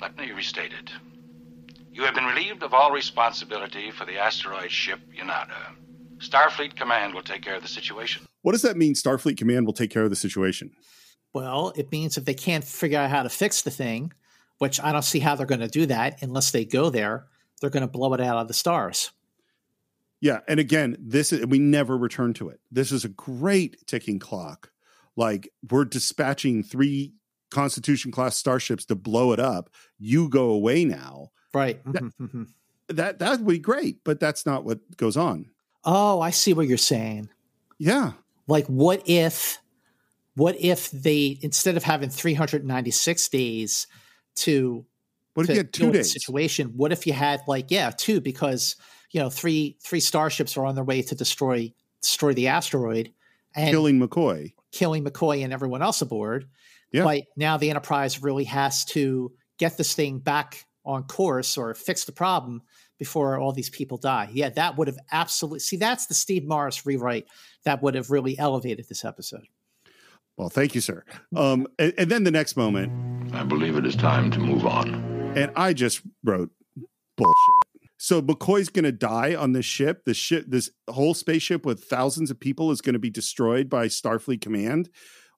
[0.00, 0.90] Let me restate it.
[1.92, 5.76] You have been relieved of all responsibility for the asteroid ship Yonada.
[6.18, 8.26] Starfleet Command will take care of the situation.
[8.42, 8.94] "What does that mean?
[8.94, 10.72] Starfleet Command will take care of the situation."
[11.32, 14.12] Well, it means if they can't figure out how to fix the thing,
[14.58, 17.26] which I don't see how they're going to do that unless they go there,
[17.60, 19.10] they're going to blow it out of the stars.
[20.20, 22.60] Yeah, and again, this is we never return to it.
[22.70, 24.70] This is a great ticking clock.
[25.16, 27.12] Like we're dispatching three
[27.50, 29.70] Constitution class starships to blow it up.
[29.98, 31.30] You go away now.
[31.52, 31.80] Right.
[31.84, 32.12] That
[32.88, 35.50] that, that would be great, but that's not what goes on.
[35.84, 37.28] oh, I see what you're saying.
[37.78, 38.12] Yeah.
[38.46, 39.58] Like, what if,
[40.34, 43.86] what if they instead of having 396 days
[44.36, 44.84] to
[45.34, 46.12] What if to you had two deal with the days?
[46.12, 46.72] situation?
[46.76, 48.76] What if you had like yeah two because
[49.10, 53.12] you know three three starships are on their way to destroy destroy the asteroid
[53.54, 54.52] and Killing McCoy.
[54.72, 56.46] killing McCoy and everyone else aboard.
[56.92, 57.04] Yeah.
[57.04, 62.04] But now the Enterprise really has to get this thing back on course or fix
[62.04, 62.62] the problem
[62.98, 64.28] before all these people die.
[64.32, 67.26] Yeah, that would have absolutely see that's the Steve Morris rewrite
[67.64, 69.46] that would have really elevated this episode.
[70.36, 71.04] Well, thank you, sir.
[71.36, 75.13] Um, and, and then the next moment, I believe it is time to move on.
[75.36, 76.50] And I just wrote
[77.16, 77.90] bullshit.
[77.96, 80.04] So McCoy's going to die on this ship.
[80.04, 83.86] The ship, this whole spaceship with thousands of people, is going to be destroyed by
[83.86, 84.90] Starfleet Command,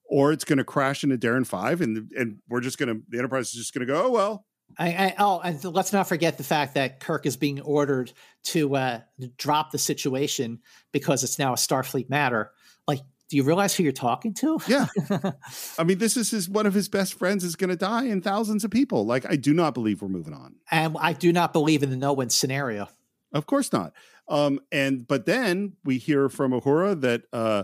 [0.05, 3.19] or it's going to crash into Daran Five, and and we're just going to the
[3.19, 4.07] Enterprise is just going to go.
[4.07, 4.45] Oh well,
[4.77, 8.11] I, I, oh, and let's not forget the fact that Kirk is being ordered
[8.45, 8.99] to uh,
[9.37, 10.59] drop the situation
[10.91, 12.51] because it's now a Starfleet matter.
[12.87, 14.59] Like, do you realize who you're talking to?
[14.67, 14.87] Yeah.
[15.77, 18.23] I mean, this is his one of his best friends is going to die, and
[18.23, 19.05] thousands of people.
[19.05, 20.55] Like, I do not believe we're moving on.
[20.71, 22.87] And I do not believe in the no win scenario.
[23.33, 23.93] Of course not.
[24.29, 27.63] Um, and but then we hear from Uhura that uh,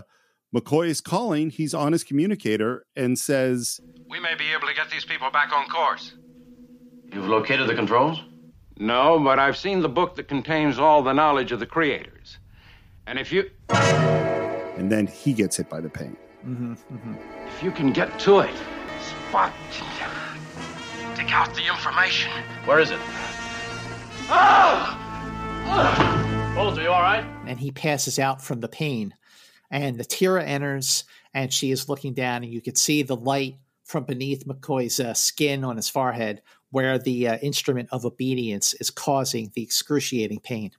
[0.54, 1.50] McCoy is calling.
[1.50, 5.52] He's on his communicator and says, We may be able to get these people back
[5.52, 6.14] on course.
[7.12, 8.22] You've located the controls?
[8.78, 12.38] No, but I've seen the book that contains all the knowledge of the creators.
[13.06, 13.50] And if you.
[14.76, 16.16] And then he gets hit by the pain.
[16.46, 17.14] Mm-hmm, mm-hmm.
[17.46, 18.54] If you can get to it,
[19.30, 19.52] Spock.
[21.14, 22.32] Take out the information.
[22.64, 22.98] Where is it?
[24.28, 25.00] Ah!
[26.54, 27.24] Bones, are you all right?
[27.46, 29.14] And he passes out from the pain.
[29.70, 34.04] And Natira enters, and she is looking down, and you can see the light from
[34.04, 39.50] beneath McCoy's uh, skin on his forehead, where the uh, instrument of obedience is causing
[39.54, 40.72] the excruciating pain.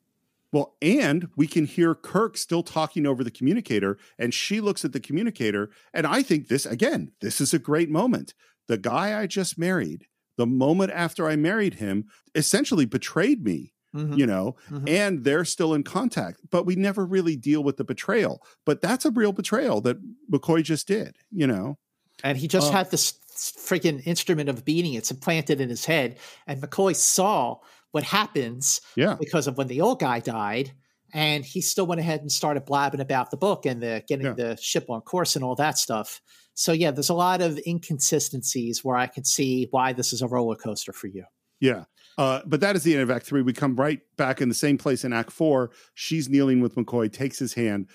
[0.51, 4.93] Well, and we can hear Kirk still talking over the communicator, and she looks at
[4.93, 5.69] the communicator.
[5.93, 8.34] And I think this, again, this is a great moment.
[8.67, 10.07] The guy I just married,
[10.38, 13.73] the moment after I married him, essentially betrayed me.
[13.95, 14.19] Mm-hmm.
[14.19, 14.89] You know, mm-hmm.
[14.89, 18.41] and they're still in contact, but we never really deal with the betrayal.
[18.65, 19.95] But that's a real betrayal that
[20.30, 21.77] McCoy just did, you know.
[22.22, 26.17] And he just uh, had this freaking instrument of obedience implanted in his head.
[26.47, 27.59] And McCoy saw
[27.95, 29.15] what happens yeah.
[29.17, 30.73] because of when the old guy died.
[31.13, 34.34] And he still went ahead and started blabbing about the book and the getting yeah.
[34.34, 36.19] the ship on course and all that stuff.
[36.55, 40.27] So yeah, there's a lot of inconsistencies where I can see why this is a
[40.27, 41.23] roller coaster for you.
[41.61, 41.85] Yeah.
[42.17, 43.41] Uh, but that is the end of Act Three.
[43.41, 45.72] We come right back in the same place in Act Four.
[45.93, 47.88] She's kneeling with McCoy, takes his hand.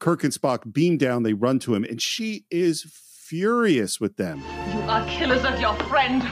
[0.00, 1.22] Kirk and Spock beam down.
[1.22, 4.42] They run to him, and she is furious with them.
[4.72, 6.22] You are killers of your friend.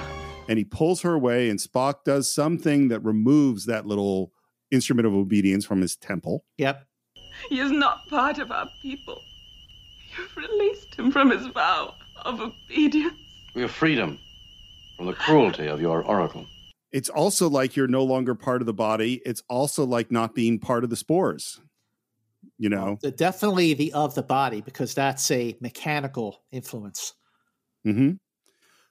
[0.48, 4.32] And he pulls her away, and Spock does something that removes that little
[4.70, 6.44] instrument of obedience from his temple.
[6.58, 6.86] Yep.
[7.48, 9.20] He is not part of our people.
[10.16, 11.94] You've released him from his vow
[12.24, 13.14] of obedience.
[13.54, 14.18] We have freedom
[14.96, 16.46] from the cruelty of your oracle.
[16.92, 19.20] It's also like you're no longer part of the body.
[19.26, 21.60] It's also like not being part of the spores.
[22.58, 27.12] You know, well, definitely the of the body because that's a mechanical influence.
[27.84, 28.12] Hmm.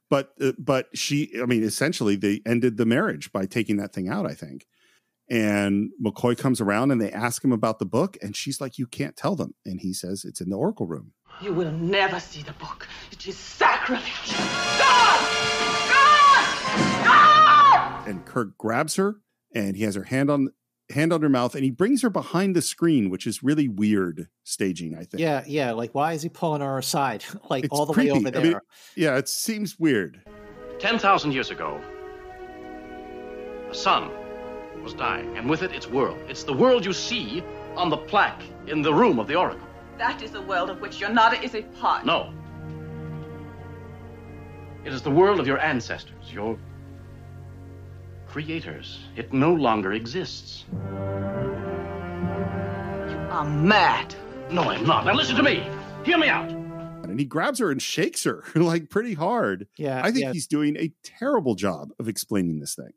[0.10, 4.10] But uh, but she, I mean, essentially they ended the marriage by taking that thing
[4.10, 4.26] out.
[4.26, 4.66] I think.
[5.28, 8.86] And McCoy comes around and they ask him about the book, and she's like, "You
[8.86, 12.44] can't tell them." And he says, "It's in the Oracle room." You will never see
[12.44, 12.88] the book.
[13.12, 14.04] It is sacrilege.
[14.78, 15.20] God!
[15.90, 17.06] God!
[17.06, 18.08] God!
[18.08, 19.22] And Kirk grabs her,
[19.54, 20.50] and he has her hand on
[20.92, 24.28] hand on her mouth, and he brings her behind the screen, which is really weird
[24.44, 24.96] staging.
[24.96, 25.20] I think.
[25.20, 25.72] Yeah, yeah.
[25.72, 28.12] Like, why is he pulling her aside, like it's all the creepy.
[28.12, 28.42] way over there?
[28.42, 28.60] I mean,
[28.96, 30.22] yeah, it seems weird.
[30.80, 31.82] Ten thousand years ago,
[33.70, 34.12] a sun
[34.84, 36.18] was dying, and with it, its world.
[36.28, 37.44] It's the world you see
[37.76, 39.68] on the plaque in the room of the Oracle.
[39.98, 42.06] That is the world of which Yonada is a part.
[42.06, 42.34] No.
[44.84, 46.60] It is the world of your ancestors, your
[48.36, 49.00] creators.
[49.16, 50.66] It no longer exists.
[50.70, 50.78] You
[53.32, 54.14] are mad.
[54.52, 55.06] No, I'm not.
[55.06, 55.66] Now listen to me.
[56.04, 56.52] Hear me out.
[56.52, 59.70] And he grabs her and shakes her like pretty hard.
[59.78, 60.02] Yeah.
[60.04, 60.34] I think yeah.
[60.34, 62.92] he's doing a terrible job of explaining this thing.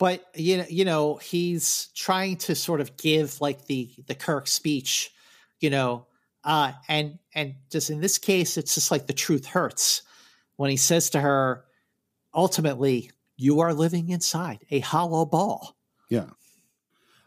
[0.00, 4.48] But you know, you know, he's trying to sort of give like the the Kirk
[4.48, 5.12] speech,
[5.60, 6.08] you know,
[6.42, 10.02] uh, and and just in this case, it's just like the truth hurts
[10.56, 11.66] when he says to her,
[12.34, 15.76] ultimately, you are living inside a hollow ball.
[16.08, 16.26] Yeah.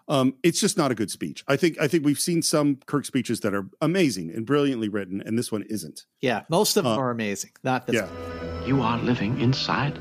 [0.08, 1.44] Um, it's just not a good speech.
[1.48, 5.22] I think I think we've seen some Kirk speeches that are amazing and brilliantly written,
[5.22, 6.06] and this one isn't.
[6.22, 7.52] Yeah, most of them uh, are amazing.
[7.64, 7.96] Not this.
[7.96, 8.68] Yeah, one.
[8.68, 10.00] you are living inside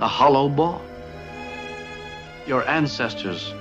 [0.00, 0.82] a hollow ball.
[2.46, 3.52] Your ancestors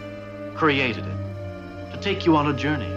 [0.56, 2.88] created it to take you on a journey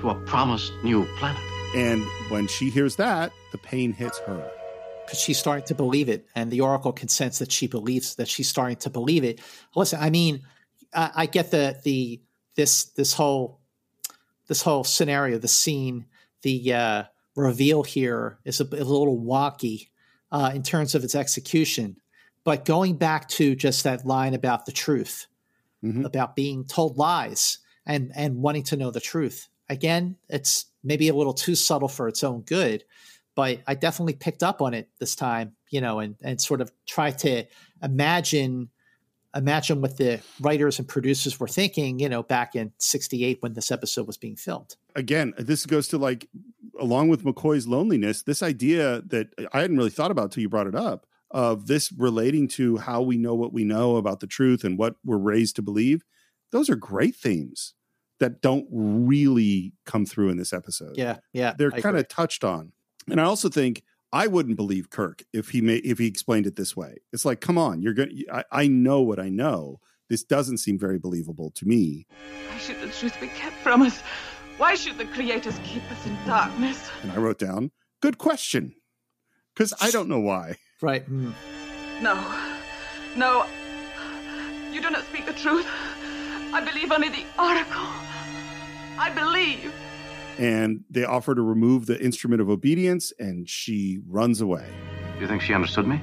[0.00, 1.42] to a promised new planet.
[1.76, 4.50] And when she hears that, the pain hits her.
[5.10, 8.28] Because she's starting to believe it, and the Oracle can sense that she believes that
[8.28, 9.40] she's starting to believe it.
[9.74, 10.42] Listen, I mean,
[10.94, 12.20] I, I get the the
[12.54, 13.58] this this whole
[14.46, 16.06] this whole scenario, the scene,
[16.42, 17.02] the uh,
[17.34, 19.88] reveal here is a, a little wonky
[20.30, 21.96] uh, in terms of its execution.
[22.44, 25.26] But going back to just that line about the truth,
[25.82, 26.04] mm-hmm.
[26.04, 29.48] about being told lies and and wanting to know the truth.
[29.68, 32.84] Again, it's maybe a little too subtle for its own good,
[33.34, 36.72] but I definitely picked up on it this time, you know, and and sort of
[36.86, 37.44] try to
[37.82, 38.70] imagine
[39.34, 43.70] imagine what the writers and producers were thinking, you know, back in 68 when this
[43.70, 44.74] episode was being filmed.
[44.96, 46.28] Again, this goes to like
[46.80, 50.66] along with McCoy's loneliness, this idea that I hadn't really thought about till you brought
[50.66, 54.64] it up of this relating to how we know what we know about the truth
[54.64, 56.02] and what we're raised to believe,
[56.50, 57.74] those are great themes
[58.18, 60.96] that don't really come through in this episode.
[60.96, 62.72] Yeah, yeah, they're kind of touched on,
[63.10, 63.82] and I also think
[64.12, 66.96] I wouldn't believe Kirk if he may if he explained it this way.
[67.12, 68.24] It's like, come on, you're going.
[68.32, 69.80] I, I know what I know.
[70.08, 72.06] This doesn't seem very believable to me.
[72.48, 74.02] Why should the truth be kept from us?
[74.56, 76.90] Why should the creators keep us in darkness?
[77.02, 77.70] And I wrote down,
[78.02, 78.74] good question.
[79.54, 80.56] Because I don't know why.
[80.82, 81.08] Right.
[81.08, 81.32] Mm.
[82.02, 82.14] No.
[83.16, 83.46] No.
[84.72, 85.66] You do not speak the truth.
[86.52, 87.86] I believe only the oracle.
[88.98, 89.72] I believe.
[90.40, 94.66] And they offer to remove the instrument of obedience, and she runs away.
[95.16, 96.00] Do you think she understood me?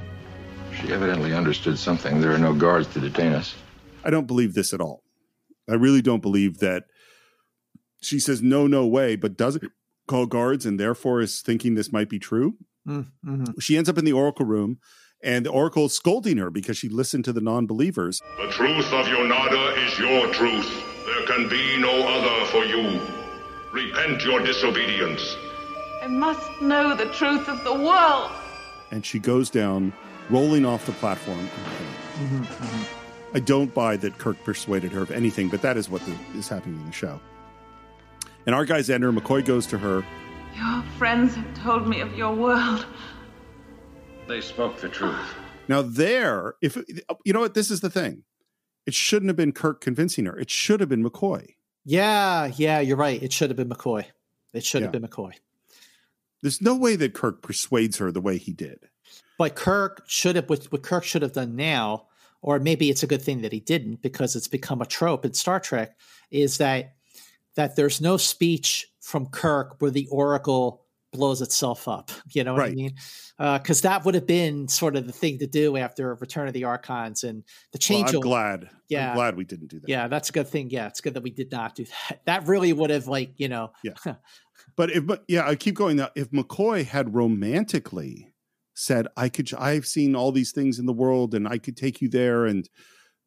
[0.80, 2.20] She evidently understood something.
[2.20, 3.56] There are no guards to detain us.
[4.04, 5.02] I don't believe this at all.
[5.68, 6.84] I really don't believe that
[8.00, 9.72] she says no, no way, but doesn't
[10.06, 12.54] call guards and therefore is thinking this might be true.
[12.86, 13.58] Mm-hmm.
[13.58, 14.78] She ends up in the oracle room,
[15.20, 18.20] and the oracle is scolding her because she listened to the non believers.
[18.36, 20.84] The truth of Yonada is your truth.
[21.06, 23.17] There can be no other for you.
[23.72, 25.36] Repent your disobedience.
[26.02, 28.30] I must know the truth of the world.
[28.90, 29.92] And she goes down,
[30.30, 31.38] rolling off the platform.
[31.38, 32.42] Mm-hmm.
[32.44, 33.36] Mm-hmm.
[33.36, 36.48] I don't buy that Kirk persuaded her of anything, but that is what the, is
[36.48, 37.20] happening in the show.
[38.46, 39.12] And our guys enter.
[39.12, 40.02] McCoy goes to her.
[40.56, 42.86] Your friends have told me of your world.
[44.26, 45.34] They spoke the truth.
[45.68, 46.76] Now, there, if
[47.24, 48.22] you know what, this is the thing.
[48.86, 50.38] It shouldn't have been Kirk convincing her.
[50.38, 51.56] It should have been McCoy.
[51.88, 53.22] Yeah, yeah, you're right.
[53.22, 54.04] It should have been McCoy.
[54.52, 55.32] It should have been McCoy.
[56.42, 58.90] There's no way that Kirk persuades her the way he did.
[59.38, 62.08] But Kirk should have what, what Kirk should have done now,
[62.42, 65.32] or maybe it's a good thing that he didn't because it's become a trope in
[65.32, 65.96] Star Trek,
[66.30, 66.92] is that
[67.54, 72.10] that there's no speech from Kirk where the Oracle blows itself up.
[72.32, 72.74] You know what I Right.
[72.76, 72.94] mean?
[73.38, 76.54] Uh, because that would have been sort of the thing to do after Return of
[76.54, 78.14] the Archons and the Well, change.
[78.14, 78.68] I'm glad.
[78.88, 79.10] Yeah.
[79.10, 79.88] I'm glad we didn't do that.
[79.88, 80.70] Yeah, that's a good thing.
[80.70, 82.20] Yeah, it's good that we did not do that.
[82.26, 83.72] That really would have like you know.
[83.82, 83.94] Yeah.
[84.76, 86.10] But if but yeah, I keep going now.
[86.14, 88.32] If McCoy had romantically
[88.74, 92.00] said, "I could, I've seen all these things in the world, and I could take
[92.02, 92.68] you there, and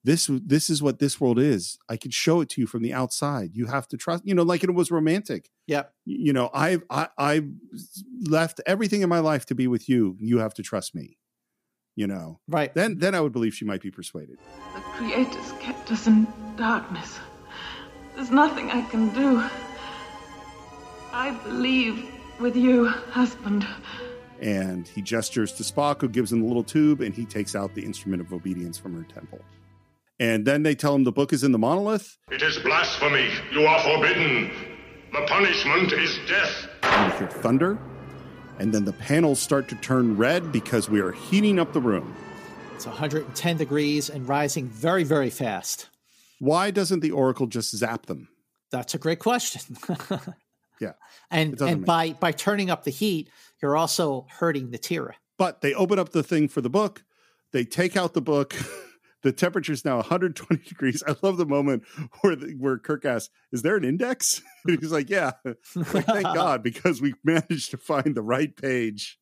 [0.04, 1.78] this, this is what this world is.
[1.90, 3.52] I can show it to you from the outside.
[3.54, 5.50] You have to trust." You know, like it was romantic.
[5.68, 7.50] yeah You know, I've, I, I've
[8.28, 10.16] left everything in my life to be with you.
[10.20, 11.18] You have to trust me.
[11.96, 12.74] You know, right?
[12.74, 14.38] Then, then I would believe she might be persuaded.
[14.74, 16.26] The creators kept us in
[16.56, 17.20] darkness.
[18.16, 19.44] There's nothing I can do.
[21.14, 22.10] I believe
[22.40, 23.68] with you, husband.
[24.40, 27.76] And he gestures to Spock, who gives him the little tube, and he takes out
[27.76, 29.40] the instrument of obedience from her temple.
[30.22, 32.16] And then they tell him the book is in the monolith.
[32.30, 33.28] It is blasphemy.
[33.52, 34.52] You are forbidden.
[35.12, 36.68] The punishment is death.
[36.84, 37.80] And we hear thunder.
[38.60, 42.16] And then the panels start to turn red because we are heating up the room.
[42.76, 45.90] It's 110 degrees and rising very, very fast.
[46.38, 48.28] Why doesn't the Oracle just zap them?
[48.70, 49.76] That's a great question.
[50.80, 50.94] Yeah.
[51.30, 53.30] and and make- by by turning up the heat,
[53.62, 55.12] you're also hurting Natira.
[55.38, 57.04] But they open up the thing for the book.
[57.52, 58.56] They take out the book.
[59.24, 61.04] the temperature is now 120 degrees.
[61.08, 61.84] I love the moment
[62.22, 66.24] where the, where Kirk asks, "Is there an index?" And he's like, "Yeah." Like, Thank
[66.36, 69.20] God, because we managed to find the right page,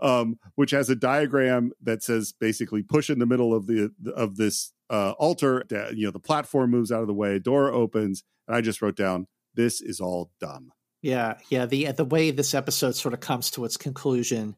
[0.00, 4.36] um, which has a diagram that says basically push in the middle of the of
[4.36, 5.64] this uh, altar.
[5.70, 8.96] You know, the platform moves out of the way, door opens, and I just wrote
[8.96, 10.72] down, "This is all dumb."
[11.02, 11.66] Yeah, yeah.
[11.66, 14.56] The the way this episode sort of comes to its conclusion,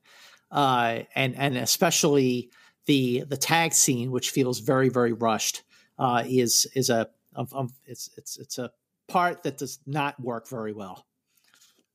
[0.51, 2.51] uh, and and especially
[2.89, 5.63] the the tag scene, which feels very very rushed,
[5.99, 8.73] uh, is is a of, of it's it's it's a
[9.07, 11.07] part that does not work very well.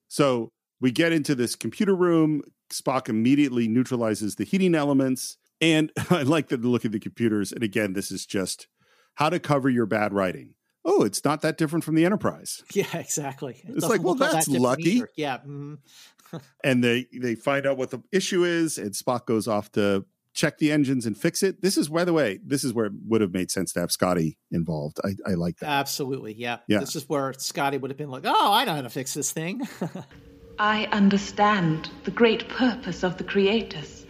[0.07, 2.41] So we get into this computer room.
[2.72, 5.38] Spock immediately neutralizes the heating elements.
[5.61, 7.52] And I like the look at the computers.
[7.52, 8.68] And again, this is just
[9.15, 10.56] how to cover your bad writing.
[10.86, 12.61] Oh, it's not that different from the Enterprise.
[12.74, 13.61] Yeah, exactly.
[13.64, 14.91] It It's like, well, all that that's lucky.
[14.91, 15.10] either.
[15.15, 15.38] Yeah.
[15.40, 15.78] mhm.
[16.64, 20.03] And they they find out what the issue is, and Spock goes off to
[20.34, 21.61] check the engines and fix it.
[21.61, 23.91] This is, by the way, this is where it would have made sense to have
[23.91, 24.99] Scotty involved.
[25.03, 25.69] I, I like that.
[25.69, 26.34] Absolutely.
[26.34, 26.57] Yeah.
[26.68, 26.80] Yeah.
[26.80, 29.31] This is where Scotty would have been like, "Oh, I know how to fix this
[29.31, 29.61] thing."
[30.60, 34.05] I understand the great purpose of the creators.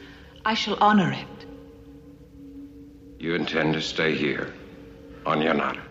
[0.45, 1.45] I shall honor it.
[3.19, 4.53] You intend to stay here
[5.25, 5.81] on Yonada.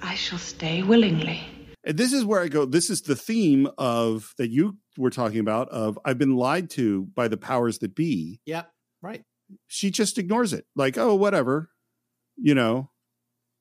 [0.00, 1.42] I shall stay willingly.
[1.84, 2.64] And this is where I go.
[2.64, 7.06] This is the theme of that you were talking about of I've been lied to
[7.14, 8.40] by the powers that be.
[8.46, 8.70] yep.
[9.00, 9.24] Right.
[9.66, 10.66] She just ignores it.
[10.76, 11.70] Like, oh, whatever.
[12.36, 12.90] You know,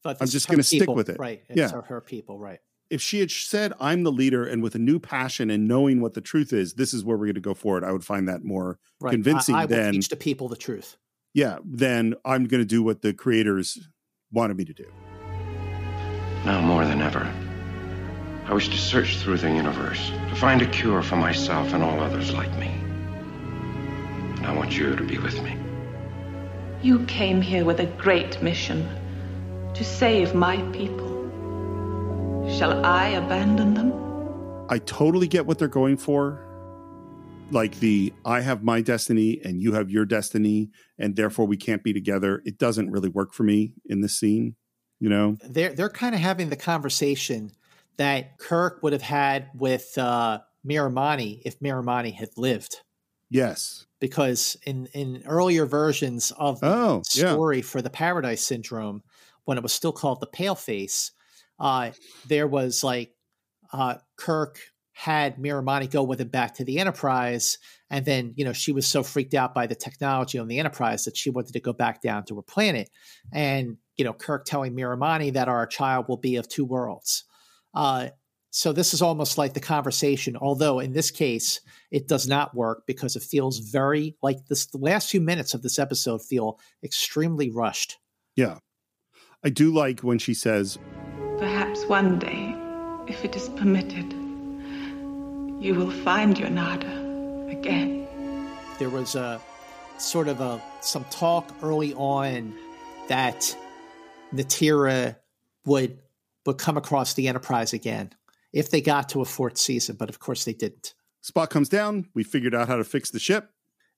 [0.03, 1.19] But I'm just going to stick with it.
[1.19, 1.43] Right.
[1.49, 1.69] It's Yeah.
[1.71, 2.39] her, her people.
[2.39, 2.59] Right.
[2.89, 6.13] If she had said, I'm the leader and with a new passion and knowing what
[6.13, 8.43] the truth is, this is where we're going to go forward, I would find that
[8.43, 9.11] more Right.
[9.11, 10.97] convincing I, I than, teach the people the truth.
[11.33, 13.77] yeah, then I'm going to do what the creators
[14.31, 14.87] wanted me to do.
[16.45, 17.31] Now more than ever,
[18.45, 21.99] I wish to search through the universe to find a cure for myself and all
[22.01, 22.67] others like me.
[24.37, 25.55] And I want you to be with me.
[26.83, 28.89] You came here with a great mission
[29.75, 31.09] to save my people.
[32.57, 33.93] Shall I abandon them?
[34.67, 36.43] I totally get what they're going for.
[37.51, 41.83] Like the I have my destiny and you have your destiny, and therefore we can't
[41.83, 42.41] be together.
[42.45, 44.55] It doesn't really work for me in this scene,
[44.99, 45.37] you know?
[45.47, 47.51] They're they're kind of having the conversation
[47.97, 52.77] that Kirk would have had with uh Miramanee if Miramanee had lived.
[53.29, 53.85] Yes.
[54.01, 57.31] Because in in earlier versions of the Oh, yeah.
[57.31, 59.01] story for the Paradise Syndrome,
[59.45, 61.11] when it was still called the Pale Face,
[61.59, 61.91] uh,
[62.27, 63.15] there was like
[63.71, 64.59] uh, Kirk
[64.93, 67.57] had Miramanee go with him back to the Enterprise,
[67.89, 71.05] and then you know she was so freaked out by the technology on the Enterprise
[71.05, 72.89] that she wanted to go back down to her planet,
[73.31, 77.23] and you know Kirk telling Miramanee that our child will be of two worlds.
[77.73, 78.09] Uh,
[78.53, 82.83] so this is almost like the conversation, although in this case it does not work
[82.85, 84.65] because it feels very like this.
[84.65, 87.97] The last few minutes of this episode feel extremely rushed.
[88.35, 88.59] Yeah.
[89.43, 90.77] I do like when she says,
[91.39, 92.53] Perhaps one day,
[93.07, 94.11] if it is permitted,
[95.63, 98.05] you will find your Nada again.
[98.79, 99.41] there was a
[99.97, 102.53] sort of a some talk early on
[103.07, 103.55] that
[104.33, 105.15] Natira
[105.65, 105.99] would
[106.45, 108.13] would come across the Enterprise again
[108.53, 110.93] if they got to a fourth season, but of course they didn't.
[111.23, 112.09] Spock comes down.
[112.15, 113.49] We figured out how to fix the ship.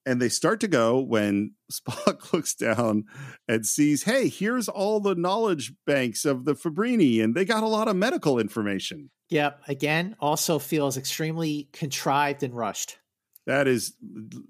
[0.05, 3.05] And they start to go when Spock looks down
[3.47, 7.67] and sees, hey, here's all the knowledge banks of the Fabrini, and they got a
[7.67, 9.09] lot of medical information.
[9.30, 9.61] Yep.
[9.69, 12.97] Again, also feels extremely contrived and rushed.
[13.45, 13.93] That is,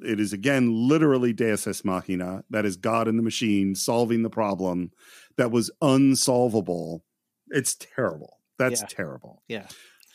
[0.04, 2.44] it is again literally Deus Ex Machina.
[2.50, 4.92] That is God in the machine solving the problem
[5.38, 7.04] that was unsolvable.
[7.50, 8.40] It's terrible.
[8.60, 8.88] That's Yeah.
[8.88, 9.44] terrible.
[9.48, 9.68] Yeah.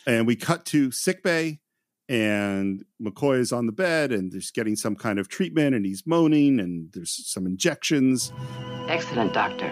[0.08, 1.60] And we cut to sickbay,
[2.08, 6.04] and McCoy is on the bed, and there's getting some kind of treatment, and he's
[6.06, 8.32] moaning, and there's some injections,
[8.88, 9.68] Excellent, Doctor.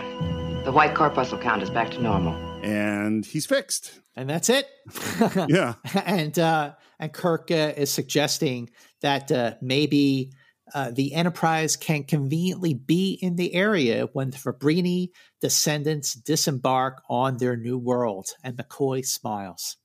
[0.67, 2.35] The white corpuscle count is back to normal.
[2.63, 3.99] and he's fixed.
[4.15, 4.69] And that's it.
[5.49, 5.75] Yeah.
[6.05, 8.69] and uh, and Kirk uh, is suggesting
[9.01, 10.33] that uh, maybe
[10.75, 15.09] uh, the Enterprise can conveniently be in the area when the Fabrini
[15.41, 18.27] descendants disembark on their new world.
[18.45, 19.79] And McCoy smiles.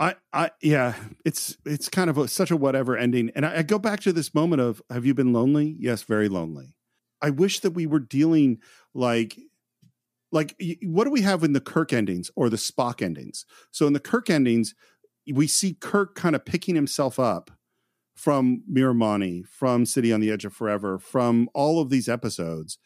[0.00, 0.94] I, I, yeah,
[1.24, 4.12] it's it's kind of a, such a whatever ending, and I, I go back to
[4.12, 5.76] this moment of Have you been lonely?
[5.78, 6.74] Yes, very lonely.
[7.20, 8.58] I wish that we were dealing
[8.94, 9.36] like,
[10.30, 13.44] like what do we have in the Kirk endings or the Spock endings?
[13.72, 14.74] So in the Kirk endings,
[15.32, 17.50] we see Kirk kind of picking himself up
[18.14, 22.78] from Miramanee, from City on the Edge of Forever, from all of these episodes,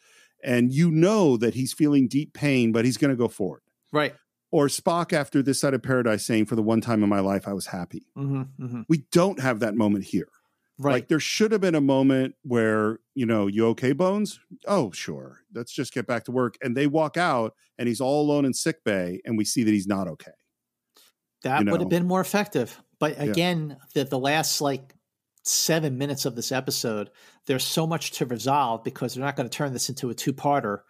[0.43, 3.61] and you know that he's feeling deep pain, but he's going to go forward
[3.91, 4.15] Right.
[4.53, 7.47] Or Spock after this side of paradise saying, For the one time in my life,
[7.47, 8.05] I was happy.
[8.15, 8.81] Mm-hmm, mm-hmm.
[8.87, 10.27] We don't have that moment here.
[10.77, 10.93] Right.
[10.93, 14.39] Like there should have been a moment where, you know, you okay, Bones?
[14.67, 15.39] Oh, sure.
[15.55, 16.55] Let's just get back to work.
[16.61, 19.71] And they walk out and he's all alone in sick bay and we see that
[19.71, 20.31] he's not okay.
[21.41, 22.79] That you would have been more effective.
[22.99, 23.23] But Yeah.
[23.23, 24.93] again, the, the last like
[25.43, 27.09] seven minutes of this episode,
[27.47, 30.33] there's so much to resolve because they're not going to turn this into a two
[30.33, 30.81] parter.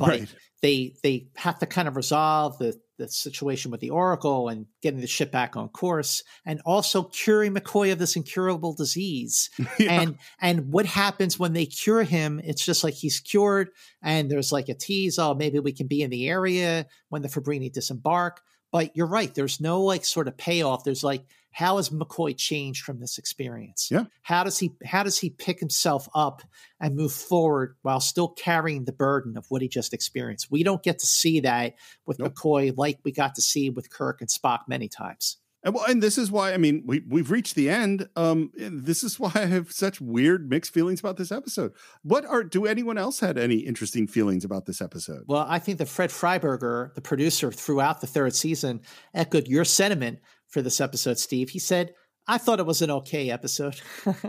[0.00, 0.34] But Right.
[0.62, 5.00] they they have to kind of resolve the the situation with the Oracle and getting
[5.00, 9.48] the ship back on course, and also curing McCoy of this incurable disease.
[9.88, 12.40] And and what happens when they cure him?
[12.44, 13.68] It's just like he's cured,
[14.02, 15.18] and there's like a tease.
[15.18, 18.40] Oh, maybe we can be in the area when the Fabrini disembark.
[18.72, 19.34] But you're right.
[19.34, 20.84] There's no like sort of payoff.
[20.84, 23.88] There's like, how has McCoy changed from this experience?
[23.90, 24.04] Yeah.
[24.22, 26.42] How does he how does he pick himself up
[26.80, 30.50] and move forward while still carrying the burden of what he just experienced?
[30.50, 31.74] We don't get to see that
[32.06, 35.38] with McCoy like we got to see with Kirk and Spock many times.
[35.62, 38.08] And well, and this is why I mean we we've reached the end.
[38.16, 41.72] Um, this is why I have such weird mixed feelings about this episode.
[42.02, 45.24] What are do anyone else had any interesting feelings about this episode?
[45.26, 48.80] Well, I think that Fred Freiberger, the producer throughout the third season,
[49.12, 50.20] echoed your sentiment
[50.50, 51.50] for this episode, Steve.
[51.50, 51.94] He said,
[52.26, 53.80] I thought it was an okay episode.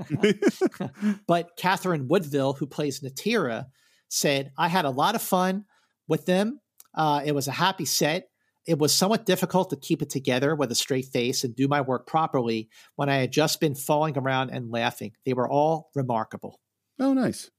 [1.27, 3.65] but Katherine Woodville, who plays Natira,
[4.09, 5.65] said, I had a lot of fun
[6.07, 6.59] with them.
[6.95, 8.27] Uh, it was a happy set.
[8.67, 11.81] It was somewhat difficult to keep it together with a straight face and do my
[11.81, 15.13] work properly when I had just been falling around and laughing.
[15.25, 16.59] They were all remarkable.
[16.99, 17.49] Oh, nice.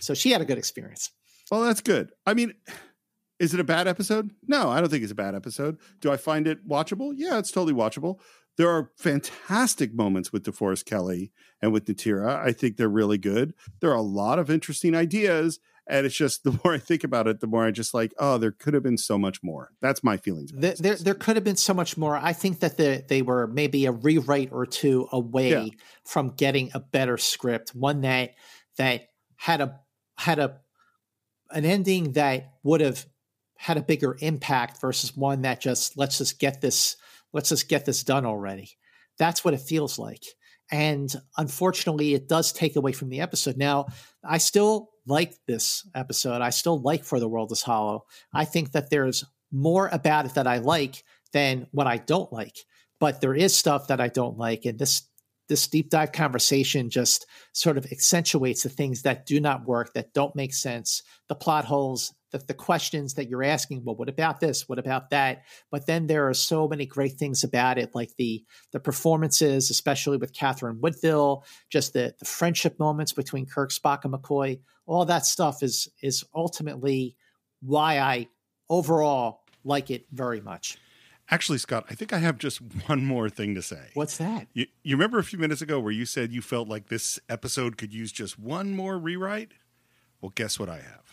[0.00, 1.10] So she had a good experience.
[1.50, 2.10] Well, that's good.
[2.26, 2.54] I mean,
[3.44, 4.30] is it a bad episode?
[4.48, 5.78] No, I don't think it's a bad episode.
[6.00, 7.12] Do I find it watchable?
[7.16, 8.18] Yeah, it's totally watchable.
[8.56, 12.36] There are fantastic moments with DeForest Kelley and with Natira.
[12.36, 13.54] I think they're really good.
[13.80, 15.58] There are a lot of interesting ideas.
[15.86, 18.38] And it's just the more I think about it, the more I just like, oh,
[18.38, 19.70] there could have been so much more.
[19.82, 20.50] That's my feelings.
[20.50, 22.16] about There, there, there could have been so much more.
[22.16, 25.66] I think that the, they were maybe a rewrite or two away Yeah.
[26.06, 28.34] from getting a better script, one that
[28.78, 29.80] that had a
[30.16, 30.60] had a
[31.50, 33.04] an ending that would have
[33.64, 36.96] had a bigger impact versus one that just let's just get this
[37.32, 38.68] let's just get this done already.
[39.18, 40.22] That's what it feels like.
[40.70, 43.56] And unfortunately, it does take away from the episode.
[43.56, 43.86] Now,
[44.22, 46.42] I still like this episode.
[46.42, 48.04] I still like For the World is Hollow.
[48.34, 52.58] I think that there's more about it that I like than what I don't like.
[53.00, 54.66] But there is stuff that I don't like.
[54.66, 55.08] And this
[55.48, 60.12] this deep dive conversation just sort of accentuates the things that do not work, that
[60.12, 63.84] don't make sense, the plot holes, the, the questions that you're asking.
[63.84, 64.68] Well, what about this?
[64.68, 65.44] What about that?
[65.70, 70.16] But then there are so many great things about it, like the the performances, especially
[70.16, 74.58] with Katherine Woodville, just the the friendship moments between Kirk, Spock, and McCoy.
[74.86, 77.16] All that stuff is is ultimately
[77.60, 78.26] why I
[78.68, 80.76] overall like it very much.
[81.30, 82.58] Actually, Scott, I think I have just
[82.88, 83.90] one more thing to say.
[83.94, 84.48] What's that?
[84.54, 87.78] You, you remember a few minutes ago where you said you felt like this episode
[87.78, 89.52] could use just one more rewrite?
[90.20, 91.03] Well, guess what I have?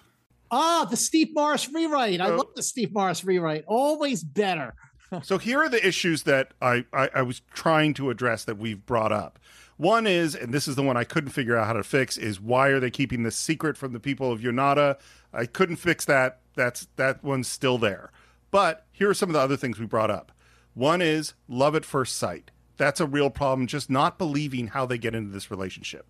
[0.52, 2.20] Ah, the Steve Morris rewrite.
[2.20, 3.64] I love the Steve Morris rewrite.
[3.68, 4.76] Always better.
[5.24, 8.86] so here are the issues that I, I, I was trying to address that we've
[8.86, 9.40] brought up.
[9.78, 12.40] One is, and this is the one I couldn't figure out how to fix, is
[12.40, 15.00] why are they keeping this secret from the people of Yonada?
[15.34, 16.42] I couldn't fix that.
[16.54, 18.12] That's that one's still there.
[18.52, 20.32] But here are some of the other things we brought up.
[20.74, 22.52] One is love at first sight.
[22.78, 26.06] That's a real problem, just not believing how they get into this relationship.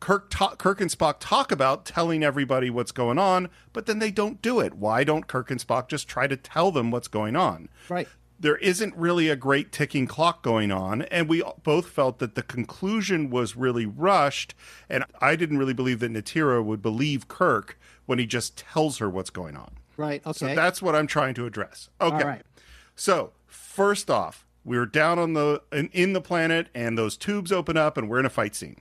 [0.00, 4.10] Kirk, ta- Kirk and Spock talk about telling everybody what's going on, but then they
[4.10, 4.74] don't do it.
[4.74, 7.68] Why don't Kirk and Spock just try to tell them what's going on?
[7.88, 8.08] Right.
[8.38, 12.42] There isn't really a great ticking clock going on, and we both felt that the
[12.42, 14.54] conclusion was really rushed.
[14.90, 19.08] And I didn't really believe that Natira would believe Kirk when he just tells her
[19.08, 19.76] what's going on.
[19.96, 20.20] Right.
[20.26, 20.32] Okay.
[20.32, 21.88] So that's what I'm trying to address.
[22.00, 22.16] Okay.
[22.16, 22.42] All right.
[22.96, 27.76] So first off, we're down on the in, in the planet, and those tubes open
[27.76, 28.80] up, and we're in a fight scene.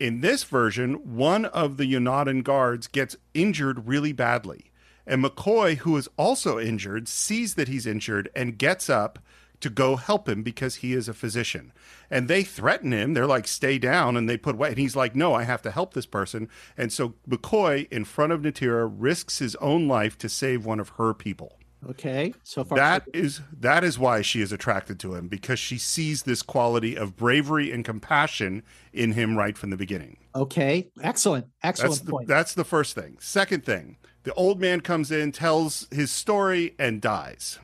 [0.00, 4.72] In this version, one of the Yonadan guards gets injured really badly,
[5.06, 9.18] and McCoy, who is also injured, sees that he's injured and gets up
[9.60, 11.70] to go help him because he is a physician.
[12.10, 13.12] And they threaten him.
[13.12, 14.16] They're like, stay down.
[14.16, 14.70] And they put away.
[14.70, 16.48] And he's like, no, I have to help this person.
[16.78, 20.90] And so McCoy, in front of Natira, risks his own life to save one of
[20.90, 21.58] her people.
[21.88, 22.34] Okay.
[22.42, 26.24] So far, That is that is why she is attracted to him because she sees
[26.24, 28.62] this quality of bravery and compassion
[28.92, 30.18] in him right from the beginning.
[30.34, 30.90] okay.
[31.02, 31.46] Excellent.
[31.62, 32.28] Excellent That's the, point.
[32.28, 33.16] that's the first thing.
[33.20, 37.58] Second thing, the old man comes in, tells his story, and dies.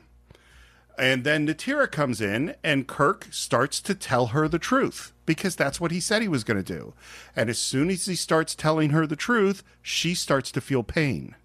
[0.97, 5.79] And then Natira comes in, and Kirk starts to tell her the truth because that's
[5.79, 6.95] what he said he was going to do.
[7.35, 11.35] And as soon as he starts telling her the truth, she starts to feel pain.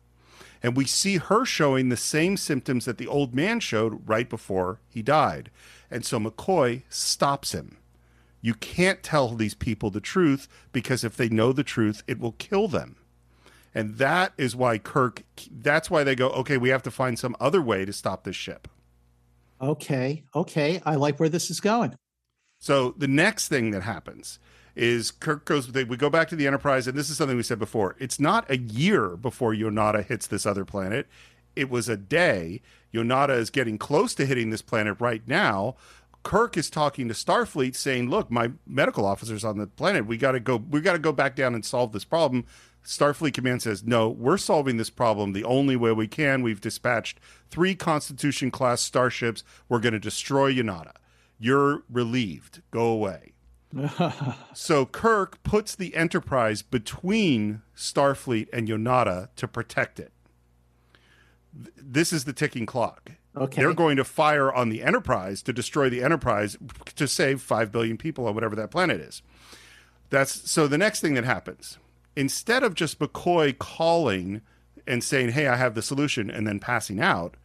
[0.62, 4.80] And we see her showing the same symptoms that the old man showed right before
[4.89, 5.51] he died.
[5.90, 7.78] And so McCoy stops him.
[8.40, 12.32] You can't tell these people the truth because if they know the truth, it will
[12.32, 12.97] kill them.
[13.74, 17.36] And that is why Kirk, that's why they go, okay, we have to find some
[17.40, 18.68] other way to stop this ship.
[19.60, 20.24] okay.
[20.34, 20.80] Okay.
[20.84, 21.94] I like where this is going.
[22.59, 24.39] So the next thing that happens
[24.74, 27.42] is Kirk goes, they, we go back to the Enterprise, and this is something we
[27.42, 27.96] said before.
[27.98, 31.06] It's not a year before Yonada hits this other planet.
[31.54, 32.62] It was a day.
[32.92, 35.76] Yonada is getting close to hitting this planet right now.
[36.22, 40.06] Kirk is talking to Starfleet saying, "Look, my medical officer's on the planet.
[40.06, 40.56] We got to go.
[40.56, 42.46] We got to go back down and solve this problem."
[42.84, 46.42] Starfleet Command says, "No, we're solving this problem the only way we can.
[46.42, 47.18] We've dispatched
[47.50, 49.42] three Constitution class starships.
[49.68, 50.92] We're going to destroy Yonada.
[51.38, 52.62] You're relieved.
[52.70, 53.31] Go away."
[54.54, 60.12] So Kirk puts the Enterprise between Starfleet and Yonada to protect it.
[61.76, 63.12] This is the ticking clock.
[63.36, 63.62] Okay.
[63.62, 66.56] They're going to fire on the Enterprise to destroy the Enterprise
[66.96, 69.22] to save 5 billion people on whatever that planet is.
[70.10, 71.78] That's so the next thing that happens.
[72.14, 74.42] Instead of just McCoy calling
[74.86, 77.38] and saying, "Hey, I have the solution," and then passing out,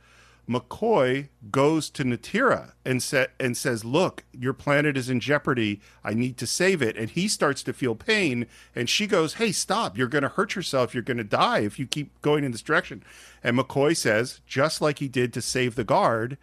[0.50, 5.82] McCoy goes to Natira and sa- and says, "Look, your planet is in jeopardy.
[6.04, 9.52] I need to save it." And he starts to feel pain, and she goes, "Hey,
[9.52, 9.98] stop!
[9.98, 10.94] You're going to hurt yourself.
[10.94, 13.04] You're going to die if you keep going in this direction."
[13.44, 16.38] And McCoy says, just like he did to save the guard,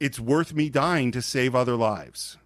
[0.00, 2.38] "It's worth me dying to save other lives."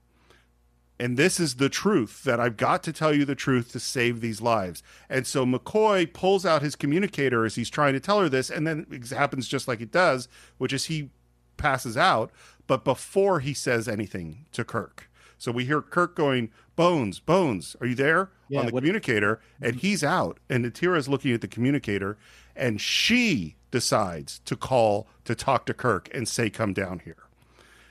[1.00, 4.20] And this is the truth that I've got to tell you the truth to save
[4.20, 4.82] these lives.
[5.08, 8.66] And so McCoy pulls out his communicator as he's trying to tell her this, and
[8.66, 11.10] then it happens just like it does, which is he
[11.56, 12.32] passes out,
[12.66, 15.08] but before he says anything to Kirk.
[15.36, 18.30] So we hear Kirk going, Bones, Bones, are you there?
[18.48, 19.86] Yeah, on the what- communicator, and mm-hmm.
[19.86, 20.38] he's out.
[20.48, 22.18] And Natira is looking at the communicator,
[22.56, 27.27] and she decides to call to talk to Kirk and say, Come down here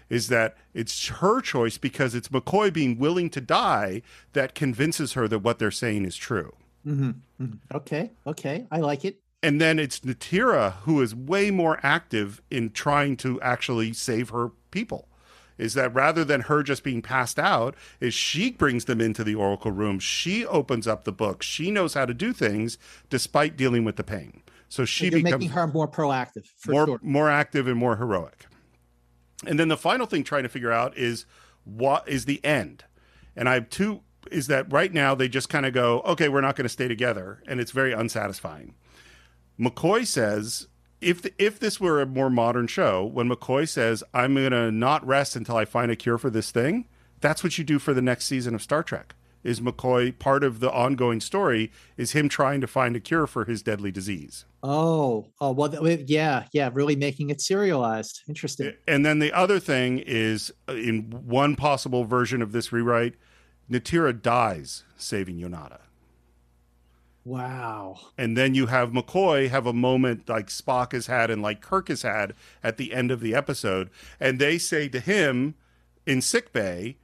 [0.10, 4.02] is that it's her choice because it's McCoy being willing to die
[4.34, 6.54] that convinces her that what they're saying is true.
[6.86, 7.46] Mm-hmm.
[7.74, 8.12] Okay.
[8.26, 8.66] Okay.
[8.72, 9.20] I like it.
[9.44, 14.52] And then it's Natira who is way more active in trying to actually save her
[14.72, 15.08] people.
[15.58, 19.36] is that rather than her just being passed out, is she brings them into the
[19.36, 20.00] oracle room.
[20.00, 21.42] She opens up the book.
[21.44, 22.78] She knows how to do things
[23.10, 24.44] despite dealing with the pain.
[24.70, 26.46] So she becomes making her more proactive.
[26.58, 27.00] For more sure.
[27.02, 28.47] more active and more heroic.
[29.46, 31.26] And then the final thing trying to figure out is
[31.64, 32.84] what is the end.
[33.36, 34.02] And I have two
[34.32, 36.88] is that right now they just kind of go, okay, we're not going to stay
[36.88, 38.74] together, and it's very unsatisfying.
[39.58, 40.68] McCoy says
[41.02, 45.06] if if this were a more modern show, when McCoy says I'm going to not
[45.06, 46.88] rest until I find a cure for this thing,
[47.22, 49.16] that's what you do for the next season of Star Trek.
[49.44, 51.72] Is McCoy part of the ongoing story?
[51.96, 54.46] Is him trying to find a cure for his deadly disease?
[54.64, 55.74] Oh, oh well,
[56.06, 58.22] yeah, yeah, really making it serialized.
[58.28, 58.74] Interesting.
[58.88, 63.16] And then the other thing is, uh, in one possible version of this rewrite,
[63.70, 65.80] Natira dies saving Yonada.
[67.28, 68.00] Wow.
[68.18, 71.90] And then you have McCoy have a moment like Spock has had and like Kirk
[71.90, 72.34] has had
[72.64, 75.56] at the end of the episode, and they say to him
[76.06, 76.96] in sick bay,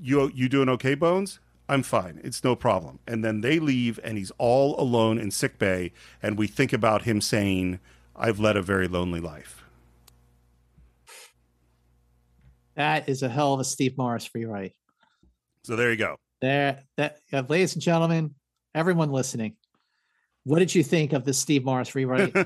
[0.00, 2.20] "You you doing okay, Bones?" I'm fine.
[2.22, 3.00] It's no problem.
[3.06, 7.02] And then they leave, and he's all alone in sick bay, and we think about
[7.02, 7.80] him saying,
[8.14, 9.64] "I've led a very lonely life."
[12.76, 14.72] That is a hell of a Steve Morris rewrite.
[15.64, 16.16] So there you go.
[16.40, 18.34] There, that, uh, ladies and gentlemen,
[18.74, 19.56] everyone listening,
[20.44, 22.36] what did you think of the Steve Morris rewrite?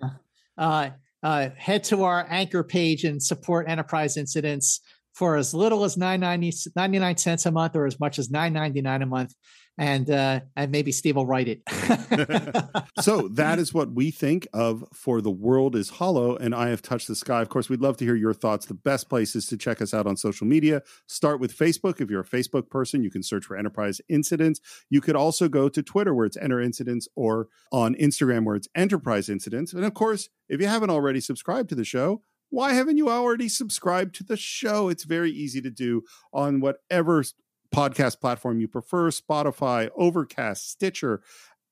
[0.58, 0.90] uh,
[1.22, 4.80] uh, head to our anchor page and support Enterprise Incidents
[5.14, 9.06] for as little as 9.90 99 cents a month or as much as 9.99 a
[9.06, 9.34] month.
[9.78, 11.62] And uh and maybe steve will write it.
[13.00, 16.82] So that is what we think of for the world is hollow and i have
[16.82, 17.40] touched the sky.
[17.40, 18.66] Of course we'd love to hear your thoughts.
[18.66, 20.82] The best places to check us out on social media.
[21.06, 22.00] Start with facebook.
[22.00, 24.60] If you're a facebook person you can search for enterprise incidents.
[24.90, 28.68] You could also go to twitter where it's enter incidents or on instagram where it's
[28.74, 29.72] enterprise incidents.
[29.72, 33.48] And of course if you haven't already subscribed to the show why haven't you already
[33.48, 34.88] subscribed to the show?
[34.88, 36.02] It's very easy to do
[36.32, 37.24] on whatever
[37.74, 41.22] podcast platform you prefer Spotify, Overcast, Stitcher,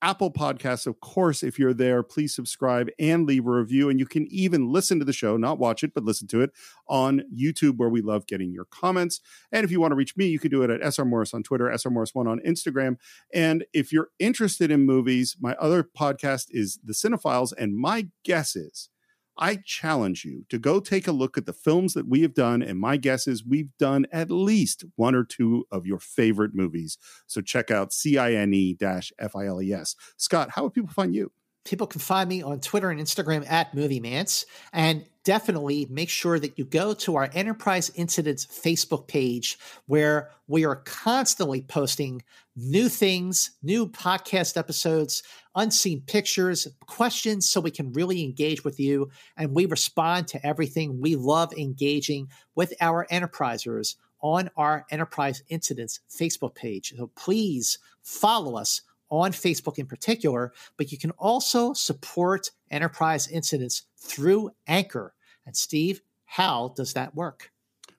[0.00, 0.86] Apple Podcasts.
[0.86, 3.90] Of course, if you're there, please subscribe and leave a review.
[3.90, 6.50] And you can even listen to the show, not watch it, but listen to it
[6.88, 9.20] on YouTube, where we love getting your comments.
[9.50, 11.42] And if you want to reach me, you can do it at SR Morris on
[11.42, 12.96] Twitter, SR Morris1 on Instagram.
[13.34, 17.52] And if you're interested in movies, my other podcast is The Cinephiles.
[17.58, 18.90] And my guess is,
[19.38, 22.60] I challenge you to go take a look at the films that we have done.
[22.60, 26.98] And my guess is we've done at least one or two of your favorite movies.
[27.26, 29.94] So check out Cinephiles.
[30.16, 31.30] Scott, how would people find you?
[31.64, 34.44] People can find me on Twitter and Instagram at Movie Mance.
[34.72, 40.64] And definitely make sure that you go to our Enterprise Incidents Facebook page where we
[40.64, 42.22] are constantly posting
[42.60, 45.22] new things, new podcast episodes,
[45.54, 49.08] unseen pictures, questions, so we can really engage with you.
[49.36, 51.00] And we respond to everything.
[51.00, 56.92] We love engaging with our enterprisers on our Enterprise Incidents Facebook page.
[56.96, 63.84] So please follow us on Facebook in particular, but you can also support Enterprise Incidents
[63.96, 65.14] through Anchor.
[65.46, 67.52] And Steve, how does that work?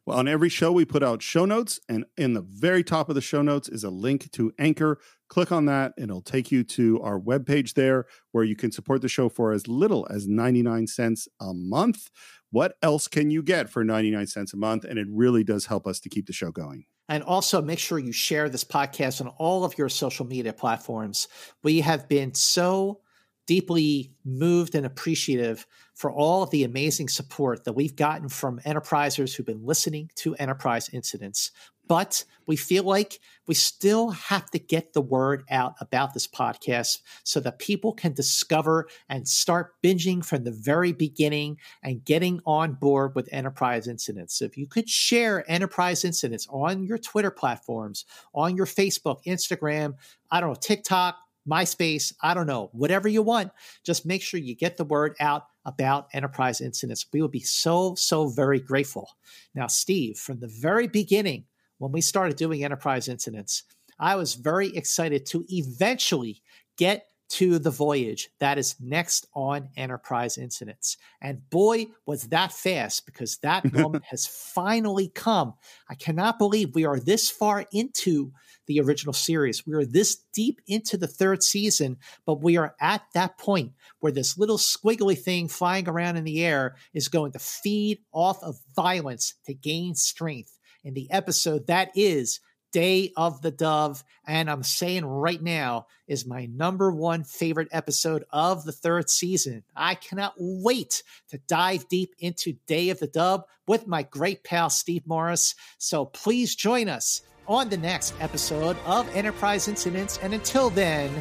[0.10, 3.16] Well, on every show, we put out show notes, and in the very top of
[3.16, 5.00] the show notes is a link to Anchor.
[5.28, 9.04] Click on that, and it'll take you to our webpage there where you can support
[9.04, 12.10] the show for as little as 99 cents a month.
[12.50, 14.84] What else can you get for 99 cents a month?
[14.84, 16.86] And it really does help us to keep the show going.
[17.08, 21.28] And also make sure you share this podcast on all of your social media platforms.
[21.62, 23.02] We have been so
[23.50, 25.66] deeply moved and appreciative
[25.96, 30.36] for all of the amazing support that we've gotten from enterprisers who've been listening to
[30.36, 31.50] enterprise incidents.
[31.88, 37.00] But we feel like we still have to get the word out about this podcast
[37.24, 42.74] so that people can discover and start binging from the very beginning and getting on
[42.74, 44.38] board with enterprise incidents.
[44.38, 48.06] So if you could share enterprise incidents on your Twitter platforms,
[48.36, 49.96] on your Facebook, Instagram,
[50.30, 51.16] I don't know, TikTok,
[51.50, 53.52] MySpace, I don't know, whatever you want.
[53.86, 57.06] Just make sure you get the word out about enterprise incidents.
[57.12, 59.10] We would be so, so very grateful.
[59.56, 61.46] Now, Steve, from the very beginning,
[61.78, 63.64] when we started doing enterprise incidents,
[64.00, 66.42] I was very excited to eventually
[66.78, 70.98] get to the voyage that is next on enterprise incidents.
[71.22, 75.54] And boy, was that fast because that moment has finally come.
[75.90, 78.32] I cannot believe we are this far into
[78.66, 79.66] the original series.
[79.66, 84.12] We are this deep into the third season, but we are at that point where
[84.12, 88.60] this little squiggly thing flying around in the air is going to feed off of
[88.76, 92.40] violence to gain strength in the episode that is
[92.72, 94.04] Day of the Dove.
[94.26, 99.64] And I'm saying right now is my number one favorite episode of the third season.
[99.76, 104.70] I cannot wait to dive deep into Day of the Dove with my great pal
[104.70, 105.56] Steve Morris.
[105.78, 110.20] So please join us on the next episode of Enterprise Incidents.
[110.22, 111.12] And until then,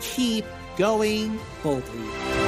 [0.00, 0.44] keep
[0.76, 2.43] going boldly.